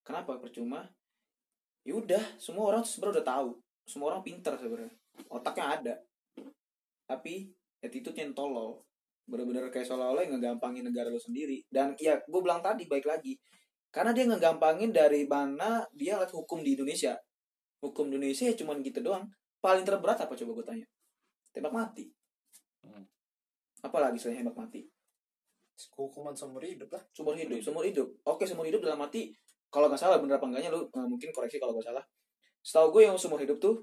Kenapa 0.00 0.40
percuma? 0.40 0.88
Ya 1.84 1.96
udah 1.96 2.24
semua 2.40 2.72
orang 2.72 2.84
sebenarnya 2.86 3.20
udah 3.20 3.26
tahu. 3.26 3.50
Semua 3.84 4.14
orang 4.14 4.22
pintar 4.22 4.54
sebenarnya 4.54 4.99
otaknya 5.28 5.66
ada. 5.76 5.94
Tapi 7.04 7.50
attitude 7.82 8.16
yang 8.16 8.32
tolol. 8.32 8.80
Bener-bener 9.26 9.68
kayak 9.68 9.86
seolah-olah 9.86 10.26
yang 10.26 10.38
ngegampangin 10.38 10.86
negara 10.86 11.10
lu 11.10 11.20
sendiri. 11.20 11.60
Dan 11.68 11.92
ya 12.00 12.16
gue 12.16 12.40
bilang 12.40 12.64
tadi 12.64 12.86
baik 12.86 13.04
lagi. 13.04 13.36
Karena 13.90 14.14
dia 14.14 14.24
ngegampangin 14.30 14.94
dari 14.94 15.26
mana 15.26 15.82
dia 15.90 16.16
lihat 16.16 16.30
hukum 16.30 16.62
di 16.62 16.78
Indonesia. 16.78 17.18
Hukum 17.82 18.06
Indonesia 18.10 18.46
ya 18.46 18.54
cuman 18.54 18.80
gitu 18.80 19.02
doang. 19.02 19.26
Paling 19.58 19.82
terberat 19.82 20.22
apa 20.22 20.32
coba 20.32 20.50
gue 20.62 20.66
tanya? 20.66 20.86
Tembak 21.50 21.74
mati. 21.74 22.06
Hmm. 22.80 23.04
apalagi 23.84 24.16
selain 24.16 24.40
tembak 24.40 24.56
mati? 24.56 24.88
Hukuman 25.96 26.32
seumur 26.32 26.64
hidup 26.64 26.88
lah. 26.92 27.02
seumur 27.12 27.36
hidup 27.36 27.60
seumur 27.60 27.84
hidup. 27.84 28.08
Oke 28.24 28.48
seumur 28.48 28.64
hidup 28.68 28.84
dalam 28.84 29.00
arti 29.00 29.32
kalau 29.70 29.86
nggak 29.86 30.00
salah 30.02 30.18
bener 30.18 30.36
apa 30.36 30.46
enggaknya 30.50 30.70
lu 30.74 30.82
eh, 30.82 31.06
mungkin 31.06 31.30
koreksi 31.30 31.56
kalau 31.62 31.72
gue 31.76 31.84
salah. 31.84 32.02
Setahu 32.60 33.00
gue 33.00 33.02
yang 33.08 33.16
seumur 33.16 33.40
hidup 33.40 33.56
tuh 33.56 33.80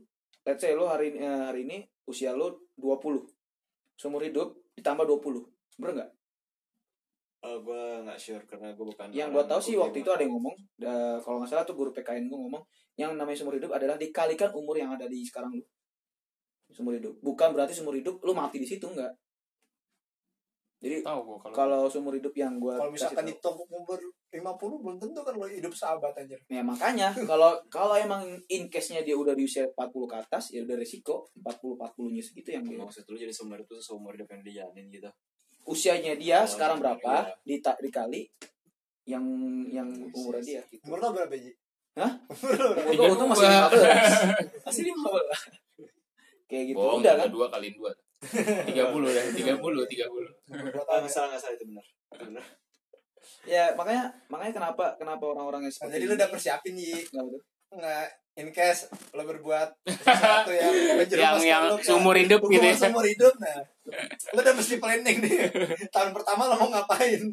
let's 0.48 0.64
say 0.64 0.72
lu 0.72 0.88
hari 0.88 1.12
ini 1.12 1.20
eh, 1.20 1.42
hari 1.52 1.68
ini 1.68 1.78
usia 2.08 2.32
lu 2.32 2.48
20 2.80 3.20
seumur 4.00 4.24
hidup 4.24 4.56
ditambah 4.80 5.04
20 5.04 5.44
bener 5.78 5.92
nggak? 6.00 6.12
Oh, 7.46 7.62
gue 7.62 7.84
nggak 8.08 8.18
sure 8.18 8.44
karena 8.50 8.74
gue 8.74 8.86
bukan 8.88 9.12
yang 9.14 9.30
gue 9.30 9.44
tahu 9.46 9.62
sih 9.62 9.76
waktu 9.78 10.02
itu 10.02 10.10
ada 10.10 10.24
yang 10.24 10.34
ngomong 10.40 10.56
eh, 10.82 11.18
kalau 11.20 11.44
nggak 11.44 11.52
salah 11.52 11.68
tuh 11.68 11.76
guru 11.76 11.92
PKN 11.92 12.32
gue 12.32 12.40
ngomong 12.40 12.64
yang 12.98 13.14
namanya 13.14 13.38
seumur 13.38 13.60
hidup 13.60 13.76
adalah 13.76 14.00
dikalikan 14.00 14.50
umur 14.56 14.74
yang 14.74 14.90
ada 14.96 15.06
di 15.06 15.22
sekarang 15.22 15.54
lu 15.54 15.62
seumur 16.72 16.96
hidup. 16.96 17.14
Bukan 17.20 17.54
berarti 17.54 17.76
seumur 17.76 17.94
hidup 17.94 18.24
lu 18.24 18.32
mati 18.32 18.58
di 18.58 18.66
situ 18.66 18.88
enggak 18.88 19.12
jadi 20.78 21.02
tahu 21.02 21.20
gua 21.26 21.38
kalau 21.42 21.56
kalau 21.58 21.80
seumur 21.90 22.14
hidup 22.14 22.38
yang 22.38 22.62
gue 22.62 22.70
Kalau 22.70 22.94
misalkan 22.94 23.26
dihitung 23.26 23.58
umur 23.58 23.98
50 24.30 24.84
belum 24.86 24.98
tentu 25.02 25.26
kan 25.26 25.34
lo 25.34 25.50
hidup 25.50 25.74
sahabat 25.74 26.14
anjir. 26.14 26.38
Ya 26.46 26.62
makanya 26.62 27.10
kalau 27.26 27.58
kalau 27.74 27.98
emang 27.98 28.22
in 28.54 28.70
case-nya 28.70 29.02
dia 29.02 29.18
udah 29.18 29.34
di 29.34 29.50
usia 29.50 29.66
40 29.66 29.74
ke 30.06 30.16
atas 30.22 30.54
ya 30.54 30.62
udah 30.62 30.78
resiko 30.78 31.26
40 31.34 31.82
40-nya 31.82 32.22
segitu 32.22 32.50
yang 32.54 32.62
dia. 32.62 32.78
maksud 32.78 33.10
lu 33.10 33.18
jadi 33.18 33.34
seumur 33.34 33.58
itu 33.58 33.74
seumur 33.82 34.14
hidup 34.14 34.30
yang 34.30 34.44
dijalin 34.46 34.86
gitu 34.94 35.10
Usianya 35.66 36.14
dia 36.16 36.46
Oh, 36.46 36.48
sekarang 36.48 36.78
berapa 36.80 37.26
dita, 37.42 37.74
dikali 37.82 38.30
yang 39.10 39.26
yang 39.74 39.90
umurnya 40.14 40.44
dia 40.46 40.62
gitu. 40.70 40.84
Umur 40.88 41.02
lo 41.02 41.10
berapa 41.12 41.34
Ji? 41.34 41.52
Hah? 41.98 42.12
Umur 42.94 43.04
lo 43.10 43.14
gua 43.18 43.28
masih 43.34 43.50
15. 43.50 44.66
Masih 44.70 44.84
15. 44.94 45.68
Kayak 46.48 46.64
gitu 46.72 46.78
bohong 46.80 47.02
udah 47.04 47.14
udah 47.18 47.28
kan. 47.28 47.34
dua 47.34 47.48
kali 47.52 47.68
dua 47.76 47.92
tiga 48.68 48.90
puluh 48.90 49.10
dah 49.14 49.26
tiga 49.40 49.54
puluh 49.62 49.84
tiga 49.86 50.06
puluh. 50.10 50.32
Ah, 50.90 51.02
nggak 51.02 51.12
salah 51.12 51.28
nggak 51.34 51.42
salah 51.42 51.56
itu 51.56 51.66
benar 51.70 51.86
Itu 52.14 52.24
benar. 52.34 52.46
Ya 53.48 53.64
makanya 53.78 54.04
makanya 54.32 54.54
kenapa 54.58 54.86
kenapa 54.98 55.24
orang-orang 55.24 55.68
yang 55.68 55.74
Nah, 55.74 55.78
seperti 55.78 55.96
jadi 56.00 56.06
lu 56.10 56.14
udah 56.18 56.30
persiapin 56.32 56.74
Yi. 56.76 56.98
Kenapa 57.08 57.30
tuh? 57.36 57.44
nggak 57.68 58.08
in 58.40 58.48
case 58.56 58.88
lo 59.12 59.28
berbuat 59.28 59.70
sesuatu 59.84 60.56
yang 60.56 60.72
menjerumuskan 61.04 61.44
yang 61.44 61.64
lo 61.68 61.76
seumur 61.84 62.16
hidup 62.16 62.40
gitu 62.48 62.64
ya. 62.64 62.72
seumur 62.72 63.04
hidup 63.04 63.34
nah. 63.44 63.60
Lo 64.32 64.40
udah 64.40 64.56
mesti 64.56 64.80
planning 64.80 65.18
nih 65.20 65.52
tahun 65.96 66.16
pertama 66.16 66.48
lo 66.48 66.56
mau 66.56 66.70
ngapain 66.72 67.28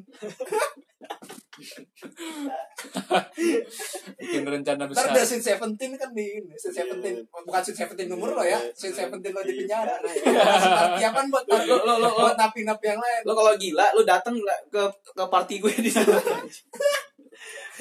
bikin 4.18 4.42
rencana 4.42 4.84
besar. 4.90 5.10
udah 5.14 5.24
sin 5.24 5.38
seventeen 5.38 5.94
kan 5.94 6.10
di 6.10 6.42
ini 6.42 6.54
sin 6.58 6.74
seventeen. 6.74 7.22
Bukan 7.24 7.62
sin 7.62 7.74
seventeen 7.76 8.10
umur 8.10 8.34
lo 8.34 8.42
ya 8.42 8.58
sin 8.74 8.90
seventeen 8.90 9.30
lo 9.30 9.42
di 9.42 9.54
penjara. 9.62 9.94
Persiapan 10.02 11.24
buat 11.30 11.44
Lo- 11.46 11.62
lo- 11.64 11.84
lo- 11.86 11.98
lo- 12.02 12.14
buat 12.18 12.34
napi-napi 12.34 12.84
yang 12.84 13.00
lain. 13.00 13.20
Lo 13.22 13.32
kalau 13.32 13.54
gila 13.54 13.86
lu 13.94 14.02
datang 14.02 14.34
ke 14.70 14.82
ke 15.14 15.24
party 15.30 15.62
gue 15.62 15.72
di 15.78 15.90
sana 15.90 16.18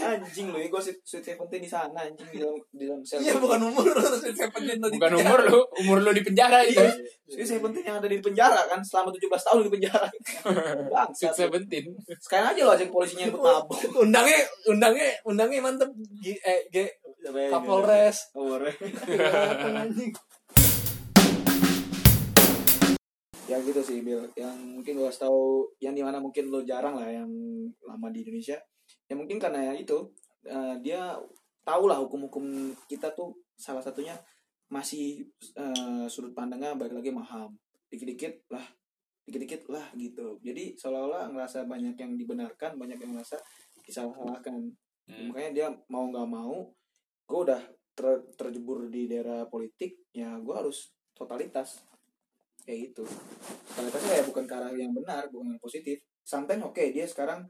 anjing 0.02 0.50
lu 0.50 0.58
gue 0.58 0.82
sweet 0.82 1.00
sweet 1.06 1.22
seventeen 1.22 1.62
di 1.62 1.70
sana 1.70 2.02
anjing 2.02 2.26
di 2.34 2.42
dalam 2.42 2.58
di 2.74 2.86
dalam 2.90 3.02
sel. 3.06 3.22
Iya 3.22 3.38
bukan 3.38 3.62
umur 3.70 3.86
lo 3.94 4.02
sin 4.18 4.34
seventeen 4.34 4.82
lo 4.82 4.90
di 4.90 4.98
bukan 4.98 5.22
umur 5.22 5.40
lu 5.46 5.60
umur 5.86 5.98
lu 6.02 6.10
di 6.10 6.24
penjara 6.26 6.66
itu. 6.66 6.82
Sweet 7.30 7.46
seventeen 7.46 7.86
yang 7.86 7.98
ada 8.02 8.10
di 8.10 8.18
penjara 8.18 8.66
kan 8.66 8.82
selama 8.82 9.14
17 9.14 9.30
tahun 9.30 9.62
di 9.70 9.72
penjara. 9.78 10.08
Sweet 10.10 10.90
bangsat 10.90 11.34
Seventeen. 11.38 11.86
Sekarang 12.18 12.58
aja 12.58 12.62
lo 12.66 12.74
ajak 12.74 12.90
polisinya 12.90 13.30
yang 13.30 13.38
mabuk 13.38 13.78
undangnya 14.04 14.40
undangnya 14.66 15.10
undangnya 15.28 15.60
mantep 15.62 15.90
G, 16.18 16.34
eh, 16.42 16.66
G? 16.74 16.90
Kapolres 17.54 18.34
Re. 18.36 18.74
anjing 19.78 20.12
ya 23.48 23.60
gitu 23.62 23.82
sih 23.84 24.02
Bill. 24.02 24.24
Yang 24.34 24.56
mungkin 24.82 24.94
gue 24.98 25.12
tahu 25.14 25.68
yang 25.84 25.94
di 25.94 26.02
mana 26.02 26.18
mungkin 26.18 26.50
lo 26.50 26.64
jarang 26.64 26.98
lah 26.98 27.06
yang 27.12 27.30
lama 27.86 28.08
di 28.10 28.26
Indonesia 28.26 28.58
ya 29.14 29.16
mungkin 29.16 29.38
karena 29.38 29.70
ya 29.70 29.74
itu 29.78 30.10
eh, 30.50 30.76
dia 30.82 31.14
tahu 31.62 31.86
lah 31.86 32.02
hukum-hukum 32.02 32.74
kita 32.90 33.14
tuh 33.14 33.38
salah 33.54 33.86
satunya 33.86 34.18
masih 34.74 35.22
eh, 35.54 36.06
sudut 36.10 36.34
pandangnya 36.34 36.74
balik 36.74 36.98
lagi 36.98 37.14
maham 37.14 37.54
dikit-dikit 37.94 38.50
lah 38.50 38.66
dikit-dikit 39.24 39.72
lah 39.72 39.88
gitu. 39.96 40.42
Jadi 40.44 40.76
seolah-olah 40.76 41.32
ngerasa 41.32 41.64
banyak 41.64 41.96
yang 41.96 42.20
dibenarkan 42.20 42.76
banyak 42.76 43.00
yang 43.00 43.16
ngerasa 43.16 43.40
disalah-salahkan 43.86 44.74
Hmm. 45.04 45.36
makanya 45.36 45.52
dia 45.52 45.68
mau 45.92 46.08
nggak 46.08 46.30
mau 46.32 46.64
gue 47.28 47.40
udah 47.44 47.60
ter- 47.92 48.24
terjebur 48.40 48.88
di 48.88 49.12
daerah 49.12 49.44
politik 49.52 50.00
ya 50.16 50.40
gue 50.40 50.56
harus 50.56 50.96
totalitas. 51.12 51.84
Kayak 52.64 52.96
gitu. 52.96 53.04
Totalitasnya 53.68 54.14
ya 54.16 54.24
bukan 54.24 54.48
ke 54.48 54.54
arah 54.56 54.72
yang 54.72 54.96
benar 54.96 55.28
bukan 55.28 55.56
yang 55.56 55.60
positif. 55.60 56.00
Sometimes 56.24 56.64
oke 56.64 56.80
dia 56.96 57.04
sekarang 57.04 57.44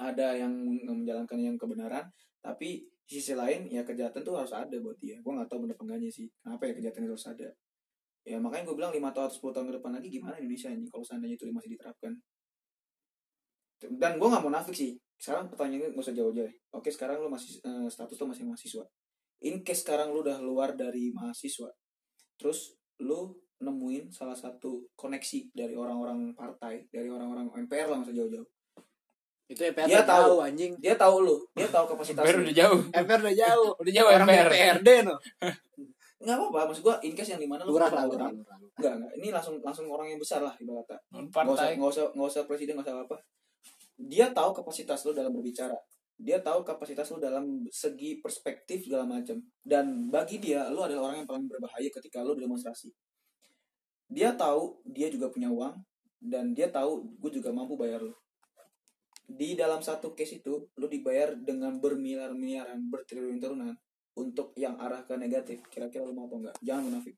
ada 0.00 0.34
yang 0.36 0.52
menjalankan 0.84 1.38
yang 1.40 1.56
kebenaran 1.56 2.08
tapi 2.40 2.84
sisi 3.04 3.36
lain 3.36 3.68
ya 3.68 3.84
kejahatan 3.84 4.24
tuh 4.24 4.36
harus 4.36 4.52
ada 4.52 4.76
buat 4.80 4.96
dia. 4.96 5.20
Gue 5.20 5.32
nggak 5.36 5.48
tahu 5.48 5.68
bener 5.68 5.76
enggaknya 5.76 6.08
sih. 6.08 6.28
Kenapa 6.40 6.68
ya 6.68 6.72
kejahatan 6.76 7.00
itu 7.04 7.12
harus 7.16 7.28
ada? 7.28 7.48
Ya 8.24 8.36
makanya 8.40 8.64
gue 8.72 8.76
bilang 8.76 8.92
lima 8.92 9.12
tahun 9.12 9.28
atau 9.28 9.52
10 9.52 9.56
tahun 9.60 9.66
ke 9.68 9.74
depan 9.80 9.90
lagi 10.00 10.08
gimana 10.08 10.34
Indonesia 10.40 10.72
ini 10.72 10.88
kalau 10.88 11.04
seandainya 11.04 11.36
itu 11.36 11.44
masih 11.52 11.70
diterapkan. 11.76 12.12
Dan 13.84 14.12
gue 14.16 14.28
nggak 14.28 14.42
mau 14.44 14.52
nafik 14.52 14.72
sih. 14.72 14.96
Sekarang 15.20 15.52
pertanyaannya 15.52 15.92
nggak 15.92 16.04
usah 16.04 16.16
jauh-jauh 16.16 16.48
ya. 16.48 16.52
oke 16.72 16.88
sekarang 16.88 17.20
lu 17.20 17.28
masih 17.28 17.60
eh, 17.60 17.88
status 17.92 18.16
lu 18.16 18.26
masih 18.32 18.44
mahasiswa. 18.48 18.84
In 19.44 19.60
case 19.60 19.84
sekarang 19.84 20.12
lu 20.16 20.24
udah 20.24 20.40
luar 20.40 20.72
dari 20.72 21.12
mahasiswa 21.12 21.68
terus 22.38 22.74
lu 23.02 23.34
nemuin 23.62 24.10
salah 24.10 24.34
satu 24.34 24.90
koneksi 24.98 25.54
dari 25.54 25.78
orang-orang 25.78 26.34
partai 26.34 26.90
dari 26.90 27.08
orang-orang 27.08 27.48
MPR 27.66 27.88
lah 27.88 28.02
nggak 28.02 28.10
usah 28.10 28.18
jauh-jauh 28.18 28.48
itu 29.44 29.60
MPR 29.60 29.86
Dia 29.86 30.00
tahu. 30.02 30.24
jauh 30.24 30.40
anjing 30.40 30.72
dia 30.80 30.94
tahu 30.96 31.16
lu 31.20 31.36
dia 31.52 31.68
tahu 31.68 31.84
kapasitas 31.92 32.24
MPR 32.24 32.36
lu 32.40 32.44
udah 32.48 32.56
jauh 32.56 32.80
MPR 32.90 33.20
udah 33.20 33.36
jauh 33.36 33.70
udah 33.84 33.92
jauh 33.92 34.08
orang 34.08 34.28
MPR 34.28 34.48
DPRD 34.48 34.88
no 35.04 35.14
nggak 36.24 36.36
apa-apa 36.40 36.72
maksud 36.72 36.82
gua 36.82 36.96
in 37.04 37.12
case 37.12 37.36
yang 37.36 37.42
di 37.44 37.48
mana 37.48 37.68
lu 37.68 37.76
lurah 37.76 37.92
tahu 37.92 38.16
lurah 38.16 38.32
orang. 38.32 38.40
lurah 38.40 38.64
Nggak, 38.74 38.94
nggak. 38.98 39.12
Ini 39.22 39.28
langsung 39.30 39.54
langsung 39.62 39.86
orang 39.86 40.10
yang 40.10 40.18
besar 40.18 40.42
lah 40.42 40.54
ibaratnya. 40.58 40.98
non 41.14 41.30
Nggak 41.30 41.46
usah, 41.46 41.54
partai 41.54 41.70
nggak 41.78 41.90
usah, 41.94 42.04
usah 42.10 42.42
presiden, 42.42 42.74
nggak 42.74 42.90
usah 42.90 43.06
apa. 43.06 43.16
Dia 43.94 44.26
tahu 44.34 44.50
kapasitas 44.50 44.98
lu 45.06 45.14
dalam 45.14 45.30
berbicara. 45.30 45.78
Dia 46.18 46.38
tahu 46.42 46.66
kapasitas 46.66 47.06
lu 47.14 47.22
dalam 47.22 47.66
segi 47.70 48.18
perspektif 48.18 48.86
segala 48.86 49.06
macam. 49.06 49.38
Dan 49.62 50.10
bagi 50.10 50.42
dia, 50.42 50.66
lu 50.70 50.82
adalah 50.82 51.10
orang 51.10 51.22
yang 51.22 51.28
paling 51.30 51.46
berbahaya 51.46 51.86
ketika 51.86 52.26
lu 52.26 52.34
demonstrasi. 52.34 52.90
Dia 54.10 54.34
tahu 54.34 54.82
dia 54.90 55.06
juga 55.06 55.30
punya 55.30 55.50
uang 55.50 55.74
dan 56.18 56.50
dia 56.50 56.66
tahu 56.70 57.06
gue 57.22 57.30
juga 57.30 57.54
mampu 57.54 57.78
bayar 57.78 58.02
lu. 58.02 58.14
Di 59.24 59.54
dalam 59.54 59.80
satu 59.80 60.12
case 60.12 60.38
itu, 60.38 60.68
lu 60.74 60.86
dibayar 60.86 61.32
dengan 61.34 61.76
bermiliar-miliaran, 61.78 62.76
bertriliun-triliunan 62.88 63.72
untuk 64.14 64.52
yang 64.54 64.76
arah 64.76 65.02
ke 65.02 65.16
negatif. 65.16 65.64
Kira-kira 65.68 66.04
lu 66.04 66.12
mau 66.12 66.26
apa 66.26 66.36
enggak? 66.38 66.56
Jangan 66.60 66.82
munafik. 66.86 67.16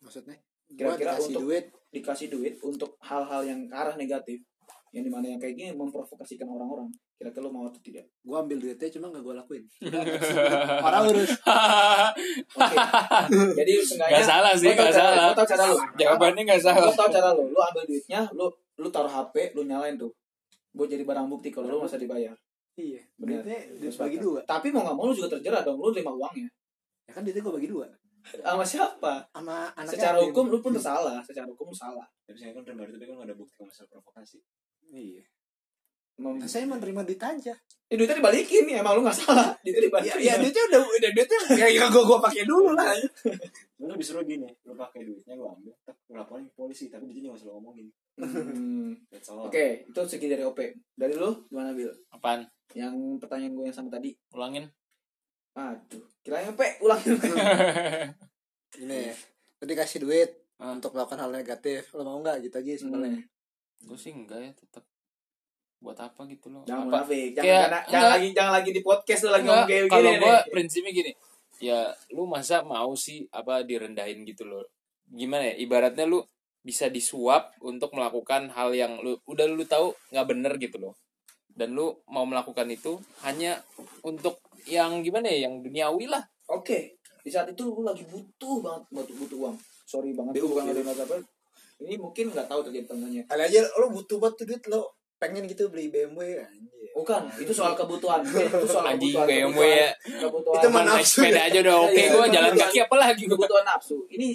maksudnya? 0.00 0.36
Kira-kira 0.66 1.12
Gua 1.12 1.16
dikasih 1.16 1.28
untuk- 1.30 1.42
duit. 1.42 1.64
dikasih 1.90 2.28
duit 2.28 2.54
untuk 2.60 2.96
hal-hal 3.00 3.42
yang 3.42 3.64
ke 3.64 3.72
arah 3.72 3.94
negatif 3.94 4.38
yang 4.90 5.02
di 5.02 5.10
mana 5.10 5.26
yang 5.26 5.38
kayak 5.38 5.54
gini 5.54 5.72
memprovokasikan 5.72 6.44
orang-orang. 6.44 6.86
Kira-kira 7.14 7.40
lo 7.40 7.50
mau 7.50 7.64
atau 7.64 7.80
tidak? 7.80 8.04
Gue 8.20 8.36
ambil 8.36 8.58
duitnya 8.58 8.90
cuma 8.90 9.08
gak 9.08 9.22
gue 9.22 9.34
lakuin. 9.34 9.64
Orang 10.86 11.02
urus. 11.08 11.32
Oke. 12.54 12.76
Jadi 13.54 13.72
seenggaknya 13.88 14.14
Gak 14.14 14.26
salah 14.26 14.52
sih, 14.54 14.70
gak 14.70 14.92
salah. 14.92 15.24
lo 15.24 15.34
tau 15.34 15.46
cara 15.46 15.64
lo 15.64 15.76
jawabannya 15.94 16.42
nggak 16.44 16.58
lo 16.58 16.64
salah 16.64 16.92
tau 16.92 17.08
cara 17.08 17.28
lo 17.30 17.42
lo 17.46 17.60
ambil 17.64 17.84
duitnya 17.86 18.20
lo 18.32 18.46
lo 18.76 18.88
taruh 18.88 19.10
HP 19.10 19.54
lo 19.54 19.62
nyalain 19.62 19.94
tuh 19.94 20.10
buat 20.74 20.90
jadi 20.90 21.06
barang 21.06 21.30
bukti 21.30 21.48
kalau 21.48 21.70
lo 21.70 21.78
masa 21.80 21.96
dibayar. 21.96 22.34
Iya. 22.74 23.00
Duitnya 23.14 23.58
duit 23.78 23.94
bagi 23.94 24.18
dua. 24.18 24.42
Tapi 24.42 24.74
mau 24.74 24.82
nggak 24.82 24.96
mau 24.98 25.06
lo 25.06 25.14
juga 25.14 25.38
terjerat 25.38 25.62
dong. 25.62 25.78
Lo 25.78 25.94
terima 25.94 26.10
uangnya 26.10 26.50
ya. 27.06 27.12
Kan 27.14 27.22
duitnya 27.22 27.40
gue 27.40 27.54
bagi 27.54 27.70
dua. 27.70 27.86
Sama 28.24 28.64
siapa? 28.64 29.12
Sama 29.30 29.68
anak 29.72 29.92
secara 29.94 30.16
hukum 30.18 30.48
lo 30.48 30.58
pun 30.58 30.74
salah 30.74 31.22
secara 31.22 31.46
hukum 31.46 31.70
lo 31.70 31.76
salah. 31.76 32.06
Tapi 32.26 32.34
saya 32.34 32.50
kan 32.50 32.66
terima 32.66 32.82
tapi 32.84 33.04
kan 33.04 33.14
nggak 33.14 33.28
ada 33.30 33.36
bukti 33.36 33.54
kalau 33.54 33.70
masalah 33.70 33.88
provokasi. 33.88 34.38
iya. 34.90 35.22
Mem- 36.14 36.38
Nah, 36.38 36.46
saya 36.46 36.62
emang 36.62 36.78
terima 36.78 37.02
duit 37.02 37.18
aja. 37.18 37.54
Eh, 37.90 37.94
duitnya 37.94 38.18
dibalikin 38.18 38.64
nih. 38.64 38.78
Emang 38.78 38.94
lo 38.94 39.02
nggak 39.02 39.18
salah. 39.18 39.50
Duitnya 39.62 39.78
ya, 39.78 39.86
dibalikin. 39.86 40.18
ya 40.22 40.34
duitnya 40.38 40.62
udah 40.70 40.80
udah 40.82 41.10
duitnya 41.10 41.38
ya, 41.58 41.66
ya 41.68 41.84
gue 41.90 42.02
gue 42.02 42.18
pakai 42.22 42.42
dulu 42.42 42.70
lah. 42.72 42.90
Lu 43.78 43.86
lebih 43.90 44.06
seru 44.06 44.22
gini, 44.22 44.46
lu 44.62 44.74
pakai 44.74 45.02
duitnya 45.02 45.34
lu 45.34 45.44
ambil, 45.44 45.74
tak 45.82 45.98
lu 46.06 46.14
laporin 46.14 46.46
ke 46.46 46.54
polisi, 46.54 46.86
tapi 46.86 47.10
duitnya 47.10 47.28
nggak 47.28 47.38
usah 47.38 47.48
lu 47.50 47.58
ngomongin. 47.58 47.86
Hmm. 48.14 48.94
Oke, 49.42 49.84
itu 49.84 50.00
segi 50.04 50.26
dari 50.26 50.40
OP. 50.40 50.58
Dari 50.88 51.12
lu 51.12 51.44
gimana 51.44 51.70
Bil? 51.70 51.90
apaan 52.08 52.46
Yang 52.70 52.94
pertanyaan 53.18 53.52
gue 53.52 53.64
yang 53.64 53.74
sama 53.74 53.90
tadi. 53.90 54.14
ulangin 54.30 54.70
Aduh, 55.52 56.02
kirain 56.20 56.50
P 56.50 56.62
ulangin. 56.80 57.14
ini 58.76 59.00
lu 59.56 59.64
dikasih 59.64 59.98
duit 60.00 60.30
Ah. 60.54 60.70
untuk 60.70 60.94
melakukan 60.94 61.18
hal 61.18 61.30
negatif 61.32 61.90
lo 61.90 62.02
mau 62.02 62.14
nggak 62.16 62.38
gitu 62.40 62.56
aja 62.56 62.70
sebenarnya 62.76 63.26
gue 63.80 63.98
sih 63.98 64.10
enggak 64.10 64.38
ya 64.38 64.50
tetap 64.54 64.86
buat 65.76 65.94
apa 65.96 66.24
gitu 66.26 66.46
loh 66.48 66.62
Jangan 66.62 66.86
apa 66.86 67.02
munafik. 67.02 67.28
Jangan, 67.32 67.42
Kayak- 67.42 67.58
jangan, 67.58 67.82
jangan 67.84 67.90
enggak. 67.90 68.14
lagi 68.14 68.28
jangan 68.30 68.52
lagi 68.54 68.70
di 68.70 68.80
podcast 68.80 69.20
lu 69.20 69.30
lagi 69.30 69.42
Enggak, 69.42 69.54
ngomong 69.56 69.68
kayak 69.68 69.84
kalau 69.84 70.02
gini 70.04 70.14
gue 70.16 70.30
nih. 70.30 70.42
prinsipnya 70.48 70.92
gini 70.92 71.12
ya 71.60 71.80
lu 72.10 72.22
masa 72.24 72.56
mau 72.62 72.90
sih 72.94 73.18
apa 73.30 73.54
direndahin 73.60 74.22
gitu 74.22 74.42
loh 74.44 74.62
gimana 75.06 75.42
ya 75.44 75.54
ibaratnya 75.56 76.04
lu 76.04 76.22
bisa 76.64 76.88
disuap 76.88 77.52
untuk 77.60 77.92
melakukan 77.92 78.48
hal 78.56 78.72
yang 78.72 78.96
lu 79.04 79.20
udah 79.28 79.44
lu 79.44 79.62
tahu 79.68 79.92
nggak 80.10 80.26
bener 80.26 80.52
gitu 80.56 80.80
loh. 80.80 80.96
Dan 81.54 81.76
lu 81.76 81.92
mau 82.10 82.26
melakukan 82.26 82.66
itu 82.66 82.98
hanya 83.22 83.62
untuk 84.02 84.42
yang 84.66 85.04
gimana 85.04 85.30
ya 85.30 85.46
yang 85.46 85.60
duniawi 85.60 86.08
lah. 86.08 86.24
Oke, 86.50 86.98
di 87.22 87.30
saat 87.30 87.52
itu 87.52 87.68
lu 87.68 87.84
lagi 87.84 88.02
butuh 88.08 88.64
banget 88.64 88.82
butuh, 88.90 89.14
butuh 89.22 89.38
uang. 89.46 89.56
Sorry 89.84 90.16
banget. 90.16 90.40
Itu 90.40 90.50
bukan 90.50 90.72
ada 90.72 90.82
apa? 90.82 91.20
Ini 91.84 92.00
mungkin 92.00 92.32
nggak 92.32 92.48
tahu 92.48 92.60
terjadi 92.64 92.86
tengahnya. 92.90 93.22
kali 93.28 93.42
aja 93.44 93.60
lo 93.76 93.92
butuh 93.92 94.16
banget 94.16 94.34
tuh 94.40 94.46
duit 94.48 94.64
lo 94.72 95.03
pengen 95.24 95.48
gitu 95.48 95.72
beli 95.72 95.88
BMW 95.88 96.36
anjir 96.44 96.72
Bukan, 96.94 97.26
itu 97.42 97.50
soal 97.50 97.74
kebutuhan. 97.74 98.22
Itu 98.54 98.70
soal 98.70 98.94
anjing 98.94 99.10
kebutuhan. 99.10 99.26
BMW 99.26 99.50
kebutuhan, 99.50 99.82
ya 99.82 100.20
Kebutuhan. 100.22 100.60
Itu 100.62 100.68
mana- 100.70 100.94
nafsu 100.94 101.10
sepeda 101.18 101.40
ya? 101.42 101.48
aja 101.50 101.58
udah 101.66 101.76
oke 101.82 101.90
Iya, 101.90 102.06
gue 102.06 102.22
iya. 102.22 102.30
jalan 102.38 102.52
kaki 102.54 102.78
apa 102.86 102.96
lagi 103.02 103.22
gua? 103.24 103.32
kebutuhan 103.34 103.64
nafsu 103.66 103.96
ini 104.06 104.28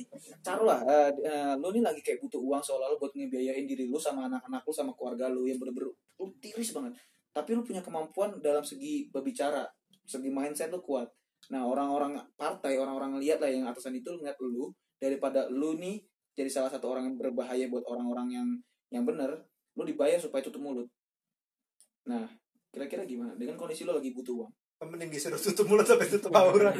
taruhlah 0.43 0.79
eh, 0.83 1.09
eh, 1.23 1.53
lu 1.55 1.67
nih 1.71 1.83
lagi 1.85 2.01
kayak 2.03 2.19
butuh 2.19 2.41
uang 2.43 2.59
seolah-olah 2.59 2.99
buat 2.99 3.13
ngebiayain 3.15 3.63
diri 3.63 3.87
lu 3.87 3.95
sama 3.95 4.27
anak-anak 4.27 4.59
lu 4.67 4.73
sama 4.75 4.91
keluarga 4.91 5.31
lu 5.31 5.47
yang 5.47 5.55
bener-bener 5.55 5.87
lu 5.93 6.25
tiris 6.43 6.75
banget 6.75 6.99
tapi 7.31 7.49
lu 7.55 7.61
punya 7.63 7.79
kemampuan 7.79 8.35
dalam 8.43 8.65
segi 8.65 9.07
berbicara 9.07 9.63
segi 10.03 10.27
mindset 10.27 10.67
lu 10.67 10.83
kuat 10.83 11.07
nah 11.47 11.63
orang-orang 11.63 12.19
partai 12.35 12.75
orang-orang 12.75 13.23
lihat 13.23 13.39
lah 13.39 13.47
yang 13.47 13.63
atasan 13.71 13.95
itu 13.95 14.11
ngeliat 14.19 14.35
lu 14.43 14.67
daripada 14.99 15.47
lu 15.47 15.79
nih 15.79 16.03
jadi 16.35 16.51
salah 16.51 16.67
satu 16.67 16.91
orang 16.91 17.07
yang 17.07 17.15
berbahaya 17.15 17.71
buat 17.71 17.87
orang-orang 17.87 18.27
yang 18.35 18.47
yang 18.91 19.07
bener 19.07 19.47
lu 19.79 19.87
dibayar 19.87 20.19
supaya 20.19 20.43
tutup 20.43 20.59
mulut. 20.59 20.85
Nah 22.03 22.27
kira-kira 22.69 23.01
gimana? 23.03 23.33
Dengan 23.33 23.55
kondisi 23.55 23.81
lu 23.81 23.91
lagi 23.91 24.11
butuh 24.11 24.35
uang. 24.37 24.51
Mending 24.81 25.07
disuruh 25.09 25.35
tutup 25.37 25.65
mulut 25.65 25.83
sampai 25.83 26.07
tutup 26.07 26.31
aurat. 26.31 26.71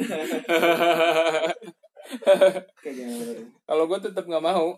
Kalau 3.62 3.84
gue 3.86 3.98
tetap 4.00 4.24
nggak 4.24 4.40
mau 4.42 4.76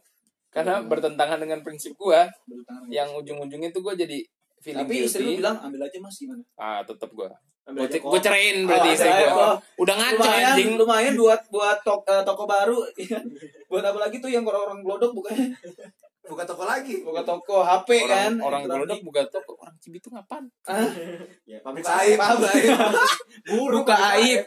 karena 0.52 0.84
bertentangan 0.84 1.40
dengan 1.40 1.64
prinsip 1.64 1.96
gua 1.96 2.28
Bertentangan. 2.44 2.84
yang 2.92 3.08
ujung-ujungnya 3.16 3.72
tuh 3.72 3.80
gua 3.80 3.96
jadi 3.96 4.20
feeling 4.60 4.84
tapi 4.84 4.94
istri 5.00 5.24
lu 5.24 5.40
bilang 5.40 5.56
ambil 5.58 5.80
aja 5.82 5.96
mas 5.96 6.12
gimana? 6.14 6.44
Ah 6.54 6.84
aja 6.84 7.08
gue 7.08 7.24
kok. 7.96 8.20
ceraiin 8.20 8.66
berarti 8.66 8.84
Oh, 8.84 8.92
istri 8.92 9.10
oh, 9.32 9.56
udah 9.80 9.94
ngaco 9.96 10.18
lumayan 10.18 10.44
anjing. 10.52 10.70
lumayan 10.76 11.14
buat 11.16 11.40
buat 11.48 11.78
tok- 11.80 12.04
eh, 12.04 12.22
toko 12.22 12.44
baru. 12.44 12.78
Buat 13.72 13.84
apa 13.86 13.98
lagi 13.98 14.20
tuh 14.20 14.28
yang 14.28 14.44
orang-orang 14.44 14.84
glodok 14.84 15.16
bukannya 15.16 15.56
buka 16.22 16.46
toko 16.46 16.62
lagi. 16.62 17.02
Buka 17.02 17.22
toko 17.22 17.60
HP 17.60 17.88
kan? 18.06 18.38
orang 18.38 18.40
orang 18.40 18.62
Berarti- 18.62 18.78
gelodok 18.78 19.00
buka 19.02 19.22
toko. 19.26 19.52
orang 19.58 19.76
cibitung 19.78 20.14
apaan? 20.14 20.44
Ah, 20.64 20.86
Ya, 21.50 21.58
pabrik 21.60 21.82
aib 21.82 22.18
buka 22.18 22.50
aib 22.54 22.70
buru 23.50 23.76
buka 23.82 23.96
aib. 24.16 24.40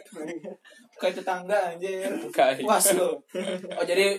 buka 0.96 1.06
tetangga 1.12 1.58
anjir. 1.72 2.08
Buka 2.20 2.42
aib. 2.56 2.64
puas 2.64 2.86
lo 2.96 3.20
oh 3.78 3.84
jadi 3.84 4.16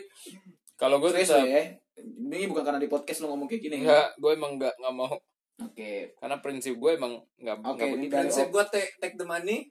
kalau 0.77 1.01
gue 1.01 1.09
lo 1.09 1.17
ya? 1.17 1.63
Ini 1.97 2.45
bukan 2.45 2.61
karena 2.61 2.77
di 2.77 2.85
podcast 2.85 3.25
lo 3.25 3.33
ngomong 3.33 3.49
kayak 3.49 3.61
gini. 3.61 3.75
Ya? 3.77 3.81
enggak 3.81 4.07
gue 4.17 4.31
emang 4.31 4.51
enggak 4.61 4.73
nggak 4.77 4.93
mau. 4.93 5.13
Oke. 5.57 6.13
Karena 6.13 6.37
prinsip 6.37 6.77
gue 6.77 6.91
emang 6.93 7.17
nggak 7.41 7.57
Oke, 7.65 7.81
dari 7.81 8.05
prinsip 8.05 8.47
gue 8.53 8.63
take, 8.69 8.93
take 9.01 9.17
the 9.17 9.25
money. 9.25 9.65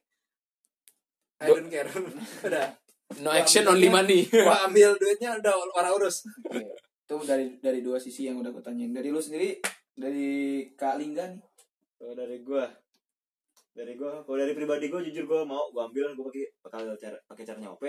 I 1.38 1.46
Do- 1.46 1.62
don't 1.62 1.70
care. 1.70 1.86
Udah. 2.42 2.74
No 3.22 3.30
action 3.30 3.62
only 3.62 3.86
money. 3.86 4.26
Gua 4.26 4.66
ambil 4.66 4.98
duitnya 4.98 5.38
udah 5.38 5.54
orang 5.54 5.94
urus. 5.94 6.26
Itu 7.06 7.14
dari 7.22 7.46
dari 7.62 7.80
dua 7.86 8.02
sisi 8.02 8.26
yang 8.26 8.42
udah 8.42 8.50
gue 8.50 8.64
tanyain. 8.66 8.90
Dari 8.90 9.14
lu 9.14 9.22
sendiri 9.22 9.62
dari 9.94 10.66
Kak 10.74 10.98
Lingga 10.98 11.30
nih. 11.30 11.40
Kalau 11.96 12.12
dari 12.18 12.42
gua 12.42 12.66
dari 13.76 13.92
gua 13.94 14.24
kalau 14.24 14.36
dari 14.40 14.52
pribadi 14.56 14.90
gua 14.90 15.00
jujur 15.04 15.24
gua 15.28 15.46
mau 15.46 15.70
gua 15.70 15.86
ambil 15.86 16.16
gua 16.18 16.28
pakai 16.32 16.44
bakal 16.64 16.96
cara 16.96 17.16
pakai 17.28 17.44
caranya 17.44 17.70
OP 17.76 17.84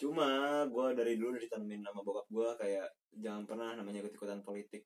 cuma 0.00 0.64
gua 0.72 0.96
dari 0.96 1.20
dulu 1.20 1.36
udah 1.36 1.42
ditanemin 1.42 1.84
nama 1.84 2.00
bokap 2.00 2.26
gua 2.32 2.56
kayak 2.56 2.88
jangan 3.14 3.44
pernah 3.44 3.76
namanya 3.78 4.02
ikut 4.02 4.12
ikutan 4.18 4.40
politik. 4.42 4.82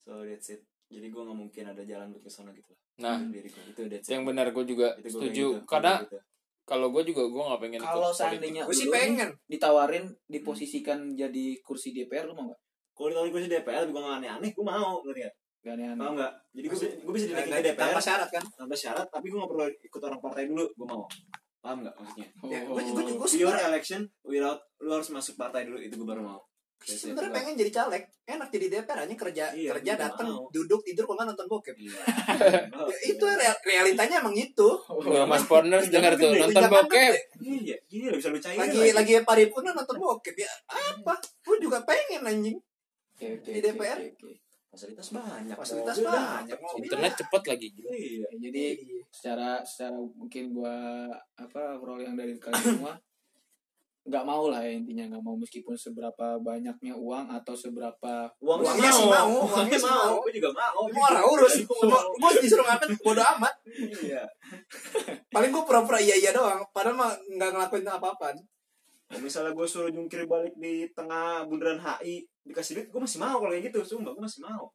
So 0.00 0.24
that's 0.24 0.54
it. 0.54 0.64
Jadi 0.90 1.12
gua 1.12 1.28
nggak 1.28 1.38
mungkin 1.38 1.64
ada 1.70 1.82
jalan 1.84 2.14
buat 2.16 2.24
ke 2.24 2.30
sana 2.32 2.50
gitu 2.56 2.72
lah. 2.72 2.82
Nah 3.04 3.18
Dari 3.28 3.44
diri 3.44 3.48
gua. 3.52 3.62
Itu 3.70 3.82
that's 3.92 4.06
it. 4.08 4.12
yang 4.16 4.24
benar 4.24 4.46
gue 4.50 4.64
juga 4.64 4.88
Itu 4.96 5.06
gua 5.06 5.20
setuju. 5.20 5.46
gitu, 5.52 5.66
karena 5.68 5.94
gitu. 6.02 6.18
kalau 6.64 6.86
gue 6.94 7.02
juga 7.02 7.22
gue 7.26 7.42
nggak 7.42 7.60
pengen 7.66 7.80
kalau 7.82 8.10
seandainya 8.14 8.62
gue 8.62 8.76
sih 8.76 8.86
pengen. 8.86 9.30
ditawarin 9.50 10.06
diposisikan 10.30 11.18
jadi 11.18 11.46
kursi 11.66 11.90
DPR 11.90 12.30
lu 12.30 12.34
mau 12.38 12.50
gak? 12.54 12.60
Kalau 13.00 13.08
ditawarin 13.08 13.32
kursi 13.32 13.48
DPR 13.48 13.80
tapi 13.80 13.90
gua 13.90 14.02
nggak 14.02 14.16
aneh-aneh 14.18 14.50
gua 14.52 14.64
mau 14.68 15.00
ngerti 15.00 15.20
nggak? 15.22 15.34
Gak 15.60 15.72
aneh-aneh. 15.74 15.96
mau 15.98 16.12
nggak? 16.12 16.32
Jadi 16.50 16.66
gua, 16.66 16.74
Maksud- 16.74 16.96
gua 17.00 17.12
bisa 17.12 17.24
dinaikin 17.26 17.50
ke 17.50 17.62
DPR 17.62 17.80
tanpa 17.82 18.00
syarat 18.00 18.28
kan? 18.30 18.44
tanpa 18.54 18.74
syarat 18.74 19.06
tapi 19.08 19.26
gua 19.26 19.38
nggak 19.38 19.50
perlu 19.50 19.64
ikut 19.82 20.00
orang 20.02 20.20
partai 20.20 20.42
dulu 20.46 20.64
gua 20.74 20.86
mau. 20.86 21.04
Paham 21.60 21.78
nggak 21.80 21.94
maksudnya? 21.94 22.26
Ya 22.42 22.58
Oh. 22.62 22.72
gue 22.72 22.82
gue 22.86 23.04
gue 23.14 23.28
pure 23.34 23.60
election 23.62 24.00
without 24.22 24.60
lu 24.78 24.90
harus 24.90 25.08
masuk 25.10 25.34
partai 25.34 25.64
dulu 25.64 25.76
itu 25.76 25.96
gua 25.96 26.08
baru 26.10 26.24
mau. 26.26 26.40
It. 26.80 26.96
sebenarnya 26.96 27.28
pengen 27.30 27.60
jadi 27.60 27.68
caleg 27.70 28.00
enak 28.24 28.48
jadi 28.48 28.66
DPR 28.72 29.04
hanya 29.04 29.12
kerja 29.12 29.52
Iya, 29.52 29.76
kerja 29.76 29.92
gua 29.92 30.00
datang 30.00 30.28
mau. 30.32 30.48
duduk 30.48 30.80
tidur 30.80 31.04
kalau 31.04 31.28
nonton 31.28 31.44
bokep. 31.44 31.76
Iya. 31.76 31.92
ya, 32.88 32.96
itu 33.04 33.20
real- 33.20 33.60
realitanya 33.62 34.16
emang 34.18 34.32
itu. 34.32 34.68
Tuh, 34.80 34.80
Mas 35.28 35.44
Porners 35.44 35.92
dengar 35.92 36.16
tuh 36.16 36.32
nonton 36.32 36.56
Jangan 36.56 36.72
bokep. 36.80 37.12
Iya, 37.36 37.76
gini 37.84 38.08
lah 38.08 38.16
bisa 38.16 38.32
lu 38.32 38.40
lagi 38.40 38.80
lagi 38.96 39.12
paripurna 39.20 39.76
nonton 39.76 39.92
bokep 39.94 40.32
ya 40.34 40.48
apa? 40.66 41.20
Gue 41.44 41.60
juga 41.60 41.84
pengen 41.84 42.24
anjing 42.24 42.56
Oke, 43.20 43.36
oke, 43.36 43.50
Di 43.52 43.60
DPR. 43.60 43.98
oke, 44.00 44.16
oke. 44.16 44.32
Fasilitas 44.70 45.08
banyak. 45.10 45.52
fasilitas 45.52 45.96
mobil 45.98 46.08
banyak 46.08 46.56
mobil 46.56 46.78
internet 46.80 47.12
cepet 47.18 47.42
lagi 47.44 47.66
gitu 47.68 47.88
Iya. 47.90 48.22
Ya, 48.22 48.36
jadi 48.40 48.64
secara 49.10 49.50
secara 49.60 49.92
mungkin 49.92 50.54
gua 50.54 50.76
apa 51.34 51.74
overall 51.74 51.98
yang 51.98 52.14
dari 52.14 52.32
kalian 52.34 52.56
semua 52.78 52.94
nggak 54.00 54.24
mau 54.24 54.48
lah 54.48 54.62
ya 54.62 54.72
intinya 54.72 55.04
nggak 55.10 55.20
mau 55.20 55.36
meskipun 55.36 55.76
seberapa 55.76 56.40
banyaknya 56.40 56.96
uang 56.96 57.28
atau 57.30 57.52
seberapa 57.52 58.30
Uang 58.40 58.62
Uangnya 58.62 58.88
sih 58.88 58.96
sih 58.96 59.04
mau, 59.04 59.28
mau, 59.28 59.44
uangnya 59.44 59.58
uangnya 59.58 59.76
sih 59.76 59.84
mau. 59.84 60.00
mau. 60.00 60.16
Gue 60.22 60.32
juga 60.32 60.50
mau. 60.54 60.80
mau 60.88 61.02
orang 61.04 61.24
urus 61.26 61.54
gue 62.16 62.30
disuruh 62.40 62.64
ngapain 62.64 62.94
bodo 62.96 63.20
amat 63.36 63.54
Iya. 64.00 64.22
paling 65.28 65.50
gue 65.50 65.62
pura-pura 65.62 65.98
iya 65.98 66.14
iya 66.14 66.30
doang 66.30 66.62
padahal 66.70 66.96
mah 66.96 67.12
nggak 67.28 67.50
ngelakuin 67.52 67.84
apa-apaan 67.84 68.38
Kalau 69.10 69.26
misalnya 69.26 69.50
gue 69.50 69.66
suruh 69.66 69.90
jungkir 69.90 70.22
balik 70.30 70.54
di 70.54 70.86
tengah 70.94 71.42
bundaran 71.50 71.82
HI 71.82 72.22
dikasih 72.46 72.78
duit, 72.78 72.88
gue 72.94 73.00
masih 73.02 73.18
mau 73.18 73.42
kalau 73.42 73.50
kayak 73.50 73.74
gitu. 73.74 73.82
Sumpah, 73.82 74.14
gue 74.14 74.22
masih 74.22 74.46
mau. 74.46 74.70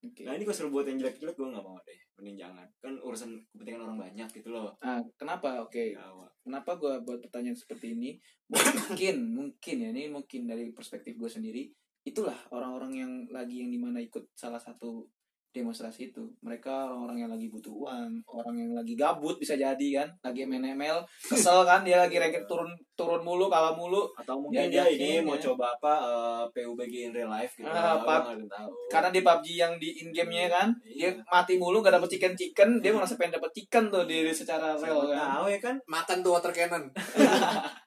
Oke. 0.00 0.22
Nah 0.22 0.38
ini 0.38 0.46
gue 0.46 0.54
suruh 0.54 0.70
buat 0.70 0.86
yang 0.86 1.02
jelek-jelek, 1.02 1.34
gue 1.34 1.48
gak 1.50 1.66
mau 1.66 1.74
deh. 1.82 2.00
Mending 2.22 2.38
jangan. 2.38 2.66
Kan 2.78 3.02
urusan 3.02 3.34
kepentingan 3.50 3.82
orang 3.82 3.98
banyak 3.98 4.28
gitu 4.30 4.48
loh. 4.54 4.78
Nah, 4.78 5.02
kenapa? 5.18 5.58
Oke. 5.66 5.98
Jawa. 5.98 6.30
Kenapa 6.40 6.78
gue 6.78 7.02
buat 7.02 7.18
pertanyaan 7.18 7.58
seperti 7.58 7.98
ini? 7.98 8.14
Mungkin, 8.46 9.16
mungkin 9.36 9.76
ya, 9.82 9.90
ini 9.90 10.06
mungkin 10.06 10.46
dari 10.46 10.70
perspektif 10.70 11.18
gue 11.18 11.26
sendiri. 11.26 11.66
Itulah 12.06 12.38
orang-orang 12.54 12.92
yang 12.94 13.12
lagi 13.28 13.60
yang 13.60 13.74
di 13.74 13.76
mana 13.82 13.98
ikut 13.98 14.32
salah 14.38 14.62
satu 14.62 15.04
demonstrasi 15.50 16.08
itu. 16.08 16.22
Mereka 16.40 16.70
orang-orang 16.86 17.18
yang 17.20 17.30
lagi 17.30 17.46
butuh 17.46 17.70
uang, 17.70 18.22
orang 18.24 18.54
yang 18.54 18.70
lagi 18.72 18.94
gabut 18.94 19.34
bisa 19.34 19.54
jadi 19.54 19.86
kan, 19.96 20.08
lagi 20.22 20.46
main 20.46 20.62
ML, 20.62 21.02
kesel 21.20 21.62
kan 21.68 21.82
dia 21.82 21.98
lagi 21.98 22.16
ranking 22.16 22.46
turun 22.46 22.70
turun 22.94 23.18
mulu, 23.20 23.46
kalah 23.46 23.74
mulu. 23.74 24.06
Atau 24.14 24.38
mungkin 24.38 24.70
Ya, 24.70 24.86
dia 24.86 24.86
ini 24.86 25.20
mau 25.20 25.34
ya. 25.34 25.50
coba 25.50 25.74
apa 25.74 25.92
eh, 26.00 26.42
PUBG 26.54 26.94
in 27.06 27.12
real 27.12 27.28
life 27.28 27.50
gitu. 27.54 27.66
Ah, 27.66 27.98
tahu. 27.98 28.70
Karena 28.86 29.10
di 29.10 29.20
PUBG 29.20 29.46
yang 29.56 29.72
di 29.76 29.98
in 29.98 30.10
game-nya 30.10 30.46
kan, 30.46 30.68
dia 30.84 31.10
Iya. 31.10 31.22
mati 31.26 31.56
mulu 31.56 31.80
gak 31.80 31.96
dapet 31.96 32.14
chicken 32.14 32.34
chicken, 32.34 32.78
dia 32.78 32.94
merasa 32.94 33.14
pengen 33.14 33.36
dapet 33.36 33.50
chicken 33.52 33.90
tuh 33.90 34.04
di 34.04 34.30
secara 34.30 34.74
real 34.74 35.02
Siapa 35.02 35.10
kan. 35.10 35.28
tahu 35.34 35.46
ya 35.48 35.58
kan 35.60 35.76
makan 35.84 36.18
tuh 36.20 36.32
water 36.32 36.52
cannon 36.52 36.84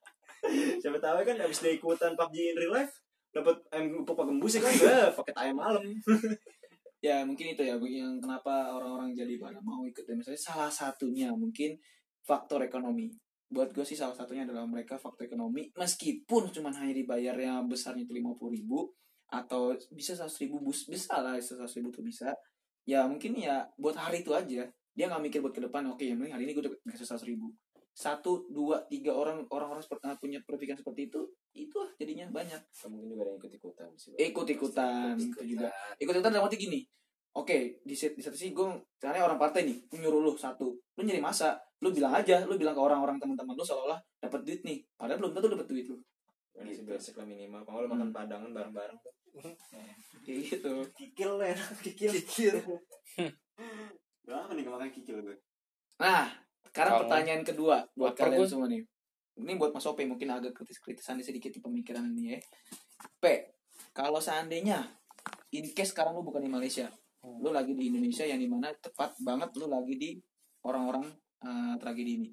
siapa 0.84 0.99
tahu 0.99 1.16
ya 1.20 1.26
kan 1.26 1.38
abis 1.39 1.59
dia 1.61 1.72
ikutan 1.72 2.11
PUBG 2.14 2.36
in 2.51 2.57
real 2.57 2.74
life 2.74 2.91
dapat 3.32 3.55
ayam 3.72 4.03
pupa 4.03 4.28
gembus 4.28 4.53
ya 4.53 4.61
kan 4.61 4.74
paket 5.16 5.36
ayam 5.39 5.55
malam 5.55 5.82
ya 7.04 7.28
mungkin 7.28 7.51
itu 7.51 7.68
ya 7.68 7.76
yang 7.76 8.24
kenapa 8.24 8.72
orang-orang 8.72 9.12
jadi 9.12 9.36
pada 9.36 9.60
mau 9.60 9.84
ikut. 9.84 10.08
Demonstrasi 10.08 10.39
salah 10.39 10.72
satunya 10.72 11.36
mungkin 11.36 11.76
faktor 12.24 12.64
ekonomi. 12.64 13.12
Buat 13.51 13.76
gue 13.76 13.84
sih 13.84 13.99
salah 13.99 14.16
satunya 14.16 14.47
adalah 14.47 14.64
mereka 14.64 14.95
faktor 14.95 15.28
ekonomi. 15.28 15.68
Meskipun 15.76 16.47
cuma 16.56 16.72
hanya 16.72 16.95
dibayarnya 16.95 17.68
besarnya 17.68 18.08
itu 18.08 18.16
lima 18.16 18.32
puluh 18.39 18.56
ribu 18.56 18.88
atau 19.28 19.76
bisa 19.91 20.16
seratus 20.16 20.39
ribu 20.39 20.64
bus 20.64 20.88
bisa 20.88 21.20
lah 21.20 21.36
seratus 21.43 21.76
ribu 21.76 21.91
tuh 21.91 22.08
bisa. 22.08 22.32
Ya 22.88 23.04
mungkin 23.04 23.36
ya 23.36 23.68
buat 23.76 23.99
hari 23.99 24.24
itu 24.24 24.32
aja. 24.32 24.64
Dia 24.95 25.06
nggak 25.12 25.24
mikir 25.28 25.39
buat 25.43 25.51
ke 25.51 25.62
depan 25.68 25.84
oke 25.91 26.06
yang 26.08 26.22
penting 26.22 26.34
hari 26.39 26.43
ini 26.47 26.54
gue 26.56 26.64
kasih 26.88 27.04
seratus 27.04 27.28
ribu 27.28 27.51
satu 27.93 28.49
dua 28.49 28.81
tiga 28.89 29.13
orang 29.13 29.45
orang-orang 29.53 29.85
seperti 29.85 30.09
punya 30.17 30.41
berpikiran 30.41 30.81
seperti 30.81 31.13
itu 31.13 31.21
itu 31.53 31.75
lah 31.77 31.89
jadinya 32.01 32.25
banyak. 32.33 32.61
Mungkin 32.89 33.07
juga 33.13 33.21
ada 33.23 33.29
yang 33.33 33.39
ikut 33.39 33.53
ikutan 33.53 33.89
sih 33.93 34.11
ikut 34.17 34.47
ikutan 34.49 35.13
itu 35.13 35.41
juga. 35.57 35.69
Ikut 36.01 36.13
ikutan 36.17 36.33
dalam 36.33 36.49
arti 36.49 36.57
gini 36.57 36.81
oke 37.33 37.81
di, 37.81 37.95
set- 37.97 38.13
di 38.13 38.21
satu 38.21 38.37
sisi 38.37 38.53
gue 38.53 38.65
caranya 39.01 39.25
orang 39.25 39.41
partai 39.41 39.65
nih 39.65 39.77
nyuruh 39.97 40.21
lu 40.21 40.33
satu 40.37 40.69
lu 40.73 41.01
nyari 41.01 41.17
masa 41.17 41.57
lu 41.81 41.89
bilang 41.89 42.13
aja 42.13 42.45
lu 42.45 42.57
bilang 42.61 42.77
ke 42.77 42.81
orang-orang 42.81 43.17
teman-teman 43.17 43.57
lu 43.57 43.65
seolah-olah 43.65 43.99
dapat 44.21 44.41
duit 44.45 44.61
nih 44.61 44.85
padahal 44.93 45.19
belum 45.19 45.31
tentu 45.33 45.49
dapat 45.49 45.67
duit 45.67 45.85
lu. 45.89 45.97
Basic 46.53 46.85
basic 46.85 47.13
lah 47.17 47.25
minimal 47.25 47.65
kalau 47.65 47.83
lu 47.83 47.89
makan 47.89 48.13
padangan 48.13 48.53
bareng-bareng. 48.53 48.97
Tuh 49.01 49.13
kayak 50.23 50.39
gitu. 50.45 50.71
Kikil 50.93 51.41
lah 51.41 51.49
enak 51.49 51.81
kikil. 51.81 52.13
Kikil. 52.13 52.55
Berapa 54.21 54.53
nih 54.53 54.63
makan 54.69 54.93
kikil 54.93 55.17
gue? 55.25 55.37
Nah 55.97 56.29
sekarang 56.74 56.91
Kalau- 56.97 57.01
pertanyaan 57.05 57.43
kedua 57.45 57.86
buat 57.93 58.17
Lapar 58.17 58.34
kalian 58.34 58.49
semua 58.49 58.65
nih. 58.65 58.82
Ini 59.34 59.53
buat 59.61 59.74
Mas 59.74 59.86
Ope 59.86 60.05
mungkin 60.09 60.30
agak 60.34 60.57
kritis-kritisan 60.57 61.21
di 61.21 61.26
sedikit 61.26 61.53
di 61.53 61.61
pemikiran 61.61 62.01
ini 62.01 62.34
ya. 62.34 62.39
P 63.21 63.26
kalau 63.93 64.17
seandainya 64.17 64.82
in 65.53 65.69
case 65.78 65.93
sekarang 65.93 66.17
lu 66.17 66.26
bukan 66.26 66.41
di 66.41 66.49
Malaysia 66.49 66.89
lu 67.24 67.53
lagi 67.53 67.78
di 67.78 67.93
Indonesia 67.93 68.26
yang 68.26 68.41
di 68.41 68.49
mana 68.49 68.74
tepat 68.74 69.15
banget 69.21 69.53
lu 69.55 69.69
lagi 69.69 69.95
di 69.95 70.09
orang-orang 70.65 71.07
eh, 71.45 71.76
tragedi 71.80 72.11
ini 72.19 72.30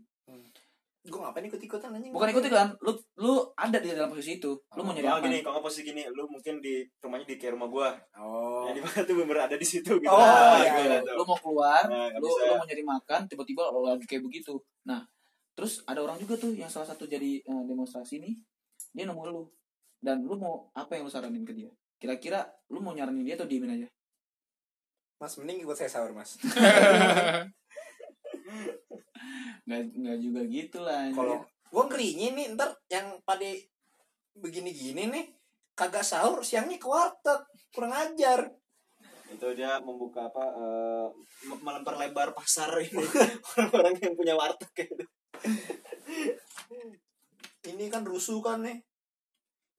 gue 1.01 1.16
ngapain 1.16 1.42
ikut 1.42 1.59
ikutan 1.59 1.90
anjing? 1.90 2.12
Bukan 2.12 2.28
ikut 2.28 2.42
kan 2.46 2.76
lu 2.78 2.92
lu 3.16 3.51
ada 3.55 3.76
di 3.76 3.88
dalam 3.88 4.09
posisi 4.09 4.36
itu. 4.36 4.53
Lu 4.76 4.80
mau 4.80 4.92
nyari 4.92 5.03
Ya 5.03 5.16
apa? 5.16 5.24
gini, 5.24 5.40
kalau 5.40 5.59
posisi 5.59 5.80
gini, 5.82 6.05
lu 6.07 6.26
mungkin 6.26 6.61
di 6.61 6.86
rumahnya 6.98 7.24
di 7.24 7.34
kayak 7.34 7.57
rumah 7.57 7.66
gua. 7.66 7.88
oh. 8.14 8.68
Ya 8.68 8.74
di 8.74 8.80
mana 8.80 9.01
tuh 9.01 9.14
bener 9.16 9.40
ada 9.40 9.55
di 9.55 9.64
situ 9.64 9.96
gitu. 9.96 10.07
Oh, 10.07 10.20
Nah, 10.20 10.61
iya, 10.61 11.01
iya. 11.01 11.11
lu 11.11 11.22
mau 11.22 11.34
keluar 11.34 11.82
Nah, 11.88 12.07
lu 12.14 12.22
bisa. 12.22 12.40
lu 12.46 12.53
mau 12.55 12.64
nyari 12.64 12.82
makan 12.84 13.20
tiba-tiba 13.26 13.68
lu 13.68 13.80
lagi 13.82 14.05
kayak 14.05 14.22
begitu. 14.22 14.61
Nah 14.84 15.05
terus 15.51 15.82
ada 15.84 16.01
orang 16.01 16.16
juga 16.16 16.36
tuh 16.36 16.53
yang 16.53 16.68
salah 16.68 16.84
satu 16.86 17.05
jadi 17.05 17.38
eh, 17.38 17.62
demonstrasi 17.64 18.18
nih. 18.18 18.34
Dia 18.92 19.05
nemu 19.05 19.20
lu. 19.24 19.48
Dan 19.96 20.20
lu 20.20 20.34
mau 20.34 20.68
apa 20.72 20.94
yang 20.94 21.05
lu 21.05 21.11
saranin 21.11 21.44
ke 21.44 21.53
dia? 21.53 21.68
Kira-kira 21.96 22.44
lu 22.68 22.78
mau 22.78 22.92
nyaranin 22.92 23.24
dia 23.24 23.34
atau 23.36 23.44
diemin 23.44 23.74
aja? 23.74 23.86
Mas 25.16 25.36
mending 25.36 25.61
ikut 25.61 25.74
saya 25.74 25.88
sahur 25.88 26.12
mas 26.12 26.36
nggak 29.71 29.83
nggak 29.95 30.18
juga 30.18 30.41
gitu 30.51 30.79
lah 30.83 31.14
kalau 31.14 31.47
gue 31.47 31.85
ngerinya 31.87 32.29
nih 32.35 32.47
ntar 32.59 32.75
yang 32.91 33.23
pada 33.23 33.47
begini-gini 34.35 35.07
nih 35.07 35.25
kagak 35.81 36.05
sahur 36.05 36.45
siangnya 36.45 36.77
ke 36.77 36.85
warteg 36.85 37.41
kurang 37.73 37.95
ajar. 37.97 38.53
Itu 39.31 39.55
dia 39.55 39.79
membuka 39.81 40.27
apa 40.29 40.45
eh, 40.45 41.07
me- 41.49 41.62
melempar 41.62 41.97
lebar 41.97 42.35
pasar 42.37 42.68
ini. 42.83 43.01
Orang-orang 43.57 43.95
yang 44.03 44.14
punya 44.18 44.35
warteg 44.37 44.71
gitu. 44.77 45.05
ini 47.71 47.87
kan 47.89 48.03
rusuh 48.05 48.43
kan 48.45 48.61
nih. 48.61 48.83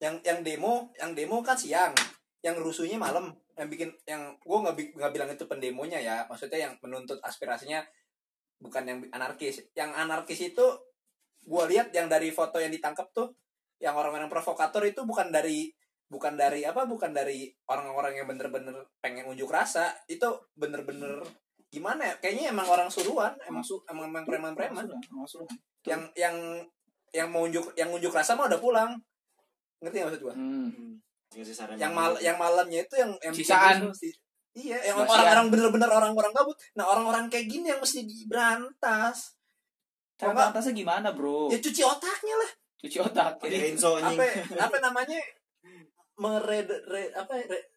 Yang 0.02 0.16
yang 0.26 0.40
demo 0.42 0.90
yang 0.98 1.12
demo 1.14 1.44
kan 1.46 1.54
siang. 1.60 1.94
Yang 2.42 2.64
rusuhnya 2.66 2.98
malam. 2.98 3.36
Yang 3.54 3.68
bikin 3.78 3.90
yang 4.08 4.34
gue 4.40 4.58
nggak 4.58 4.76
nggak 4.98 5.12
bilang 5.14 5.30
itu 5.30 5.46
pendemonya 5.46 6.00
ya. 6.02 6.26
Maksudnya 6.26 6.72
yang 6.72 6.74
menuntut 6.82 7.22
aspirasinya 7.22 7.84
bukan 8.62 8.84
yang 8.86 9.00
anarkis. 9.12 9.66
Yang 9.74 9.92
anarkis 9.98 10.40
itu 10.40 10.66
gue 11.42 11.64
lihat 11.74 11.90
yang 11.92 12.06
dari 12.06 12.30
foto 12.30 12.62
yang 12.62 12.70
ditangkap 12.70 13.10
tuh 13.12 13.34
yang 13.82 13.98
orang-orang 13.98 14.30
provokator 14.30 14.86
itu 14.86 15.02
bukan 15.04 15.34
dari 15.34 15.74
bukan 16.06 16.38
dari 16.38 16.62
apa 16.62 16.86
bukan 16.86 17.10
dari 17.10 17.50
orang-orang 17.66 18.22
yang 18.22 18.30
bener-bener 18.30 18.86
pengen 19.02 19.26
unjuk 19.26 19.50
rasa. 19.50 19.98
Itu 20.06 20.54
bener-bener 20.54 21.26
gimana 21.74 22.14
ya? 22.14 22.16
Kayaknya 22.22 22.54
emang 22.54 22.68
orang 22.70 22.90
suruhan 22.94 23.34
emang 23.50 23.66
su 23.66 23.82
emang, 23.90 24.14
emang 24.14 24.24
preman-preman. 24.30 24.86
Yang 25.82 26.02
yang 26.14 26.38
yang 27.12 27.28
mau 27.28 27.44
unjuk 27.44 27.74
yang 27.74 27.90
unjuk 27.90 28.14
rasa 28.14 28.38
mah 28.38 28.48
udah 28.48 28.62
pulang. 28.62 28.92
Ngerti 29.82 29.96
nggak 29.98 30.08
maksud 30.14 30.22
gua? 30.22 30.36
Hmm. 30.38 31.02
Saran 31.32 31.80
yang 31.80 31.96
mal 31.96 32.20
yang 32.20 32.36
malamnya 32.36 32.84
itu 32.84 32.96
yang 33.00 33.16
yang 33.24 33.32
Sisaan. 33.32 33.88
Iya 34.54 34.78
yang 34.84 35.00
orang-orang 35.00 35.48
bener-bener 35.48 35.90
orang-orang 35.90 36.32
gabut 36.32 36.58
nah 36.74 36.86
orang-orang 36.86 37.26
kayak 37.28 37.48
gini 37.48 37.68
yang 37.68 37.80
mesti 37.80 38.04
diberantas 38.04 39.36
Cara 40.16 40.38
pantasnya 40.38 40.78
gimana, 40.78 41.10
Bro? 41.12 41.50
ya 41.50 41.58
cuci 41.58 41.82
otaknya 41.82 42.36
lah 42.36 42.52
Cuci 42.78 42.98
otak. 42.98 43.42
Anjing. 43.42 43.82
apa 43.98 44.26
apa 44.60 44.78
namanya 44.80 45.18
mered 46.16 46.70
re, 46.86 47.10
apa 47.12 47.34
ya, 47.36 47.46
re- 47.48 47.68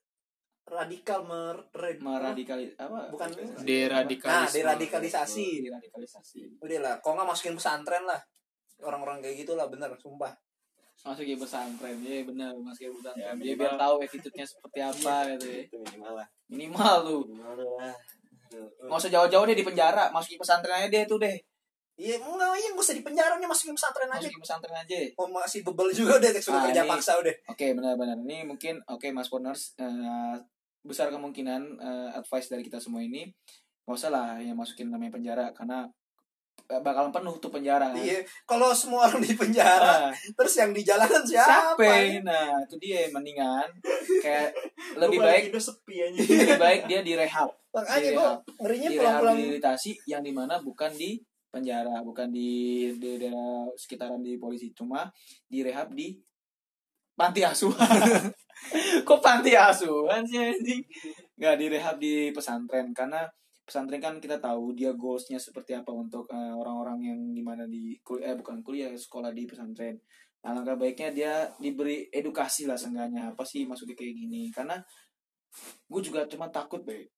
radikal 0.66 1.24
mer 1.24 1.56
re- 1.72 1.96
Meradikali 1.96 2.72
apa? 2.74 3.08
bukan 3.08 3.28
nah 3.32 3.60
Deradikalisme. 3.60 4.54
deradikalisasi 4.54 5.46
Deradikalisasi. 5.62 6.40
udah 6.60 6.78
lah 6.80 6.94
kok 6.98 7.12
nggak 7.12 7.24
masukin 7.26 7.54
pesantren 7.54 8.04
lah 8.04 8.20
orang-orang 8.80 9.20
kayak 9.20 9.40
gitu 9.40 9.54
lah 9.54 9.68
bener 9.68 9.92
sumpah 9.96 10.32
Masuk 11.00 11.24
ya 11.24 11.34
pesantren. 11.34 11.96
Iya 11.98 12.22
benar, 12.24 12.52
masuk 12.56 12.82
ya 12.82 12.90
pesantren. 12.92 13.34
Ya, 13.36 13.54
biar 13.54 13.74
tahu 13.74 13.94
attitude-nya 14.00 14.46
seperti 14.46 14.78
apa 14.80 15.14
gitu 15.32 15.46
ya. 15.46 15.60
Itu 15.62 15.76
minimal 15.80 16.12
lah. 16.14 16.26
Minimal 16.46 16.94
tuh. 17.02 17.20
Minimal 17.26 17.54
lah. 17.76 17.96
Nggak 18.80 18.98
usah 19.00 19.10
jauh-jauh 19.10 19.44
deh 19.44 19.56
di 19.56 19.62
penjara, 19.62 20.08
masukin 20.08 20.38
pesantren 20.38 20.76
aja 20.76 20.86
deh 20.86 21.04
tuh 21.04 21.18
deh. 21.18 21.34
iya 21.94 22.18
enggak 22.18 22.58
iya 22.58 22.74
nggak 22.74 22.82
usah 22.82 22.90
di 22.92 23.06
penjara 23.06 23.38
nih 23.38 23.46
masukin 23.46 23.70
pesantren 23.70 24.10
aja 24.10 24.18
Masukin 24.18 24.42
pesantren 24.42 24.74
aja. 24.76 24.98
oh 25.14 25.30
masih 25.30 25.62
bebel 25.62 25.94
juga 25.94 26.18
udah 26.18 26.30
suruh 26.36 26.58
Ah, 26.58 26.66
kerja 26.66 26.82
ini- 26.82 26.90
paksa 26.90 27.12
udah 27.14 27.34
Oke, 27.46 27.66
benar-benar. 27.70 28.18
Ini 28.18 28.42
mungkin 28.42 28.82
oke 28.84 29.06
Mas 29.10 29.30
Poners 29.30 29.78
eh, 29.78 30.34
besar 30.82 31.06
kemungkinan 31.08 31.62
eh, 31.78 32.08
advice 32.12 32.50
dari 32.50 32.62
kita 32.62 32.82
semua 32.82 32.98
ini 32.98 33.30
nggak 33.86 33.94
usah 33.94 34.10
lah 34.10 34.42
yang 34.42 34.58
masukin 34.58 34.90
namanya 34.90 35.14
penjara 35.14 35.54
karena 35.54 35.86
bakalan 36.64 37.12
penuh 37.12 37.36
tuh 37.36 37.52
penjara. 37.52 37.92
iya 37.92 38.24
kalau 38.48 38.72
semua 38.72 39.04
orang 39.06 39.20
di 39.20 39.36
penjara 39.36 40.08
Ah, 40.08 40.10
terus 40.12 40.54
yang 40.56 40.72
di 40.72 40.80
jalanan 40.80 41.20
siapa, 41.20 41.76
capek. 41.76 42.24
Nah, 42.24 42.56
itu 42.64 42.76
dia 42.80 43.04
mendingan 43.12 43.68
kayak 44.24 44.50
lebih 45.00 45.20
baik 45.20 45.52
sepi 45.54 46.08
aja. 46.08 46.18
lebih 46.40 46.56
baik 46.56 46.80
dia 46.88 47.00
direhab, 47.04 47.52
makanya 47.68 48.10
gua 48.16 48.30
ngerinya 48.64 48.88
pulang-pulang 48.96 49.36
direhabilitasi 49.36 49.90
yang 50.08 50.24
di 50.24 50.32
mana 50.32 50.56
bukan 50.64 50.90
di 50.96 51.20
penjara, 51.52 52.02
bukan 52.02 52.32
di 52.32 52.90
di 52.98 53.20
daerah 53.20 53.68
sekitaran 53.76 54.24
di 54.24 54.40
polisi, 54.40 54.72
cuma 54.74 55.06
direhab 55.46 55.92
di 55.94 56.16
panti 57.14 57.46
asuhan. 57.46 58.32
Kok 59.06 59.20
panti 59.20 59.52
asuhan 59.54 60.24
sih 60.26 60.40
anjing? 60.40 60.82
Nggak 61.38 61.54
direhab 61.60 61.96
di 62.00 62.32
pesantren 62.34 62.90
karena 62.90 63.22
pesantren 63.64 64.00
kan 64.00 64.20
kita 64.20 64.38
tahu 64.38 64.76
dia 64.76 64.92
goalsnya 64.92 65.40
seperti 65.40 65.72
apa 65.76 65.90
untuk 65.90 66.28
eh, 66.30 66.54
orang-orang 66.54 66.98
yang 67.00 67.20
di 67.32 67.42
mana 67.42 67.64
di 67.64 67.96
kul- 68.04 68.20
eh 68.20 68.36
bukan 68.36 68.60
kuliah 68.60 68.92
sekolah 68.92 69.32
di 69.32 69.48
pesantren. 69.48 69.96
Nah, 70.44 70.52
Alangkah 70.52 70.76
baiknya 70.76 71.08
dia 71.10 71.32
diberi 71.56 72.12
edukasi 72.12 72.68
lah 72.68 72.76
seenggaknya 72.76 73.32
apa 73.32 73.42
sih 73.48 73.64
masuknya 73.64 73.96
kayak 73.96 74.14
gini 74.14 74.52
karena 74.52 74.76
gue 75.88 76.00
juga 76.04 76.28
cuma 76.28 76.52
takut 76.52 76.84
baik 76.84 77.08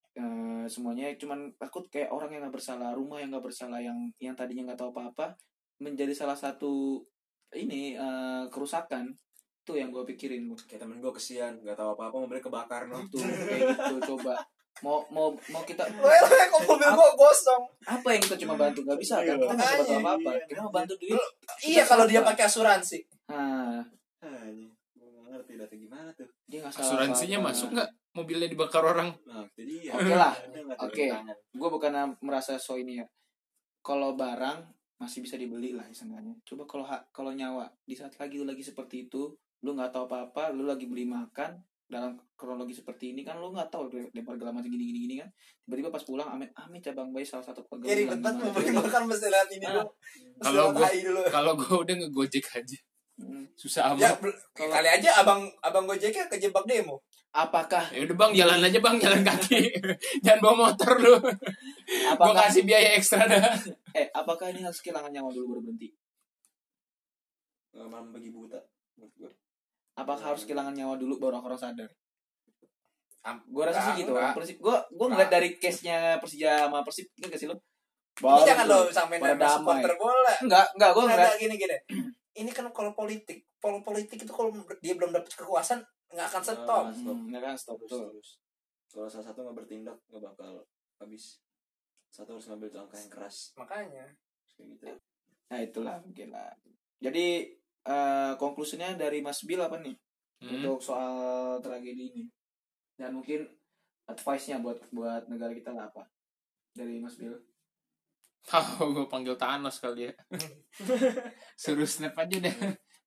semuanya 0.70 1.12
cuman 1.18 1.52
takut 1.60 1.84
kayak 1.92 2.08
orang 2.08 2.32
yang 2.32 2.40
nggak 2.46 2.56
bersalah 2.56 2.90
rumah 2.96 3.20
yang 3.20 3.28
nggak 3.34 3.44
bersalah 3.44 3.80
yang 3.82 3.98
yang 4.16 4.32
tadinya 4.38 4.72
nggak 4.72 4.80
tahu 4.80 4.90
apa-apa 4.94 5.36
menjadi 5.82 6.14
salah 6.16 6.38
satu 6.38 7.04
ini 7.54 7.94
eh, 7.94 8.44
kerusakan 8.50 9.12
tuh 9.66 9.76
yang 9.78 9.90
gue 9.90 10.06
pikirin. 10.14 10.46
Kayak 10.66 10.86
temen 10.86 11.02
gue 11.02 11.10
kesian, 11.10 11.58
gak 11.66 11.74
tahu 11.74 11.98
apa-apa, 11.98 12.22
mobilnya 12.22 12.44
kebakar 12.46 12.86
no. 12.86 13.02
tuh 13.10 13.18
kayak 13.18 13.74
gitu 13.74 14.14
coba 14.14 14.38
mau 14.80 15.00
mau 15.08 15.32
mau 15.48 15.62
kita 15.62 15.88
kok 16.52 16.60
mobil 16.64 16.88
gua 16.92 17.10
gosong 17.14 17.62
apa 17.84 18.08
yang 18.12 18.20
kita 18.20 18.36
cuma 18.36 18.54
bantu 18.54 18.84
nggak 18.84 19.00
bisa 19.00 19.16
kan 19.20 19.36
kita 19.36 19.52
nggak 19.52 19.72
bantu 19.72 19.92
apa 19.94 20.10
apa 20.16 20.30
kita 20.44 20.60
mau 20.60 20.72
bantu 20.74 20.94
duit 20.96 21.16
iya 21.64 21.82
kalau 21.82 22.04
dia 22.04 22.20
pakai 22.20 22.44
asuransi 22.44 22.98
Ah, 23.26 23.82
ini. 24.46 24.70
Gue 24.94 25.06
gak 25.10 25.22
ngerti 25.28 25.52
data 25.54 25.74
gimana 25.74 26.10
tuh. 26.14 26.26
dia 26.46 26.62
nggak 26.62 26.72
salah 26.72 26.86
Asuransinya 26.86 27.38
masuk 27.42 27.68
nggak? 27.74 27.90
Mobilnya 28.14 28.46
dibakar 28.46 28.82
orang. 28.82 29.10
Nah, 29.22 29.42
dia. 29.54 29.90
Oke 29.92 30.14
lah. 30.14 30.34
Nggak 30.50 30.78
tahu 30.78 30.86
Oke. 30.90 31.04
tangan. 31.10 31.36
gue 31.36 31.68
bukan 31.70 31.92
merasa 32.22 32.54
so 32.58 32.74
ini 32.74 33.02
ya 33.02 33.06
kalau 33.82 34.14
barang 34.14 34.66
masih 34.96 35.20
bisa 35.22 35.36
dibeli 35.36 35.76
lah 35.76 35.84
istilahnya 35.86 36.32
coba 36.42 36.64
kalau 36.64 36.84
kalau 37.12 37.30
nyawa 37.30 37.68
di 37.84 37.92
saat 37.92 38.16
lagi 38.16 38.40
lu 38.40 38.48
lagi 38.48 38.64
seperti 38.64 39.06
itu 39.06 39.28
lu 39.60 39.70
nggak 39.76 39.92
tahu 39.92 40.08
apa 40.08 40.32
apa 40.32 40.42
lu 40.56 40.64
lagi 40.64 40.88
beli 40.88 41.04
makan 41.04 41.60
dalam 41.86 42.18
kronologi 42.34 42.74
seperti 42.74 43.14
ini 43.14 43.22
kan 43.22 43.38
lu 43.38 43.54
nggak 43.54 43.70
tahu 43.70 43.86
lempar 44.10 44.34
segala 44.34 44.58
macam 44.58 44.66
gini 44.66 44.90
gini 44.90 44.98
gini 45.06 45.14
kan 45.22 45.28
tiba-tiba 45.62 45.94
pas 45.94 46.02
pulang 46.02 46.26
amit 46.26 46.50
amit 46.58 46.82
cabang 46.82 47.14
bayi 47.14 47.22
salah 47.22 47.46
satu 47.46 47.62
ya 47.62 47.70
pegawai 47.70 47.94
ribet 47.94 48.20
banget 48.20 48.42
mau 48.42 48.82
makan 48.82 49.02
mesti 49.06 49.26
lihat 49.30 49.48
ini 49.54 49.66
Ah. 49.66 49.72
dulu 49.72 49.86
Kalau 50.42 50.66
dulu 50.74 51.20
Kalau 51.30 51.52
gue 51.54 51.76
udah 51.78 51.94
ngegojek 51.96 52.46
aja. 52.52 52.78
Hmm. 53.16 53.48
Susah 53.56 53.96
ya 53.96 54.12
amat. 54.12 54.20
bel- 54.20 54.40
kali 54.52 54.88
aja 54.92 55.10
abang 55.22 55.46
abang 55.64 55.86
gojeknya 55.86 56.26
kejebak 56.28 56.66
demo 56.68 57.00
apakah 57.32 57.86
Ya 57.94 58.04
udah 58.04 58.16
bang 58.18 58.32
jalan 58.34 58.60
aja 58.60 58.78
bang 58.82 58.96
jalan 59.00 59.22
kaki. 59.24 59.60
Jangan 60.26 60.40
bawa 60.42 60.54
motor 60.68 60.92
lu. 61.00 61.14
Gue 61.16 61.32
apakah 62.12 62.50
kasih 62.50 62.66
biaya 62.66 62.98
ekstra 62.98 63.24
dah. 63.24 63.40
eh 63.98 64.10
apakah 64.10 64.50
ini 64.50 64.60
harus 64.60 64.82
kehilangan 64.82 65.14
nyawa 65.14 65.30
dulu 65.30 65.54
baru 65.54 65.60
berhenti 65.70 65.88
Nggak 67.72 67.88
malam 67.88 68.10
bagi 68.10 68.28
buta. 68.34 68.58
Apakah 69.96 70.24
harus 70.30 70.44
kehilangan 70.44 70.72
nyawa 70.72 70.94
dulu 70.94 71.16
baru 71.16 71.40
orang 71.40 71.56
sadar 71.56 71.88
Am- 73.22 73.42
gue 73.42 73.62
rasa 73.64 73.80
sih 73.82 74.06
gitu. 74.06 74.14
Persib 74.14 74.62
gue 74.62 74.76
gue 74.92 75.06
ngeliat 75.08 75.26
dari 75.28 75.58
case 75.58 75.82
nya 75.82 76.22
Persija 76.22 76.70
sama 76.70 76.86
Persib 76.86 77.10
ini 77.12 77.26
gak 77.26 77.40
sih 77.40 77.48
lo 77.50 77.58
ini 78.16 78.42
jangan 78.46 78.64
lo 78.64 78.78
sampai 78.88 79.18
damai. 79.18 79.50
supporter 79.50 79.92
bola 79.96 80.34
enggak 80.40 80.66
enggak 80.72 80.90
gue 80.94 81.02
Enggak 81.04 81.34
gini 81.36 81.54
gini 81.56 81.76
ini 82.40 82.50
kan 82.50 82.70
kalau 82.70 82.92
politik 82.92 83.42
kalau 83.56 83.82
politik 83.82 84.18
itu 84.18 84.30
kalau 84.30 84.54
dia 84.78 84.94
belum 84.94 85.10
dapat 85.10 85.32
kekuasaan 85.32 85.82
nggak 86.06 86.26
akan 86.28 86.42
stop 86.44 86.84
Ah, 86.84 86.94
stop. 86.94 87.16
Hmm, 87.18 87.34
ya 87.34 87.40
kan 87.40 87.54
stop 87.58 87.76
Terus, 87.82 87.90
tuh. 87.90 88.06
terus. 88.08 88.28
Kalau 88.86 89.08
salah 89.10 89.26
satu 89.26 89.42
nggak 89.42 89.56
bertindak 89.58 89.96
nggak 90.06 90.22
bakal 90.22 90.62
habis. 90.96 91.42
Satu 92.06 92.32
harus 92.32 92.46
ngambil 92.46 92.70
langkah 92.72 92.94
yang 92.96 93.10
keras. 93.10 93.36
makanya 93.52 94.06
Kayak 94.48 94.66
gitu. 94.70 94.84
Nah 95.46 95.58
itulah 95.58 95.96
mungkin 95.98 96.28
lah. 96.30 96.54
Jadi 96.96 97.50
eh, 97.86 98.32
konklusinya 98.36 98.94
dari 98.94 99.22
Mas 99.22 99.40
Bill 99.42 99.62
apa 99.62 99.78
nih 99.78 99.96
Hmm. 100.36 100.52
untuk 100.60 100.84
soal 100.84 101.56
tragedi 101.64 102.12
ini? 102.12 102.24
Dan 102.92 103.16
mungkin 103.16 103.48
advice-nya 104.04 104.60
buat 104.60 104.84
buat 104.92 105.24
negara 105.32 105.48
kita 105.50 105.72
lah 105.72 105.88
apa? 105.88 106.04
Dari 106.76 107.00
Mas 107.00 107.16
Bill. 107.16 107.32
Oh, 108.52 108.92
gue 108.92 109.08
panggil 109.08 109.34
Thanos 109.34 109.80
kali 109.80 110.06
ya. 110.06 110.12
Suruh 111.62 111.88
snap 111.88 112.14
aja 112.14 112.36
deh. 112.36 112.52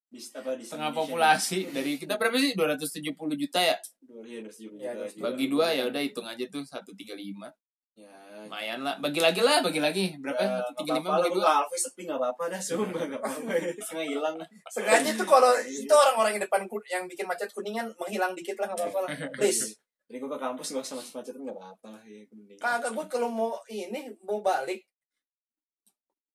Di 0.10 0.20
apa 0.34 0.58
di 0.58 0.66
Setengah 0.66 0.90
populasi 0.92 1.70
dari 1.70 1.96
kita 1.96 2.18
berapa 2.18 2.34
sih? 2.42 2.58
270 2.58 3.14
juta 3.38 3.62
ya. 3.62 3.78
Dua 4.02 4.26
iya 4.26 4.42
dua 4.42 4.52
tujuh 4.52 4.72
Ya, 4.76 4.92
juta. 4.98 5.06
270. 5.06 5.22
Bagi 5.22 5.46
dua 5.48 5.68
ya 5.72 5.84
udah 5.86 6.02
hitung 6.02 6.26
aja 6.26 6.44
tuh 6.50 6.66
135. 6.66 7.46
Ya. 8.00 8.16
Lumayan 8.40 8.80
lah. 8.88 8.96
Bagi 9.04 9.20
lagi 9.20 9.42
lah, 9.44 9.60
bagi 9.60 9.84
lagi. 9.84 10.06
Berapa? 10.16 10.64
135 10.80 11.04
bagi 11.04 11.30
dua. 11.36 11.68
Alves 11.68 11.82
sepi 11.84 12.08
nggak 12.08 12.20
apa-apa 12.24 12.44
dah, 12.56 12.62
sumpah 12.64 13.04
nggak 13.04 13.20
apa-apa. 13.28 13.52
Hilang. 14.00 14.36
sengaja 14.72 15.12
tuh 15.20 15.28
kalau 15.28 15.52
itu 15.68 15.92
orang-orang 15.92 16.40
yang 16.40 16.44
depan 16.48 16.64
yang 16.88 17.04
bikin 17.12 17.28
macet 17.28 17.52
kuningan 17.52 17.92
menghilang 18.00 18.32
dikit 18.32 18.56
lah 18.64 18.72
nggak 18.72 18.80
apa-apa 18.80 19.00
lah 19.06 19.10
please 19.36 19.76
Jadi 20.10 20.18
gue 20.26 20.30
ke 20.32 20.40
kampus 20.42 20.68
nggak 20.74 20.86
usah 20.88 20.96
macet-macetan 20.98 21.42
nggak 21.46 21.58
apa-apa 21.60 21.88
lah 21.94 22.02
ya. 22.08 22.26
mending. 22.34 22.58
kagak 22.58 22.92
gue 22.98 23.06
kalau 23.06 23.30
mau 23.30 23.52
ini 23.70 24.10
mau 24.26 24.42
balik 24.42 24.82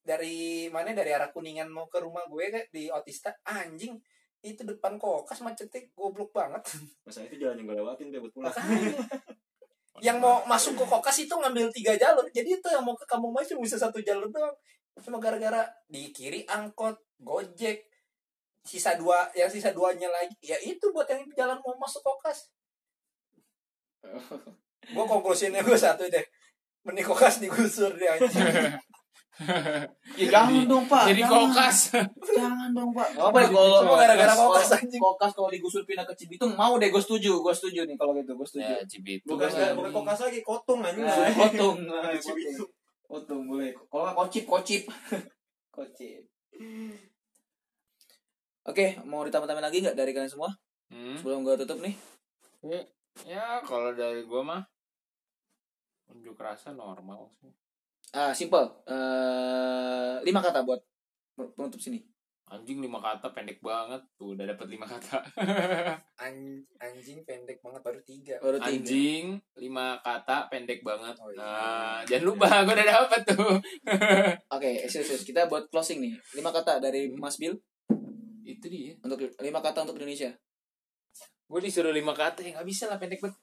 dari 0.04 0.68
mana 0.68 0.92
dari 0.92 1.10
arah 1.10 1.32
kuningan 1.32 1.66
mau 1.72 1.88
ke 1.90 1.98
rumah 1.98 2.22
gue 2.28 2.52
kayak 2.52 2.68
di 2.70 2.86
Otista 2.92 3.32
anjing 3.48 3.96
itu 4.44 4.60
depan 4.62 5.00
kokas 5.00 5.40
macetnya 5.40 5.80
goblok 5.96 6.30
banget 6.36 6.60
Masa 7.02 7.24
itu 7.24 7.40
jalan 7.40 7.64
yang 7.64 7.66
gue 7.72 7.76
lewatin 7.80 8.12
tuh 8.12 8.20
buat 8.22 8.32
pulang. 8.36 8.52
Yang 10.04 10.16
mau 10.20 10.44
masuk 10.44 10.76
ke 10.76 10.84
kokas 10.84 11.24
itu 11.24 11.32
ngambil 11.32 11.72
tiga 11.72 11.96
jalur. 11.96 12.28
Jadi 12.28 12.60
itu 12.60 12.68
yang 12.68 12.84
mau 12.84 12.92
ke 12.92 13.08
kampung 13.08 13.32
Maju 13.32 13.48
cuma 13.48 13.64
bisa 13.64 13.80
satu 13.80 14.04
jalur 14.04 14.28
doang. 14.28 14.52
Cuma 15.00 15.16
gara-gara 15.16 15.64
di 15.88 16.12
kiri 16.12 16.44
angkot 16.44 17.00
gojek 17.24 17.88
sisa 18.64 18.96
dua 19.00 19.28
yang 19.36 19.48
sisa 19.48 19.76
duanya 19.76 20.08
lagi 20.08 20.32
ya 20.40 20.56
itu 20.64 20.88
buat 20.92 21.04
yang 21.08 21.24
jalan 21.32 21.56
mau 21.64 21.72
masuk 21.80 22.04
kokas. 22.04 22.52
Gue 24.92 25.04
konklusinya 25.08 25.64
gue 25.64 25.78
satu 25.80 26.04
deh. 26.12 26.24
Mending 26.84 27.08
kokas 27.08 27.40
digusur 27.40 27.96
deh 27.96 28.08
anjing 28.08 28.76
Ya 30.20 30.26
jangan 30.30 30.62
dong 30.64 30.84
pak. 30.86 31.10
Jadi 31.10 31.20
jangan. 31.20 31.50
kokas. 31.50 31.78
Jangan 32.38 32.70
dong 32.70 32.90
pak. 32.90 33.08
Gak 33.12 33.24
apa 33.24 33.38
kalau 33.44 33.82
Cuma 33.82 33.98
gara-gara 33.98 34.30
kokas, 34.30 34.38
kalau- 34.64 34.78
anjing. 34.78 35.00
Kokas 35.00 35.32
kalau 35.32 35.48
digusur 35.50 35.82
pindah 35.82 36.04
ke 36.04 36.14
Cibitung 36.14 36.54
mau 36.54 36.78
deh 36.78 36.86
gue 36.86 36.98
setuju, 36.98 37.32
gue 37.36 37.50
setuju 37.52 37.82
nih 37.82 37.96
kalau 37.96 38.14
gitu 38.14 38.30
gue 38.32 38.46
setuju. 38.46 38.72
ya 38.72 38.84
Cibitung. 38.84 39.34
bukan 39.34 39.50
Bukan. 39.50 39.72
bukan 39.74 39.92
kokas 39.92 40.18
lagi 40.22 40.40
kotung 40.40 40.80
anjing 40.80 41.02
Nah, 41.02 41.34
Kotung, 41.34 41.76
nah, 41.88 42.14
Cibitung. 42.14 42.70
kotung 43.04 43.42
boleh. 43.44 43.74
Kalau 43.84 44.02
nggak 44.04 44.16
kocip, 44.16 44.44
kocip, 44.44 44.82
kocip. 45.68 46.22
Oke, 48.64 48.86
mau 49.02 49.20
ditambah-tambah 49.20 49.60
lagi 49.60 49.82
nggak 49.82 49.92
dari 49.92 50.10
kalian 50.10 50.30
semua? 50.30 50.48
Hmm. 50.88 51.18
Sebelum 51.18 51.42
gue 51.42 51.58
tutup 51.58 51.82
nih. 51.82 51.94
Ya 53.22 53.60
kalau 53.60 53.92
dari 53.92 54.22
gua 54.22 54.40
mah 54.40 54.62
unjuk 56.08 56.34
rasa 56.34 56.70
normal 56.70 57.28
sih. 57.34 57.50
Ah, 58.14 58.30
simple. 58.30 58.62
Eh, 58.86 60.14
lima 60.22 60.38
kata 60.38 60.62
buat 60.62 60.78
penutup 61.34 61.82
sini. 61.82 61.98
Anjing 62.44 62.78
lima 62.78 63.00
kata 63.02 63.32
pendek 63.34 63.58
banget 63.58 63.98
tuh 64.14 64.38
udah 64.38 64.46
dapat 64.46 64.70
lima 64.70 64.86
kata. 64.86 65.18
An- 66.24 66.62
anjing 66.78 67.24
pendek 67.24 67.58
banget 67.58 67.80
baru 67.82 67.98
tiga 68.04 68.36
Baru 68.38 68.60
tiga. 68.60 68.70
Anjing 68.70 69.24
lima 69.58 69.98
kata 69.98 70.46
pendek 70.46 70.86
banget. 70.86 71.16
Oh, 71.18 71.32
iya. 71.34 71.40
Nah, 71.42 71.98
jangan 72.06 72.24
lupa 72.28 72.46
gua 72.68 72.74
udah 72.76 72.86
dapat 72.86 73.20
tuh. 73.26 73.54
Oke, 74.54 74.70
serius, 74.86 75.08
serius. 75.10 75.24
kita 75.26 75.50
buat 75.50 75.66
closing 75.72 75.98
nih. 75.98 76.14
Lima 76.38 76.54
kata 76.54 76.78
dari 76.78 77.10
Mas 77.16 77.34
Bill 77.40 77.58
Itu 78.44 78.68
dia. 78.70 78.94
untuk 79.02 79.18
lima 79.42 79.58
kata 79.58 79.82
untuk 79.82 79.98
Indonesia. 79.98 80.30
Gue 81.50 81.60
disuruh 81.64 81.90
lima 81.90 82.14
kata 82.14 82.44
ya 82.44 82.54
nggak 82.54 82.68
bisa 82.68 82.86
lah 82.86 83.00
pendek 83.00 83.18
banget. 83.18 83.34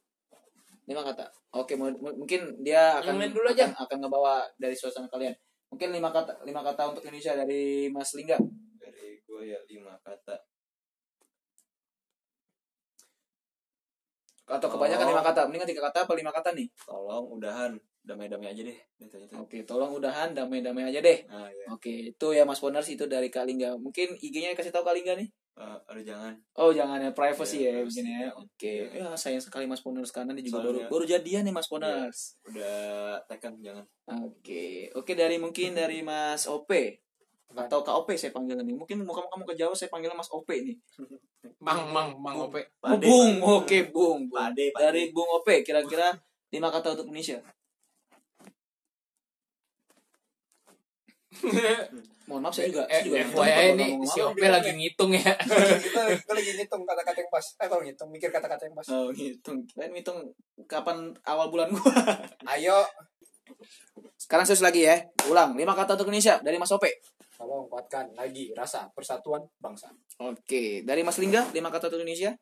Lima 0.92 1.08
kata. 1.08 1.26
Oke, 1.56 1.80
mu- 1.80 1.96
mu- 2.04 2.18
mungkin 2.20 2.60
dia 2.60 3.00
akan 3.00 3.16
Yang 3.16 3.32
dulu 3.40 3.48
aja. 3.48 3.64
akan, 3.72 3.76
akan 3.88 3.98
ngebawa 4.04 4.34
dari 4.60 4.76
suasana 4.76 5.08
kalian. 5.08 5.32
Mungkin 5.72 5.88
lima 5.96 6.12
kata 6.12 6.44
lima 6.44 6.60
kata 6.60 6.92
untuk 6.92 7.00
Indonesia 7.08 7.32
dari 7.32 7.88
Mas 7.88 8.12
Lingga. 8.12 8.36
dari 8.76 9.24
gue 9.24 9.42
ya 9.56 9.60
lima 9.72 9.96
kata 10.04 10.36
Atau 14.52 14.68
kebanyakan 14.68 15.16
lima 15.16 15.24
kata. 15.24 15.48
Mendingan 15.48 15.70
tiga 15.72 15.88
kata 15.88 16.04
apa 16.04 16.12
lima 16.12 16.36
kata 16.36 16.52
nih? 16.52 16.68
tolong 16.84 17.32
udahan 17.40 17.72
damai-damai 18.04 18.50
aja 18.52 18.66
deh 18.66 18.78
itu 18.98 19.14
itu 19.16 19.34
Oke, 19.38 19.62
tolong 19.62 19.94
udahan 19.96 20.34
damai-damai 20.34 20.90
aja 20.90 21.00
deh. 21.00 21.22
nah 21.30 21.46
ya 21.48 21.66
Oke, 21.72 22.12
itu 22.12 22.28
ya 22.36 22.44
Mas 22.44 22.58
Boners 22.60 22.90
itu 22.90 23.06
dari 23.08 23.30
Kak 23.32 23.48
Lingga. 23.48 23.78
Mungkin 23.80 24.18
IG-nya 24.20 24.58
kasih 24.58 24.74
tahu 24.76 24.84
Kak 24.84 24.98
Lingga 24.98 25.16
nih. 25.16 25.30
Eh, 25.52 25.78
aduh 25.86 26.00
jangan 26.02 26.34
Oh, 26.56 26.72
jangan 26.72 26.98
ya 26.98 27.12
privacy 27.12 27.62
Ya, 27.62 27.76
ya 27.76 27.84
begini 27.84 28.12
ya. 28.18 28.30
Oke. 28.34 28.74
Ya, 28.90 29.12
sayang 29.14 29.44
sekali 29.44 29.68
Mas 29.68 29.84
Boners 29.84 30.10
karena 30.10 30.32
dia 30.32 30.48
juga 30.48 30.64
Soalnya- 30.64 30.88
baru 30.88 31.04
baru 31.04 31.06
jadian 31.06 31.44
nih 31.44 31.54
Mas 31.54 31.68
Boners. 31.68 32.20
udah 32.48 32.80
tekan 33.28 33.60
jangan 33.60 33.84
Oke. 34.24 34.90
Oke 34.96 35.12
dari 35.14 35.36
mungkin 35.38 35.76
dari 35.76 36.00
Mas 36.02 36.48
OP. 36.48 36.72
Atau 37.52 37.84
Kak 37.84 37.96
OP 37.98 38.16
saya 38.16 38.32
panggilnya 38.32 38.64
nih. 38.64 38.74
Mungkin 38.74 39.04
mau 39.04 39.12
kamu 39.12 39.28
kamu 39.28 39.44
ke 39.44 39.56
Jawa 39.60 39.76
saya 39.76 39.92
panggilnya 39.92 40.16
Mas 40.16 40.32
OP 40.32 40.48
nih. 40.48 40.80
Mang 41.60 41.92
mang 41.92 42.16
mang 42.18 42.38
ope. 42.40 42.62
Oh, 42.82 42.98
Bung. 42.98 43.38
Oke, 43.42 43.92
Bung. 43.92 44.26
Bung. 44.26 44.34
Pade, 44.34 44.72
pade. 44.72 44.82
Dari 44.82 45.12
Bung 45.12 45.30
OP 45.32 45.62
kira-kira 45.62 46.16
lima 46.50 46.72
kata 46.72 46.96
untuk 46.96 47.12
Indonesia. 47.12 47.38
Mohon 52.24 52.42
maaf 52.44 52.54
saya 52.54 52.68
juga, 52.68 52.84
saya 52.86 52.94
Eh, 52.94 53.04
juga 53.04 53.16
nggak 53.18 53.28
tahu 53.28 53.42
FYI 53.42 53.68
ngomong 53.92 54.02
si. 54.06 54.20
Ope 54.22 54.46
lagi 54.48 54.72
ngitung 54.72 55.12
ya. 55.12 55.34
kita, 55.36 56.02
kita 56.16 56.32
lagi 56.32 56.52
ngitung 56.54 56.82
kata-kata 56.84 57.18
yang 57.18 57.30
pas 57.30 57.46
eh 57.52 57.68
kalau 57.68 57.82
ngitung 57.82 58.10
mikir 58.10 58.30
kata-kata 58.30 58.64
yang 58.64 58.76
pas 58.76 58.88
Oh, 58.88 59.10
ngitung. 59.10 59.58
Kalian 59.68 59.92
ngitung 59.92 60.20
kapan 60.64 60.98
awal 61.24 61.48
bulan 61.48 61.70
gua. 61.70 61.82
ayo 62.52 62.78
Sekarang 64.16 64.44
serius 64.44 64.62
lagi 64.62 64.82
ya. 64.82 64.96
Ulang, 65.26 65.54
lima 65.54 65.74
kata 65.74 65.94
untuk 65.94 66.08
Indonesia 66.08 66.40
dari 66.40 66.56
Mas 66.56 66.72
Ope. 66.72 67.02
tolong 67.34 67.66
kuatkan 67.66 68.06
lagi 68.14 68.54
rasa 68.54 68.86
persatuan 68.92 69.42
bangsa 69.58 69.90
Oke, 70.20 70.86
dari 70.86 71.02
Mas 71.02 71.18
Lingga, 71.18 71.50
lima 71.50 71.68
kata 71.68 71.90
untuk 71.90 72.00
Indonesia. 72.00 72.38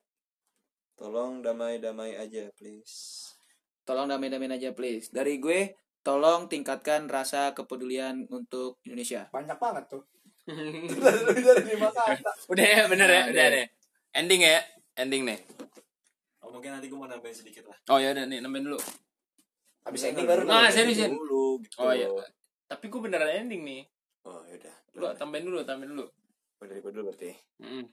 tolong 0.94 1.40
damai-damai 1.40 2.14
aja 2.14 2.52
please 2.54 3.32
Tolong 3.82 4.06
damai-damai 4.06 4.52
aja 4.52 4.70
please. 4.70 5.10
Dari 5.10 5.40
gue, 5.40 5.72
tolong 6.10 6.48
tingkatkan 6.48 7.06
rasa 7.06 7.54
kepedulian 7.54 8.26
untuk 8.28 8.82
Indonesia. 8.82 9.30
banyak 9.30 9.56
banget 9.56 9.84
tuh 9.88 10.04
udah 12.50 12.66
ya 12.66 12.82
bener 12.90 13.08
ya, 13.08 13.20
Nah, 13.20 13.26
udah 13.30 13.46
deh. 13.52 13.66
Ending 14.12 14.42
ya, 14.42 14.58
ending 14.96 15.22
nih. 15.24 15.38
oh 16.42 16.50
mungkin 16.50 16.74
nanti 16.74 16.90
gue 16.90 16.96
mau 16.96 17.06
nambahin 17.06 17.36
sedikit 17.36 17.66
lah 17.66 17.76
Oh 17.88 17.98
ya 17.98 18.10
udah 18.10 18.26
nih 18.26 18.42
nambahin 18.42 18.66
dulu. 18.66 18.80
habis 19.86 20.02
ini 20.04 20.24
baru 20.24 20.44
Nah, 20.44 20.66
nambahin. 20.66 20.74
serius, 20.74 20.98
Yan. 21.00 21.12
dulu 21.12 21.60
gitu 21.62 21.76
Oh 21.78 21.92
iya. 21.92 22.08
Tapi 22.66 22.84
gue 22.86 23.00
beneran 23.00 23.30
ending 23.38 23.62
nih. 23.62 23.82
oh 24.24 24.42
yaudah 24.44 24.76
Lu 24.96 25.06
tambahin 25.14 25.44
dulu, 25.46 25.58
tambahin 25.62 25.94
dulu. 25.94 26.06
Dari 26.60 26.80
gue 26.80 26.92
dulu 26.92 27.04
berarti 27.08 27.30
Mm. 27.60 27.84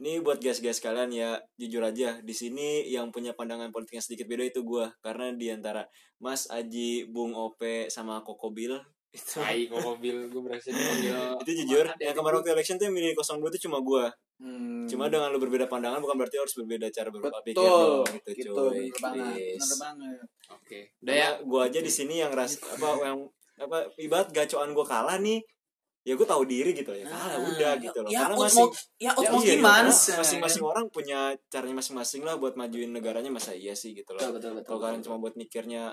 Ini 0.00 0.24
buat 0.24 0.40
guys-guys 0.40 0.80
kalian 0.80 1.12
ya, 1.12 1.36
jujur 1.60 1.84
aja 1.84 2.16
di 2.24 2.32
sini 2.32 2.88
yang 2.88 3.12
punya 3.12 3.36
pandangan 3.36 3.68
politiknya 3.68 4.00
sedikit 4.00 4.24
beda 4.32 4.48
itu 4.48 4.64
gua 4.64 4.88
karena 5.04 5.28
di 5.36 5.52
antara 5.52 5.84
Mas 6.24 6.48
Aji, 6.48 7.04
Bung 7.12 7.36
Ope 7.36 7.92
sama 7.92 8.24
Koko 8.24 8.48
Bill 8.48 8.80
itu 9.10 9.42
Tai 9.42 9.58
kok 9.66 9.82
mobil 9.82 10.30
gue 10.30 10.38
berhasil 10.38 10.70
itu 10.70 11.50
jujur 11.66 11.82
yang 11.98 12.14
kemarin 12.14 12.38
waktu 12.38 12.54
election 12.54 12.78
tuh 12.78 12.86
yang 12.86 12.94
milih 12.94 13.10
02 13.18 13.42
itu 13.50 13.66
cuma 13.66 13.82
gua 13.82 14.06
Hmm. 14.40 14.88
cuma 14.88 15.12
dengan 15.12 15.28
lu 15.28 15.36
berbeda 15.36 15.68
pandangan 15.68 16.00
bukan 16.00 16.16
berarti 16.16 16.40
harus 16.40 16.56
berbeda 16.56 16.88
cara 16.88 17.12
berpikir 17.12 17.52
betul. 17.52 18.00
dong 18.00 18.08
gitu, 18.24 18.28
Gitu, 18.32 18.52
cuy 18.56 18.88
bener 18.88 19.00
banget. 19.04 19.60
Bener 19.60 19.78
banget. 19.84 20.18
Oke. 20.48 20.80
Udah 21.04 21.12
ya. 21.20 21.28
Gua 21.44 21.60
aja 21.68 21.80
di 21.84 21.92
sini 21.92 22.24
yang 22.24 22.32
ras 22.32 22.56
apa 22.56 22.88
yang 23.04 23.28
apa 23.60 23.92
ibarat 24.00 24.32
gacoan 24.32 24.72
gua 24.72 24.88
kalah 24.88 25.20
nih 25.20 25.44
ya 26.00 26.16
gue 26.16 26.24
tahu 26.24 26.42
diri 26.48 26.72
gitu 26.72 26.96
ya 26.96 27.04
kalah 27.04 27.36
Nah, 27.36 27.44
udah 27.44 27.72
gitu 27.76 27.98
loh 28.00 28.08
Ya, 28.08 28.24
karena 28.24 28.34
out 28.40 28.44
masing 28.48 28.64
mau, 28.64 28.68
ya, 28.96 29.10
out 29.12 29.24
Ya, 29.24 29.30
iya, 29.36 29.54
gimana 29.60 29.90
iya. 29.92 30.14
masing-masing 30.16 30.62
orang 30.64 30.84
punya 30.88 31.20
caranya 31.52 31.76
masing-masing 31.76 32.22
lah 32.24 32.34
buat 32.40 32.56
majuin 32.56 32.88
negaranya 32.88 33.28
masa 33.28 33.52
iya 33.52 33.76
sih 33.76 33.92
gitu 33.92 34.16
loh 34.16 34.32
betul, 34.32 34.56
betul. 34.56 34.64
kalau 34.64 34.80
kalian 34.88 35.04
cuma 35.04 35.20
buat 35.20 35.36
mikirnya 35.36 35.92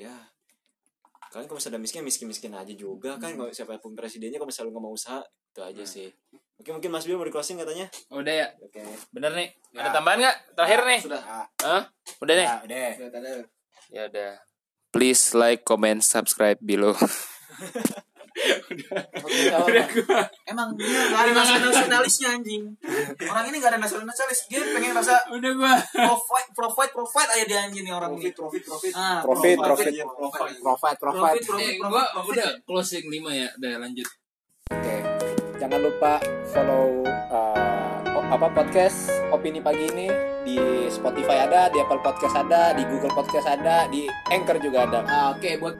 ya 0.00 0.14
kalian 1.28 1.44
kalau 1.50 1.58
misalnya 1.60 1.80
miskin 1.82 2.02
miskin 2.06 2.26
miskin 2.30 2.52
aja 2.56 2.72
juga 2.72 3.20
kan 3.20 3.36
kalau 3.36 3.52
siapa 3.52 3.76
pun 3.82 3.92
presidennya 3.92 4.40
kalau 4.40 4.48
misalnya 4.48 4.70
lu 4.70 4.72
nggak 4.78 4.84
mau 4.88 4.94
usaha 4.96 5.20
itu 5.54 5.60
aja 5.60 5.84
sih 5.84 6.08
mungkin 6.54 6.72
mungkin 6.78 6.90
Mas 6.94 7.04
Bimo 7.04 7.18
mau 7.20 7.26
di 7.26 7.34
closing 7.34 7.58
katanya 7.58 7.90
Udah 8.14 8.34
ya. 8.34 8.46
oke 8.62 8.78
Bener 9.10 9.34
nih. 9.34 9.48
Ya. 9.74 9.82
Ada 9.82 9.88
tambahan 9.98 10.18
nggak? 10.22 10.36
Terakhir 10.54 10.80
nih. 10.86 11.00
Sudah. 11.02 11.22
Hah? 11.66 11.82
Udah 12.22 12.34
nih. 12.38 12.46
Ah, 12.46 12.58
udah 12.62 12.76
Sudah, 12.94 13.10
ada. 13.10 13.30
Ya 13.90 14.02
udah. 14.06 14.30
Please 14.94 15.34
like, 15.34 15.66
comment, 15.66 15.98
subscribe 15.98 16.62
below. 16.62 16.94
Oke, 18.44 19.48
apa-apa. 19.48 20.20
Emang 20.44 20.68
dia 20.74 20.86
gak 21.08 21.20
ada 21.20 21.32
nasional 21.32 21.70
nasionalisnya 21.70 22.28
anjing. 22.32 22.62
Orang 23.24 23.44
ini 23.46 23.56
gak 23.58 23.72
ada 23.72 23.80
nasional 23.80 24.04
nasionalis. 24.04 24.40
Dia 24.46 24.60
pengen 24.68 24.92
rasa 24.92 25.16
udah 25.28 25.50
gua. 25.54 25.74
provide, 25.94 26.48
provide, 26.52 26.92
provide 26.92 27.30
aja 27.32 27.44
dia 27.44 27.58
anjing 27.62 27.82
nih 27.82 27.92
orang 27.92 28.12
ini. 28.14 28.30
profit 28.30 28.62
profit 28.62 28.92
Ah, 28.92 29.20
Profit, 29.20 29.56
profit. 29.56 29.92
profit 29.94 30.04
Profit, 30.04 30.56
profit 30.60 30.96
profit, 30.98 31.40
Eh, 31.40 31.44
profit, 31.44 31.74
gua 31.82 32.04
profit. 32.12 32.32
udah 32.34 32.48
closing 32.62 33.04
5 33.06 33.30
ya. 33.30 33.48
Udah 33.54 33.72
lanjut. 33.78 34.08
Oke, 34.70 34.96
jangan 35.56 35.80
lupa 35.80 36.12
follow 36.46 37.04
o- 37.30 37.82
apa 38.24 38.48
podcast 38.50 38.98
opini 39.30 39.60
pagi 39.60 39.86
ini 39.86 40.08
di 40.42 40.56
Spotify 40.88 41.44
ada, 41.44 41.68
di 41.68 41.78
Apple 41.78 42.00
Podcast 42.00 42.34
ada, 42.34 42.72
di 42.72 42.82
Google 42.84 43.12
Podcast 43.12 43.46
ada, 43.46 43.86
di 43.86 44.04
Anchor 44.26 44.58
juga 44.58 44.84
ada. 44.84 45.00
Ah, 45.04 45.26
Oke, 45.30 45.54
buat 45.54 45.76